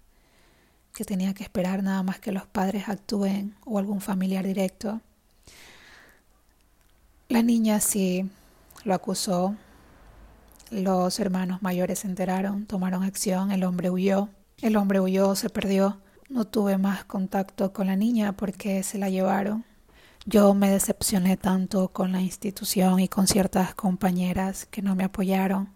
que 0.95 1.05
tenía 1.05 1.35
que 1.35 1.43
esperar 1.43 1.83
nada 1.83 2.03
más 2.03 2.21
que 2.21 2.33
los 2.33 2.47
padres 2.47 2.89
actúen 2.89 3.55
o 3.67 3.79
algún 3.79 4.01
familiar 4.01 4.47
directo. 4.47 5.03
La 7.29 7.43
niña 7.43 7.81
sí 7.81 8.31
lo 8.85 8.95
acusó, 8.95 9.57
los 10.73 11.21
hermanos 11.21 11.63
mayores 11.63 12.01
se 12.01 12.09
enteraron, 12.09 12.67
tomaron 12.67 13.03
acción, 13.03 13.53
el 13.53 13.63
hombre 13.65 13.91
huyó, 13.91 14.31
el 14.63 14.77
hombre 14.77 15.01
huyó, 15.01 15.35
se 15.35 15.51
perdió. 15.51 16.01
No 16.31 16.47
tuve 16.47 16.79
más 16.79 17.05
contacto 17.05 17.75
con 17.75 17.89
la 17.89 17.97
niña 17.97 18.33
porque 18.33 18.83
se 18.83 18.97
la 18.97 19.11
llevaron. 19.11 19.65
Yo 20.25 20.55
me 20.55 20.71
decepcioné 20.71 21.37
tanto 21.37 21.89
con 21.89 22.13
la 22.13 22.23
institución 22.23 23.01
y 23.01 23.09
con 23.09 23.27
ciertas 23.27 23.75
compañeras 23.75 24.67
que 24.67 24.81
no 24.81 24.95
me 24.97 25.05
apoyaron. 25.05 25.69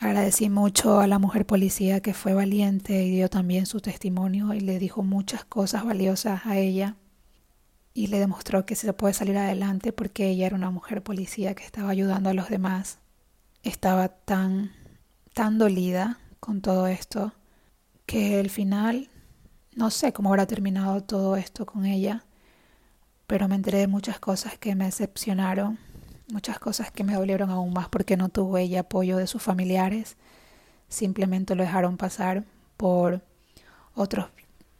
Agradecí 0.00 0.48
mucho 0.48 0.98
a 0.98 1.06
la 1.06 1.20
mujer 1.20 1.46
policía 1.46 2.00
que 2.00 2.14
fue 2.14 2.34
valiente 2.34 3.04
y 3.04 3.10
dio 3.10 3.28
también 3.28 3.66
su 3.66 3.80
testimonio 3.80 4.54
y 4.54 4.60
le 4.60 4.78
dijo 4.78 5.02
muchas 5.02 5.44
cosas 5.44 5.84
valiosas 5.84 6.46
a 6.46 6.56
ella 6.56 6.96
y 7.94 8.08
le 8.08 8.18
demostró 8.18 8.64
que 8.64 8.74
se 8.74 8.92
puede 8.92 9.14
salir 9.14 9.36
adelante 9.36 9.92
porque 9.92 10.28
ella 10.28 10.46
era 10.46 10.56
una 10.56 10.70
mujer 10.70 11.02
policía 11.02 11.54
que 11.54 11.64
estaba 11.64 11.90
ayudando 11.90 12.30
a 12.30 12.34
los 12.34 12.48
demás. 12.48 12.98
Estaba 13.62 14.08
tan, 14.08 14.72
tan 15.34 15.58
dolida 15.58 16.18
con 16.40 16.60
todo 16.60 16.86
esto 16.86 17.32
que 18.06 18.40
al 18.40 18.50
final 18.50 19.10
no 19.74 19.90
sé 19.90 20.12
cómo 20.12 20.30
habrá 20.30 20.46
terminado 20.46 21.02
todo 21.02 21.36
esto 21.36 21.66
con 21.66 21.84
ella 21.84 22.24
pero 23.26 23.48
me 23.48 23.56
enteré 23.56 23.78
de 23.78 23.86
muchas 23.86 24.18
cosas 24.18 24.56
que 24.56 24.74
me 24.74 24.86
decepcionaron 24.86 25.78
muchas 26.32 26.58
cosas 26.58 26.90
que 26.90 27.04
me 27.04 27.14
dolieron 27.14 27.50
aún 27.50 27.72
más 27.72 27.88
porque 27.88 28.16
no 28.16 28.28
tuvo 28.28 28.58
ella 28.58 28.80
apoyo 28.80 29.16
de 29.16 29.26
sus 29.26 29.42
familiares. 29.42 30.16
Simplemente 30.88 31.54
lo 31.54 31.62
dejaron 31.62 31.96
pasar 31.96 32.44
por 32.76 33.22
otros, 33.94 34.26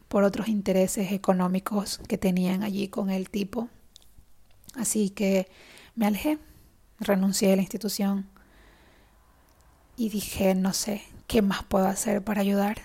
por 0.08 0.24
otros 0.24 0.48
intereses 0.48 1.12
económicos 1.12 1.98
que 2.08 2.18
tenían 2.18 2.62
allí 2.62 2.88
con 2.88 3.10
el 3.10 3.30
tipo. 3.30 3.68
Así 4.74 5.10
que 5.10 5.48
me 5.94 6.06
alejé, 6.06 6.38
renuncié 7.00 7.52
a 7.52 7.56
la 7.56 7.62
institución 7.62 8.28
y 9.98 10.10
dije, 10.10 10.54
no 10.54 10.72
sé, 10.72 11.02
¿qué 11.26 11.42
más 11.42 11.64
puedo 11.64 11.88
hacer 11.88 12.22
para 12.22 12.40
ayudar? 12.40 12.82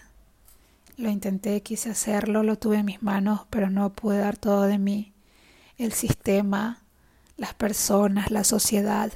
Lo 0.98 1.12
intenté, 1.12 1.62
quise 1.62 1.92
hacerlo, 1.92 2.42
lo 2.42 2.58
tuve 2.58 2.78
en 2.78 2.86
mis 2.86 3.04
manos, 3.04 3.42
pero 3.52 3.70
no 3.70 3.94
pude 3.94 4.18
dar 4.18 4.36
todo 4.36 4.64
de 4.64 4.80
mí. 4.80 5.14
El 5.78 5.94
sistema, 5.94 6.82
las 7.38 7.54
personas, 7.54 8.32
la 8.32 8.44
sociedad 8.44 9.14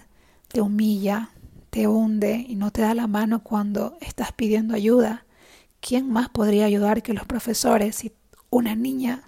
te 0.47 0.61
humilla, 0.61 1.31
te 1.71 1.87
hunde 1.87 2.45
y 2.47 2.55
no 2.55 2.71
te 2.71 2.83
da 2.83 2.93
la 2.93 3.07
mano 3.07 3.41
cuando 3.41 3.97
estás 3.99 4.31
pidiendo 4.31 4.75
ayuda. 4.75 5.25
¿Quién 5.79 6.07
más 6.07 6.29
podría 6.29 6.65
ayudar 6.65 7.01
que 7.01 7.15
los 7.15 7.25
profesores 7.25 7.95
si 7.95 8.13
una 8.51 8.75
niña 8.75 9.27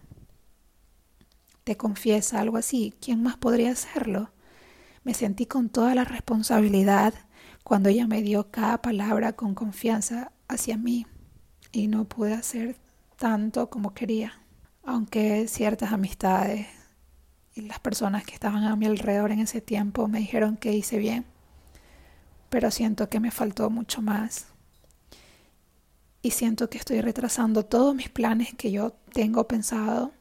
te 1.63 1.75
confiesa 1.75 2.39
algo 2.39 2.57
así? 2.57 2.93
¿Quién 3.01 3.23
más 3.23 3.35
podría 3.35 3.71
hacerlo? 3.71 4.29
Me 5.03 5.15
sentí 5.15 5.47
con 5.47 5.69
toda 5.69 5.95
la 5.95 6.03
responsabilidad 6.03 7.15
cuando 7.69 7.89
ella 7.89 8.07
me 8.07 8.23
dio 8.23 8.49
cada 8.49 8.81
palabra 8.81 9.33
con 9.33 9.53
confianza 9.53 10.31
hacia 10.47 10.75
mí 10.75 11.05
y 11.71 11.85
no 11.85 12.05
pude 12.05 12.33
hacer 12.33 12.77
tanto 13.15 13.69
como 13.69 13.93
quería. 13.93 14.33
Aunque 14.83 15.47
ciertas 15.47 15.93
amistades 15.93 16.65
y 17.53 17.61
las 17.61 17.79
personas 17.79 18.25
que 18.25 18.33
estaban 18.33 18.63
a 18.63 18.75
mi 18.75 18.87
alrededor 18.87 19.31
en 19.31 19.41
ese 19.41 19.61
tiempo 19.61 20.07
me 20.07 20.17
dijeron 20.17 20.57
que 20.57 20.73
hice 20.73 20.97
bien, 20.97 21.25
pero 22.49 22.71
siento 22.71 23.07
que 23.07 23.19
me 23.19 23.29
faltó 23.29 23.69
mucho 23.69 24.01
más. 24.01 24.47
Y 26.23 26.31
siento 26.31 26.71
que 26.71 26.79
estoy 26.79 27.01
retrasando 27.01 27.65
todos 27.65 27.93
mis 27.93 28.09
planes 28.09 28.51
que 28.55 28.71
yo 28.71 28.93
tengo 29.13 29.47
pensado 29.47 30.11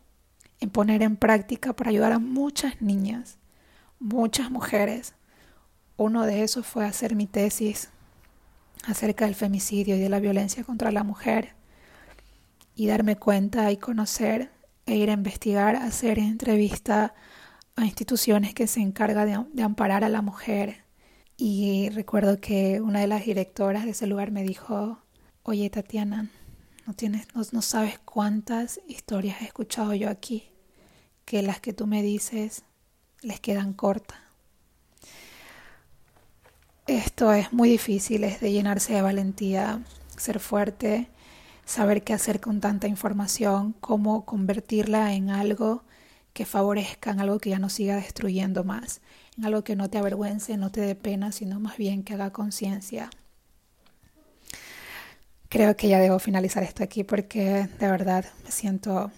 en 0.61 0.69
poner 0.69 1.03
en 1.03 1.17
práctica 1.17 1.73
para 1.73 1.89
ayudar 1.89 2.13
a 2.13 2.19
muchas 2.19 2.83
niñas, 2.83 3.39
muchas 3.99 4.51
mujeres. 4.51 5.15
Uno 5.99 6.27
de 6.27 6.45
esos 6.45 6.65
fue 6.65 6.87
hacer 6.87 7.17
mi 7.17 7.27
tesis 7.27 7.91
acerca 8.87 9.25
del 9.25 9.35
femicidio 9.35 9.97
y 9.97 9.99
de 9.99 10.09
la 10.09 10.21
violencia 10.21 10.63
contra 10.63 10.93
la 10.93 11.03
mujer 11.03 11.55
y 12.77 12.87
darme 12.87 13.17
cuenta 13.17 13.73
y 13.73 13.79
conocer 13.79 14.53
e 14.87 14.95
ir 14.95 15.11
a 15.11 15.15
investigar, 15.15 15.75
hacer 15.75 16.21
entrevista 16.21 17.15
a 17.75 17.85
instituciones 17.85 18.55
que 18.55 18.69
se 18.69 18.79
encargan 18.79 19.49
de, 19.53 19.63
amparar 19.65 20.05
a 20.05 20.09
la 20.09 20.23
mujer. 20.23 20.85
Y 21.37 21.89
recuerdo 21.91 22.41
que 22.41 22.81
una 22.81 23.01
de 23.01 23.09
las 23.09 23.25
directoras 23.25 23.85
de 23.85 23.91
ese 23.91 24.07
lugar 24.07 24.31
me 24.31 24.45
dijo, 24.45 25.01
oye 25.43 25.69
Tatiana, 25.69 26.31
no, 26.87 26.95
tienes, 26.95 27.27
no, 27.35 27.43
no 27.51 27.61
sabes 27.61 27.99
cuántas 27.99 28.81
historias 28.87 29.43
he 29.43 29.47
escuchado 29.47 29.95
yo 29.95 30.09
aquí, 30.09 30.53
que 31.25 31.43
las 31.43 31.59
que 31.59 31.73
tú 31.73 31.89
me 31.89 32.03
dices 32.03 32.63
les 33.21 33.41
quedan 33.41 33.73
cortas. 33.73 34.28
Esto 36.89 37.35
es 37.35 37.53
muy 37.53 37.69
difícil, 37.69 38.25
es 38.25 38.41
de 38.41 38.51
llenarse 38.51 38.95
de 38.95 39.03
valentía, 39.03 39.83
ser 40.17 40.41
fuerte 40.41 41.11
saber 41.67 42.03
qué 42.03 42.15
hacer 42.15 42.41
con 42.41 42.61
tanta 42.61 42.89
información, 42.89 43.75
cómo 43.79 44.25
convertirla 44.25 45.13
en 45.13 45.29
algo 45.29 45.83
que 46.33 46.47
favorezca, 46.47 47.11
en 47.11 47.21
algo 47.21 47.41
que 47.41 47.51
ya 47.51 47.59
no 47.59 47.69
siga 47.69 47.97
destruyendo 47.97 48.65
más, 48.65 49.03
en 49.37 49.45
algo 49.45 49.65
que 49.65 49.77
no 49.77 49.91
te 49.91 49.99
avergüence, 49.99 50.57
no 50.57 50.73
te 50.73 50.81
dé 50.81 50.95
pena, 50.95 51.31
sino 51.31 51.61
más 51.61 51.77
bien 51.77 52.05
que 52.05 52.15
haga 52.15 52.33
conciencia. 52.33 53.11
Creo 55.51 55.77
que 55.77 55.89
ya 55.89 55.99
debo 55.99 56.19
finalizar 56.19 56.63
esto 56.63 56.83
aquí 56.83 57.05
porque 57.05 57.69
de 57.79 57.91
verdad 57.91 58.25
me 58.45 58.51
siento 58.51 59.13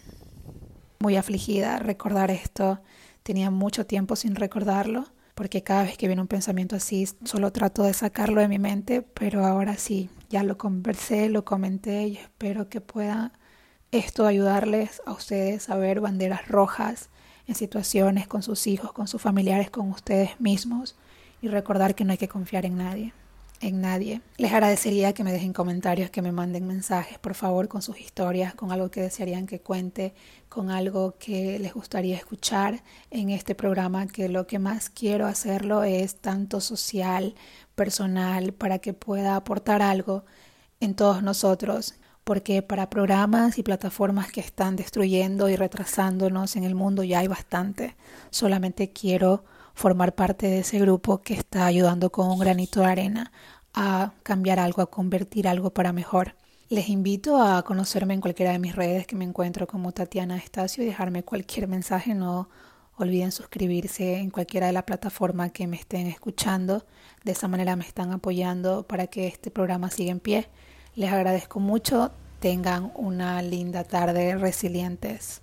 muy 0.99 1.15
afligida. 1.15 1.79
Recordar 1.79 2.33
esto, 2.33 2.81
tenía 3.23 3.53
mucho 3.53 3.87
tiempo 3.87 4.17
sin 4.17 4.35
recordarlo 4.35 5.07
porque 5.35 5.63
cada 5.63 5.85
vez 5.85 5.97
que 5.97 6.07
viene 6.07 6.23
un 6.23 6.29
pensamiento 6.29 6.77
así 6.77 7.09
solo 7.25 7.53
trato 7.53 7.83
de 7.83 7.95
sacarlo 7.95 8.41
de 8.41 8.49
mi 8.49 8.59
mente, 8.59 9.03
pero 9.03 9.45
ahora 9.47 9.77
sí, 9.77 10.11
ya 10.29 10.43
lo 10.43 10.59
conversé, 10.59 11.29
lo 11.29 11.45
comenté 11.45 12.09
y 12.09 12.17
espero 12.17 12.69
que 12.69 12.81
pueda 12.81 13.33
esto 13.93 14.27
ayudarles 14.27 15.03
a 15.07 15.13
ustedes 15.13 15.69
a 15.69 15.77
ver 15.77 16.01
banderas 16.01 16.47
rojas 16.49 17.11
en 17.47 17.55
situaciones 17.55 18.29
con 18.29 18.43
sus 18.43 18.67
hijos, 18.67 18.93
con 18.93 19.09
sus 19.09 19.21
familiares, 19.21 19.71
con 19.71 19.91
ustedes 19.91 20.41
mismos 20.41 20.97
y 21.43 21.49
recordar 21.49 21.95
que 21.95 22.05
no 22.05 22.13
hay 22.13 22.19
que 22.19 22.29
confiar 22.29 22.67
en 22.67 22.77
nadie 22.77 23.13
en 23.61 23.81
nadie. 23.81 24.23
Les 24.39 24.53
agradecería 24.53 25.13
que 25.13 25.23
me 25.23 25.33
dejen 25.33 25.53
comentarios, 25.53 26.11
que 26.11 26.23
me 26.23 26.33
manden 26.33 26.67
mensajes, 26.67 27.19
por 27.19 27.35
favor, 27.35 27.69
con 27.69 27.83
sus 27.83 28.01
historias, 28.01 28.55
con 28.55 28.73
algo 28.73 28.91
que 28.91 29.03
desearían 29.03 29.47
que 29.47 29.61
cuente, 29.61 30.15
con 30.49 30.71
algo 30.71 31.17
que 31.19 31.59
les 31.59 31.75
gustaría 31.75 32.17
escuchar 32.17 32.83
en 33.11 33.31
este 33.31 33.55
programa, 33.55 34.07
que 34.07 34.29
lo 34.29 34.47
que 34.47 34.59
más 34.59 34.89
quiero 34.89 35.27
hacerlo 35.27 35.83
es 35.83 36.17
tanto 36.17 36.61
social, 36.61 37.35
personal, 37.75 38.53
para 38.53 38.79
que 38.79 38.95
pueda 38.95 39.37
aportar 39.37 39.83
algo 39.83 40.25
en 40.81 40.95
todos 40.95 41.23
nosotros, 41.23 41.95
porque 42.25 42.63
para 42.63 42.89
programas 42.91 43.59
y 43.59 43.63
plataformas 43.63 44.33
que 44.33 44.41
están 44.41 44.77
destruyendo 44.77 45.49
y 45.49 45.57
retrasándonos 45.57 46.57
en 46.57 46.65
el 46.65 46.75
mundo 46.75 47.03
ya 47.03 47.19
hay 47.19 47.29
bastante. 47.29 47.97
Solamente 48.31 48.91
quiero 48.91 49.45
formar 49.81 50.15
parte 50.15 50.47
de 50.47 50.59
ese 50.59 50.79
grupo 50.79 51.23
que 51.23 51.33
está 51.33 51.65
ayudando 51.65 52.13
con 52.13 52.31
un 52.31 52.39
granito 52.39 52.81
de 52.81 52.87
arena 52.87 53.33
a 53.73 54.13
cambiar 54.23 54.59
algo, 54.59 54.83
a 54.83 54.91
convertir 54.91 55.49
algo 55.49 55.71
para 55.71 55.95
mejor. 55.95 56.37
Les 56.69 56.91
invito 56.91 57.41
a 57.43 57.63
conocerme 57.63 58.13
en 58.13 58.21
cualquiera 58.21 58.53
de 58.53 58.59
mis 58.59 58.77
redes 58.77 59.07
que 59.07 59.17
me 59.17 59.25
encuentro 59.25 59.67
como 59.67 59.93
Tatiana 59.93 60.37
Estacio 60.37 60.83
y 60.83 60.87
dejarme 60.87 61.23
cualquier 61.23 61.67
mensaje. 61.67 62.15
No 62.15 62.51
olviden 62.99 63.33
suscribirse 63.33 64.19
en 64.19 64.29
cualquiera 64.29 64.67
de 64.67 64.75
la 64.75 64.85
plataforma 64.85 65.49
que 65.49 65.67
me 65.67 65.79
estén 65.79 66.09
escuchando. 66.09 66.85
De 67.25 67.33
esa 67.33 67.49
manera 67.49 67.75
me 67.75 67.87
están 67.87 68.13
apoyando 68.13 68.83
para 68.83 69.07
que 69.07 69.29
este 69.29 69.51
programa 69.51 69.89
siga 69.89 70.11
en 70.11 70.21
pie. 70.21 70.49
Les 70.95 71.11
agradezco 71.11 71.59
mucho. 71.59 72.13
Tengan 72.39 72.93
una 72.97 73.41
linda 73.41 73.85
tarde 73.85 74.37
resilientes. 74.37 75.41